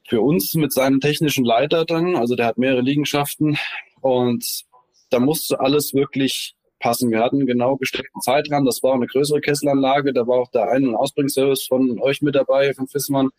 für 0.08 0.20
uns 0.20 0.54
mit 0.54 0.72
seinem 0.72 1.00
technischen 1.00 1.44
Leiter 1.44 1.84
dann, 1.84 2.16
also 2.16 2.34
der 2.34 2.46
hat 2.46 2.58
mehrere 2.58 2.80
Liegenschaften 2.80 3.56
und 4.00 4.64
da 5.10 5.20
musste 5.20 5.60
alles 5.60 5.94
wirklich 5.94 6.54
passen. 6.80 7.10
Wir 7.10 7.20
hatten 7.20 7.46
genau 7.46 7.76
gesteckten 7.76 8.20
Zeitrahmen, 8.20 8.66
das 8.66 8.82
war 8.82 8.94
eine 8.94 9.06
größere 9.06 9.40
Kesselanlage, 9.40 10.12
da 10.12 10.26
war 10.26 10.40
auch 10.40 10.50
der 10.50 10.70
Ein- 10.70 10.88
und 10.88 10.96
Ausbringservice 10.96 11.64
von 11.66 12.00
euch 12.00 12.22
mit 12.22 12.34
dabei, 12.34 12.74
von 12.74 12.88
Fissmann. 12.88 13.30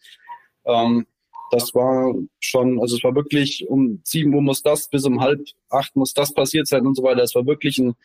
Ähm, 0.66 1.06
das 1.54 1.74
war 1.74 2.14
schon, 2.40 2.80
also 2.80 2.96
es 2.96 3.04
war 3.04 3.16
wirklich 3.16 3.66
um 3.68 4.02
sieben 4.04 4.34
Uhr 4.34 4.42
muss 4.42 4.62
das, 4.62 4.88
bis 4.90 5.06
um 5.06 5.22
halb 5.22 5.42
acht 5.70 5.96
muss 5.96 6.14
das 6.14 6.34
passiert 6.34 6.68
sein 6.68 6.86
und 6.86 6.96
so 6.96 7.04
weiter. 7.04 7.22
Es 7.22 7.36
war 7.36 7.46
wirklich 7.46 7.78
ein, 7.78 7.96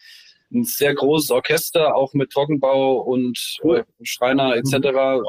ein 0.52 0.64
sehr 0.64 0.94
großes 0.94 1.30
Orchester, 1.30 1.94
auch 1.94 2.14
mit 2.14 2.30
Trockenbau 2.30 3.00
und 3.00 3.58
cool. 3.62 3.84
Schreiner 4.02 4.56
etc., 4.56 4.72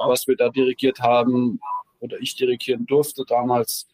was 0.08 0.28
wir 0.28 0.36
da 0.36 0.50
dirigiert 0.50 1.00
haben 1.00 1.60
oder 2.00 2.18
ich 2.20 2.36
dirigieren 2.36 2.86
durfte 2.86 3.26
damals. 3.28 3.88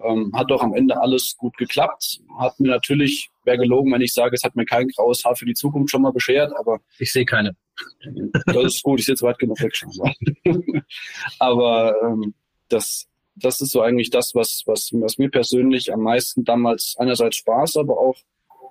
Ähm, 0.00 0.32
hat 0.34 0.50
doch 0.50 0.62
am 0.62 0.74
Ende 0.74 1.00
alles 1.00 1.36
gut 1.36 1.56
geklappt. 1.56 2.20
Hat 2.38 2.58
mir 2.58 2.68
natürlich, 2.68 3.30
wäre 3.44 3.58
gelogen, 3.58 3.92
wenn 3.92 4.00
ich 4.00 4.12
sage, 4.12 4.34
es 4.34 4.42
hat 4.42 4.56
mir 4.56 4.64
kein 4.64 4.88
graues 4.88 5.24
Haar 5.24 5.36
für 5.36 5.44
die 5.44 5.54
Zukunft 5.54 5.90
schon 5.90 6.02
mal 6.02 6.12
beschert, 6.12 6.52
aber. 6.58 6.80
Ich 6.98 7.12
sehe 7.12 7.24
keine. 7.24 7.54
Das 8.46 8.64
ist 8.64 8.82
gut, 8.82 8.98
ich 8.98 9.06
sitze 9.06 9.24
weit 9.24 9.38
genug 9.38 9.60
weg 9.60 9.76
schon. 9.76 9.92
aber 11.38 11.94
ähm, 12.02 12.34
das, 12.68 13.06
das 13.34 13.60
ist 13.60 13.70
so 13.72 13.80
eigentlich 13.80 14.10
das, 14.10 14.34
was, 14.34 14.62
was, 14.66 14.90
was 14.92 15.18
mir 15.18 15.30
persönlich 15.30 15.92
am 15.92 16.00
meisten 16.00 16.44
damals 16.44 16.96
einerseits 16.98 17.36
Spaß, 17.36 17.76
aber 17.76 17.98
auch 17.98 18.16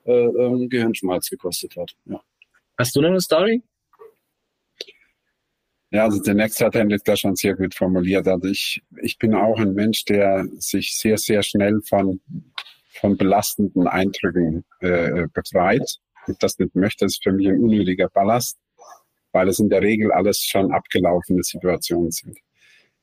äh, 0.05 0.12
ähm, 0.12 0.70
Gehirnschmalz 0.70 1.30
gekostet 1.30 1.76
hat. 1.76 1.91
Ja. 2.05 2.22
Hast 2.78 2.95
du 2.95 3.01
noch 3.01 3.09
eine 3.09 3.22
Story? 3.22 3.64
Ja, 5.91 6.05
also 6.05 6.22
der 6.22 6.36
Next 6.36 6.62
hat 6.62 6.74
Henrik 6.74 7.03
das 7.03 7.20
schon 7.20 7.36
sehr 7.36 7.53
gut 7.53 7.76
formuliert. 7.76 8.28
Also 8.28 8.47
ich, 8.47 8.82
ich 9.01 9.18
bin 9.18 9.36
auch 9.36 9.59
ein 9.59 9.74
Mensch, 9.74 10.05
der 10.05 10.47
sich 10.57 10.95
sehr, 10.95 11.18
sehr 11.18 11.43
schnell 11.43 11.82
von, 11.82 12.22
von 12.88 13.18
belastenden 13.18 13.88
Eindrücken 13.88 14.64
äh, 14.80 15.28
befreit. 15.34 15.99
Und 16.28 16.41
das 16.41 16.57
nicht 16.59 16.76
möchte, 16.76 17.05
das 17.05 17.14
ist 17.14 17.24
für 17.24 17.34
mich 17.34 17.47
ein 17.47 17.62
unnötiger 17.62 18.07
Ballast, 18.07 18.57
weil 19.34 19.49
es 19.49 19.59
in 19.59 19.70
der 19.70 19.82
Regel 19.82 20.12
alles 20.14 20.45
schon 20.45 20.72
abgelaufene 20.72 21.43
Situationen 21.43 22.12
sind. 22.12 22.38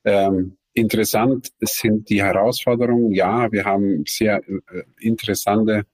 Ähm, 0.05 0.57
interessant 0.79 1.53
sind 1.61 2.09
die 2.09 2.23
Herausforderungen. 2.23 3.13
Ja, 3.13 3.51
wir 3.51 3.65
haben 3.65 4.05
sehr 4.07 4.43
äh, 4.49 4.83
interessante 5.01 5.85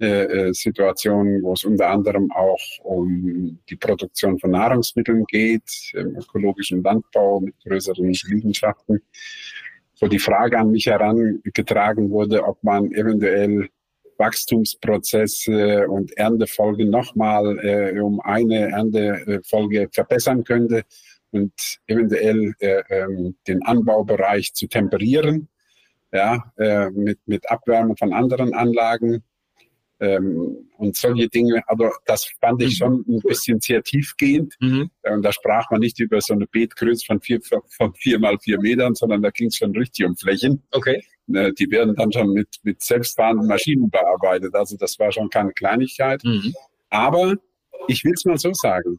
äh, 0.00 0.06
äh, 0.06 0.54
Situationen, 0.54 1.42
wo 1.42 1.54
es 1.54 1.64
unter 1.64 1.88
anderem 1.88 2.30
auch 2.30 2.60
um 2.84 3.58
die 3.68 3.74
Produktion 3.74 4.38
von 4.38 4.52
Nahrungsmitteln 4.52 5.24
geht, 5.24 5.92
im 5.94 6.16
ökologischen 6.16 6.84
Landbau 6.84 7.40
mit 7.40 7.54
größeren 7.64 8.14
Liegenschaften, 8.28 9.02
wo 9.98 10.06
die 10.06 10.20
Frage 10.20 10.56
an 10.56 10.70
mich 10.70 10.86
herangetragen 10.86 12.10
wurde, 12.10 12.44
ob 12.44 12.62
man 12.62 12.92
eventuell 12.92 13.68
Wachstumsprozesse 14.18 15.88
und 15.88 16.16
Erntefolge 16.16 16.84
nochmal 16.84 17.58
äh, 17.58 17.98
um 17.98 18.20
eine 18.20 18.70
Erntefolge 18.70 19.88
verbessern 19.90 20.44
könnte 20.44 20.84
und 21.30 21.52
eventuell 21.86 22.54
äh, 22.60 22.82
ähm, 22.88 23.36
den 23.46 23.62
Anbaubereich 23.64 24.54
zu 24.54 24.66
temperieren, 24.66 25.48
ja, 26.12 26.52
äh, 26.56 26.90
mit, 26.90 27.18
mit 27.26 27.50
Abwärme 27.50 27.94
von 27.96 28.12
anderen 28.12 28.54
Anlagen 28.54 29.22
ähm, 30.00 30.68
und 30.78 30.96
solche 30.96 31.28
Dinge. 31.28 31.62
Aber 31.66 31.92
das 32.06 32.30
fand 32.40 32.62
ich 32.62 32.76
schon 32.76 33.04
ein 33.08 33.20
bisschen 33.20 33.60
sehr 33.60 33.82
tiefgehend. 33.82 34.54
Mhm. 34.60 34.90
Und 35.02 35.22
da 35.22 35.32
sprach 35.32 35.70
man 35.70 35.80
nicht 35.80 35.98
über 36.00 36.20
so 36.20 36.34
eine 36.34 36.46
Beetgröße 36.46 37.04
von 37.04 37.20
vier, 37.20 37.40
von 37.42 37.94
vier 37.94 38.18
mal 38.18 38.38
vier 38.38 38.60
Metern, 38.60 38.94
sondern 38.94 39.22
da 39.22 39.30
ging 39.30 39.48
es 39.48 39.56
schon 39.56 39.76
richtig 39.76 40.06
um 40.06 40.16
Flächen. 40.16 40.62
Okay. 40.70 41.02
Äh, 41.32 41.52
die 41.52 41.70
werden 41.70 41.94
dann 41.94 42.12
schon 42.12 42.32
mit, 42.32 42.48
mit 42.62 42.82
selbstfahrenden 42.82 43.46
Maschinen 43.46 43.90
bearbeitet. 43.90 44.54
Also 44.54 44.76
das 44.76 44.98
war 44.98 45.12
schon 45.12 45.28
keine 45.28 45.52
Kleinigkeit. 45.52 46.22
Mhm. 46.24 46.54
Aber 46.90 47.34
ich 47.86 48.04
will 48.04 48.12
es 48.14 48.24
mal 48.24 48.38
so 48.38 48.52
sagen. 48.54 48.98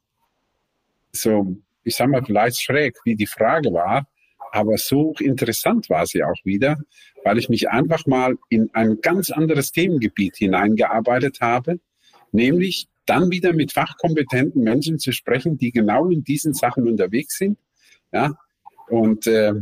So, 1.11 1.57
ich 1.84 1.95
sag 1.95 2.09
mal, 2.09 2.23
vielleicht 2.23 2.61
schräg, 2.61 2.97
wie 3.03 3.15
die 3.15 3.27
Frage 3.27 3.71
war, 3.73 4.07
aber 4.51 4.77
so 4.77 5.13
interessant 5.19 5.89
war 5.89 6.05
sie 6.05 6.23
auch 6.23 6.43
wieder, 6.43 6.77
weil 7.23 7.38
ich 7.38 7.49
mich 7.49 7.69
einfach 7.69 8.05
mal 8.05 8.36
in 8.49 8.69
ein 8.73 8.99
ganz 9.01 9.30
anderes 9.32 9.71
Themengebiet 9.71 10.38
hineingearbeitet 10.38 11.41
habe, 11.41 11.80
nämlich 12.32 12.88
dann 13.05 13.32
wieder 13.32 13.53
mit 13.53 13.71
fachkompetenten 13.71 14.63
Menschen 14.63 14.99
zu 14.99 15.11
sprechen, 15.11 15.57
die 15.57 15.71
genau 15.71 16.09
in 16.09 16.23
diesen 16.23 16.53
Sachen 16.53 16.88
unterwegs 16.88 17.38
sind, 17.38 17.57
ja, 18.11 18.34
und, 18.89 19.27
äh, 19.27 19.53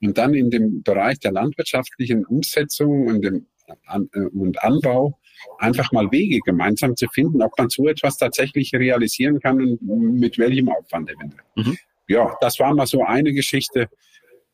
und 0.00 0.18
dann 0.18 0.34
in 0.34 0.50
dem 0.50 0.82
Bereich 0.82 1.18
der 1.20 1.32
landwirtschaftlichen 1.32 2.24
Umsetzung 2.26 3.06
und, 3.06 3.22
dem, 3.22 3.46
an, 3.86 4.08
äh, 4.14 4.20
und 4.20 4.62
Anbau 4.62 5.18
einfach 5.58 5.92
mal 5.92 6.10
Wege 6.10 6.40
gemeinsam 6.40 6.96
zu 6.96 7.08
finden, 7.08 7.42
ob 7.42 7.56
man 7.58 7.68
so 7.68 7.88
etwas 7.88 8.16
tatsächlich 8.16 8.72
realisieren 8.72 9.40
kann 9.40 9.60
und 9.60 10.18
mit 10.18 10.38
welchem 10.38 10.68
Aufwand 10.68 11.10
eventuell. 11.10 11.44
Mhm. 11.56 11.78
Ja, 12.08 12.36
das 12.40 12.58
war 12.58 12.74
mal 12.74 12.86
so 12.86 13.04
eine 13.04 13.32
Geschichte, 13.32 13.88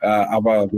äh, 0.00 0.06
aber 0.06 0.68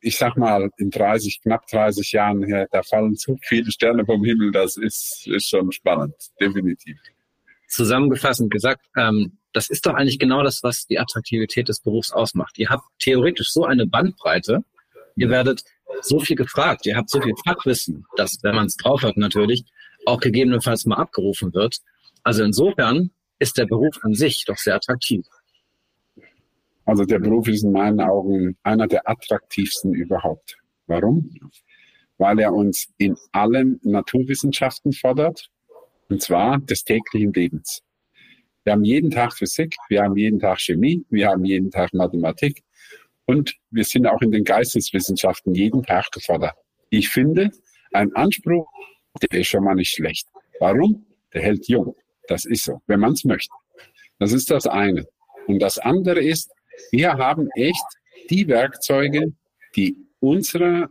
ich 0.00 0.16
sag 0.16 0.36
mal, 0.36 0.70
in 0.78 0.90
30, 0.90 1.40
knapp 1.42 1.66
30 1.68 2.12
Jahren 2.12 2.42
her, 2.42 2.66
da 2.72 2.82
fallen 2.82 3.14
so 3.14 3.38
viele 3.42 3.70
Sterne 3.70 4.04
vom 4.04 4.24
Himmel, 4.24 4.50
das 4.50 4.76
ist, 4.76 5.26
ist 5.28 5.48
schon 5.48 5.70
spannend, 5.70 6.14
definitiv. 6.40 6.98
Zusammengefasst 7.68 8.42
gesagt, 8.50 8.84
ähm, 8.96 9.38
das 9.52 9.70
ist 9.70 9.86
doch 9.86 9.94
eigentlich 9.94 10.18
genau 10.18 10.42
das, 10.42 10.62
was 10.62 10.86
die 10.86 10.98
Attraktivität 10.98 11.68
des 11.68 11.80
Berufs 11.80 12.10
ausmacht. 12.10 12.58
Ihr 12.58 12.68
habt 12.68 12.84
theoretisch 12.98 13.52
so 13.52 13.64
eine 13.64 13.86
Bandbreite, 13.86 14.64
ihr 15.16 15.28
werdet 15.30 15.62
so 16.00 16.18
viel 16.20 16.36
gefragt, 16.36 16.86
ihr 16.86 16.96
habt 16.96 17.10
so 17.10 17.20
viel 17.20 17.34
Fachwissen, 17.44 18.04
dass, 18.16 18.38
wenn 18.42 18.54
man 18.54 18.66
es 18.66 18.76
drauf 18.76 19.02
hat 19.02 19.16
natürlich, 19.16 19.64
auch 20.06 20.20
gegebenenfalls 20.20 20.86
mal 20.86 20.96
abgerufen 20.96 21.52
wird. 21.54 21.78
Also 22.22 22.42
insofern 22.42 23.10
ist 23.38 23.58
der 23.58 23.66
Beruf 23.66 23.98
an 24.02 24.14
sich 24.14 24.44
doch 24.46 24.56
sehr 24.56 24.76
attraktiv. 24.76 25.24
Also 26.84 27.04
der 27.04 27.20
Beruf 27.20 27.48
ist 27.48 27.62
in 27.62 27.72
meinen 27.72 28.00
Augen 28.00 28.56
einer 28.62 28.86
der 28.86 29.08
attraktivsten 29.08 29.94
überhaupt. 29.94 30.56
Warum? 30.86 31.30
Weil 32.18 32.40
er 32.40 32.52
uns 32.52 32.88
in 32.98 33.16
allen 33.30 33.80
Naturwissenschaften 33.82 34.92
fordert, 34.92 35.48
und 36.08 36.20
zwar 36.20 36.58
des 36.58 36.84
täglichen 36.84 37.32
Lebens. 37.32 37.82
Wir 38.64 38.74
haben 38.74 38.84
jeden 38.84 39.10
Tag 39.10 39.32
Physik, 39.32 39.74
wir 39.88 40.02
haben 40.02 40.16
jeden 40.16 40.38
Tag 40.38 40.60
Chemie, 40.60 41.04
wir 41.10 41.28
haben 41.28 41.44
jeden 41.44 41.70
Tag 41.70 41.92
Mathematik 41.94 42.62
und 43.26 43.54
wir 43.70 43.84
sind 43.84 44.06
auch 44.06 44.20
in 44.22 44.32
den 44.32 44.44
Geisteswissenschaften 44.44 45.54
jeden 45.54 45.82
Tag 45.82 46.10
gefordert. 46.10 46.54
Ich 46.90 47.08
finde, 47.08 47.50
ein 47.92 48.14
Anspruch, 48.14 48.68
der 49.30 49.40
ist 49.40 49.48
schon 49.48 49.64
mal 49.64 49.74
nicht 49.74 49.92
schlecht. 49.92 50.28
Warum? 50.60 51.06
Der 51.32 51.42
hält 51.42 51.68
jung. 51.68 51.94
Das 52.28 52.44
ist 52.44 52.64
so, 52.64 52.80
wenn 52.86 53.00
man 53.00 53.12
es 53.12 53.24
möchte. 53.24 53.52
Das 54.18 54.32
ist 54.32 54.50
das 54.50 54.66
eine. 54.66 55.06
Und 55.46 55.60
das 55.60 55.78
andere 55.78 56.20
ist, 56.20 56.50
wir 56.90 57.14
haben 57.14 57.48
echt 57.54 57.84
die 58.30 58.46
Werkzeuge, 58.48 59.32
die 59.76 59.96
unserer 60.20 60.90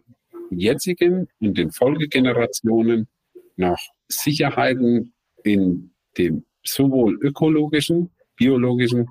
jetzigen 0.50 1.30
und 1.40 1.58
den 1.58 1.72
Folgegenerationen 1.72 3.08
noch 3.56 3.80
Sicherheiten 4.08 5.14
in 5.44 5.94
dem 6.18 6.46
sowohl 6.64 7.18
ökologischen, 7.22 8.12
biologischen, 8.36 9.08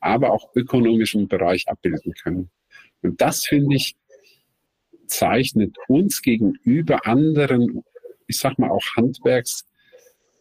aber 0.00 0.32
auch 0.32 0.54
ökonomischen 0.54 1.28
Bereich 1.28 1.68
abbilden 1.68 2.12
können. 2.22 2.50
Und 3.02 3.20
das 3.20 3.44
finde 3.44 3.76
ich 3.76 3.96
zeichnet 5.06 5.76
uns 5.88 6.22
gegenüber 6.22 7.06
anderen, 7.06 7.82
ich 8.26 8.38
sag 8.38 8.58
mal 8.58 8.70
auch 8.70 8.84
Handwerks 8.96 9.66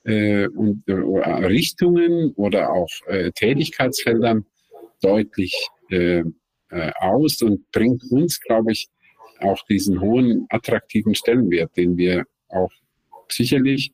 äh, 0.03 0.47
und 0.47 0.83
äh, 0.87 0.93
Richtungen 0.93 2.31
oder 2.35 2.71
auch 2.71 2.89
äh, 3.07 3.31
Tätigkeitsfeldern 3.31 4.45
deutlich 5.01 5.53
äh, 5.89 6.23
äh, 6.69 6.91
aus 6.99 7.41
und 7.41 7.69
bringt 7.71 8.03
uns, 8.11 8.39
glaube 8.39 8.71
ich, 8.71 8.87
auch 9.41 9.63
diesen 9.65 10.01
hohen 10.01 10.45
attraktiven 10.49 11.15
Stellenwert, 11.15 11.75
den 11.75 11.97
wir 11.97 12.25
auch 12.49 12.71
sicherlich 13.29 13.93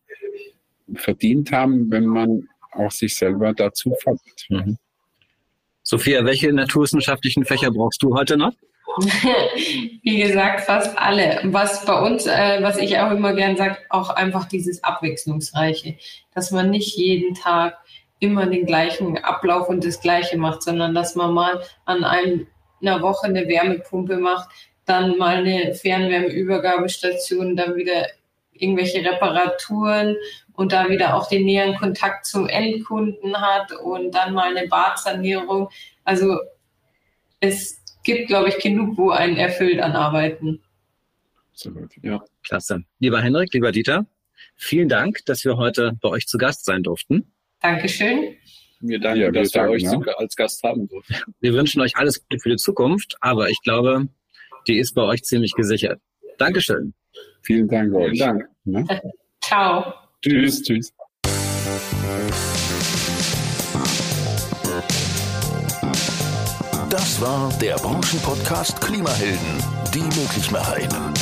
verdient 0.96 1.52
haben, 1.52 1.90
wenn 1.92 2.06
man 2.06 2.48
auch 2.72 2.92
sich 2.92 3.16
selber 3.16 3.54
dazu 3.54 3.96
folgt. 4.02 4.48
Mhm. 4.50 4.78
Sophia, 5.88 6.26
welche 6.26 6.52
naturwissenschaftlichen 6.52 7.46
Fächer 7.46 7.70
brauchst 7.70 8.02
du 8.02 8.16
heute 8.16 8.38
noch? 8.38 8.54
Wie 10.02 10.18
gesagt, 10.18 10.62
fast 10.62 10.98
alle. 10.98 11.42
Was 11.44 11.86
bei 11.86 12.02
uns, 12.02 12.26
äh, 12.26 12.58
was 12.62 12.78
ich 12.78 12.98
auch 12.98 13.12
immer 13.12 13.34
gern 13.34 13.56
sage, 13.56 13.78
auch 13.90 14.10
einfach 14.10 14.46
dieses 14.46 14.84
Abwechslungsreiche, 14.84 15.96
dass 16.34 16.50
man 16.50 16.72
nicht 16.72 16.98
jeden 16.98 17.36
Tag 17.36 17.78
immer 18.20 18.48
den 18.48 18.66
gleichen 18.66 19.20
Ablauf 19.20 19.70
und 19.70 19.86
das 19.86 20.02
Gleiche 20.02 20.38
macht, 20.38 20.64
sondern 20.64 20.96
dass 20.96 21.14
man 21.14 21.34
mal 21.36 21.62
an 21.86 22.04
einem, 22.04 22.48
einer 22.82 23.04
Woche 23.04 23.28
eine 23.28 23.48
Wärmepumpe 23.48 24.18
macht, 24.18 24.50
dann 24.86 25.20
mal 25.20 25.38
eine 25.38 25.76
Fernwärmeübergabestation, 25.76 27.56
dann 27.56 27.76
wieder 27.76 28.08
irgendwelche 28.54 29.06
Reparaturen 29.06 30.16
und 30.56 30.72
da 30.72 30.90
wieder 30.90 31.16
auch 31.16 31.28
den 31.28 31.46
näheren 31.46 31.76
Kontakt 31.76 32.26
zum 32.26 32.48
Endkunden 32.48 33.36
hat 33.40 33.72
und 33.74 34.12
dann 34.12 34.34
mal 34.34 34.56
eine 34.56 34.68
Badsanierung. 34.68 35.70
Also 36.04 36.40
es 37.40 37.82
gibt, 38.04 38.28
glaube 38.28 38.50
ich, 38.50 38.58
genug, 38.60 38.98
wo 38.98 39.10
einen 39.10 39.38
erfüllt 39.38 39.80
an 39.80 39.94
Arbeiten. 39.94 40.62
Absolut, 41.52 41.92
ja. 42.02 42.24
Klasse. 42.44 42.84
Lieber 43.00 43.22
Henrik, 43.22 43.54
lieber 43.54 43.72
Dieter, 43.72 44.06
vielen 44.56 44.90
Dank, 44.90 45.26
dass 45.26 45.46
wir 45.46 45.58
heute 45.58 45.94
bei 46.02 46.10
euch 46.10 46.28
zu 46.28 46.38
Gast 46.38 46.66
sein 46.66 46.84
durften. 46.84 47.32
Dankeschön. 47.62 48.36
Wir 48.82 49.00
danken, 49.00 49.22
ja, 49.22 49.32
dass 49.32 49.54
wir 49.54 49.70
euch 49.70 49.84
ja. 49.84 49.98
als 50.18 50.36
Gast 50.36 50.62
haben 50.64 50.88
durften. 50.88 51.16
Wir 51.40 51.54
wünschen 51.54 51.82
euch 51.82 51.96
alles 51.96 52.22
Gute 52.22 52.40
für 52.40 52.50
die 52.50 52.58
Zukunft, 52.58 53.16
aber 53.22 53.50
ich 53.50 53.62
glaube, 53.64 54.08
die 54.68 54.78
ist 54.78 54.94
bei 54.94 55.02
euch 55.02 55.24
ziemlich 55.24 55.54
gesichert. 55.54 56.00
Dankeschön. 56.38 56.94
Vielen 57.42 57.68
Dank 57.68 57.94
euch. 57.94 58.12
Vielen 58.12 58.40
Dank. 58.40 58.50
Ne? 58.66 59.02
Ciao. 59.42 60.05
Tschüss, 60.28 60.64
tschüss. 60.64 60.92
Das 66.90 67.22
war 67.22 67.54
der 67.62 67.76
Branchenpodcast 67.76 68.82
Klimahelden, 68.82 69.64
die 69.94 70.02
Möglichmacherinnen. 70.20 71.14